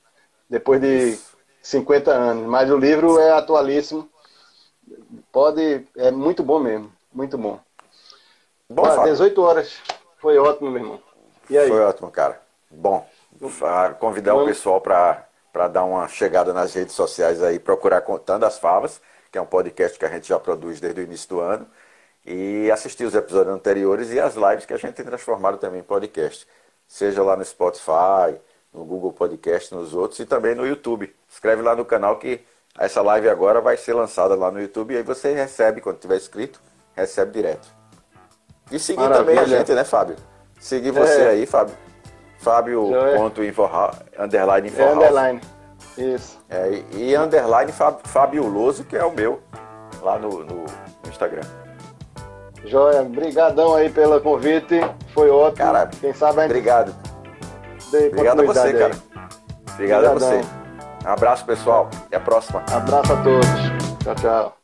Depois 0.48 0.80
de 0.80 1.10
Isso. 1.10 1.36
50 1.62 2.10
anos. 2.10 2.46
Mas 2.46 2.70
o 2.70 2.76
livro 2.76 3.18
é 3.18 3.30
atualíssimo. 3.30 4.08
Pode. 5.32 5.86
É 5.96 6.10
muito 6.10 6.42
bom 6.42 6.58
mesmo. 6.58 6.92
Muito 7.12 7.38
bom. 7.38 7.58
Bom, 8.68 8.84
ah, 8.84 9.04
18 9.04 9.40
horas. 9.40 9.78
Foi 10.18 10.38
ótimo, 10.38 10.70
meu 10.70 10.82
irmão. 10.82 11.00
E 11.48 11.56
aí? 11.56 11.68
Foi 11.68 11.80
ótimo, 11.80 12.10
cara. 12.10 12.40
Bom, 12.70 13.06
convidar 13.98 14.34
o 14.34 14.44
pessoal 14.44 14.80
para 14.80 15.68
dar 15.68 15.84
uma 15.84 16.08
chegada 16.08 16.52
nas 16.52 16.74
redes 16.74 16.94
sociais 16.94 17.42
aí, 17.42 17.58
procurar 17.58 18.00
Contando 18.00 18.44
as 18.44 18.58
Favas, 18.58 19.00
que 19.30 19.38
é 19.38 19.40
um 19.40 19.46
podcast 19.46 19.98
que 19.98 20.04
a 20.04 20.08
gente 20.08 20.28
já 20.28 20.38
produz 20.38 20.80
desde 20.80 21.00
o 21.00 21.04
início 21.04 21.28
do 21.28 21.40
ano, 21.40 21.66
e 22.24 22.70
assistir 22.70 23.04
os 23.04 23.14
episódios 23.14 23.54
anteriores 23.54 24.10
e 24.10 24.18
as 24.18 24.34
lives 24.34 24.64
que 24.64 24.72
a 24.72 24.76
gente 24.78 24.94
tem 24.94 25.04
transformado 25.04 25.58
também 25.58 25.80
em 25.80 25.84
podcast. 25.84 26.46
Seja 26.86 27.22
lá 27.22 27.36
no 27.36 27.44
Spotify, 27.44 28.38
no 28.72 28.84
Google 28.84 29.12
Podcast, 29.12 29.74
nos 29.74 29.94
outros 29.94 30.18
e 30.20 30.26
também 30.26 30.54
no 30.54 30.66
YouTube. 30.66 31.14
Escreve 31.28 31.62
lá 31.62 31.76
no 31.76 31.84
canal 31.84 32.18
que 32.18 32.40
essa 32.78 33.02
live 33.02 33.28
agora 33.28 33.60
vai 33.60 33.76
ser 33.76 33.94
lançada 33.94 34.34
lá 34.34 34.50
no 34.50 34.60
YouTube 34.60 34.94
e 34.94 34.96
aí 34.96 35.02
você 35.02 35.32
recebe, 35.32 35.80
quando 35.80 35.98
tiver 35.98 36.16
inscrito, 36.16 36.60
recebe 36.94 37.32
direto. 37.32 37.68
E 38.70 38.78
seguir 38.78 39.00
Maravilha. 39.00 39.36
também 39.36 39.38
a 39.38 39.58
gente, 39.58 39.72
né, 39.72 39.84
Fábio? 39.84 40.16
Seguir 40.58 40.90
você 40.90 41.20
é. 41.20 41.28
aí, 41.28 41.46
Fábio. 41.46 41.76
Fábio 42.44 42.94
é. 42.94 43.16
ponto 43.16 43.42
info, 43.42 43.68
underline 44.18 44.68
info 44.68 44.82
é, 44.82 44.92
underline. 44.92 45.40
Isso. 45.96 46.38
É, 46.50 46.82
e 46.92 47.16
underline 47.16 47.72
Fabiuloso, 48.04 48.84
que 48.84 48.96
é 48.96 49.04
o 49.04 49.12
meu, 49.12 49.40
lá 50.02 50.18
no, 50.18 50.44
no, 50.44 50.64
Instagram. 51.08 51.42
Joia, 52.64 53.02
brigadão 53.02 53.74
aí 53.74 53.88
pelo 53.88 54.20
convite, 54.20 54.80
foi 55.12 55.30
ótimo. 55.30 55.56
Cara, 55.56 55.86
quem 55.86 56.12
sabe 56.12 56.42
gente... 56.42 56.50
Obrigado. 56.50 56.94
Obrigado 57.88 58.40
a 58.40 58.44
você, 58.44 58.60
aí. 58.60 58.72
cara. 58.72 58.94
Obrigado 59.72 60.06
Obrigadão. 60.06 60.12
a 60.12 60.18
você. 60.18 60.40
Um 61.06 61.10
abraço, 61.10 61.44
pessoal. 61.44 61.88
Até 62.06 62.16
a 62.16 62.20
próxima. 62.20 62.62
Abraço 62.70 63.12
a 63.12 63.22
todos. 63.22 63.48
Tchau, 64.02 64.14
tchau. 64.16 64.63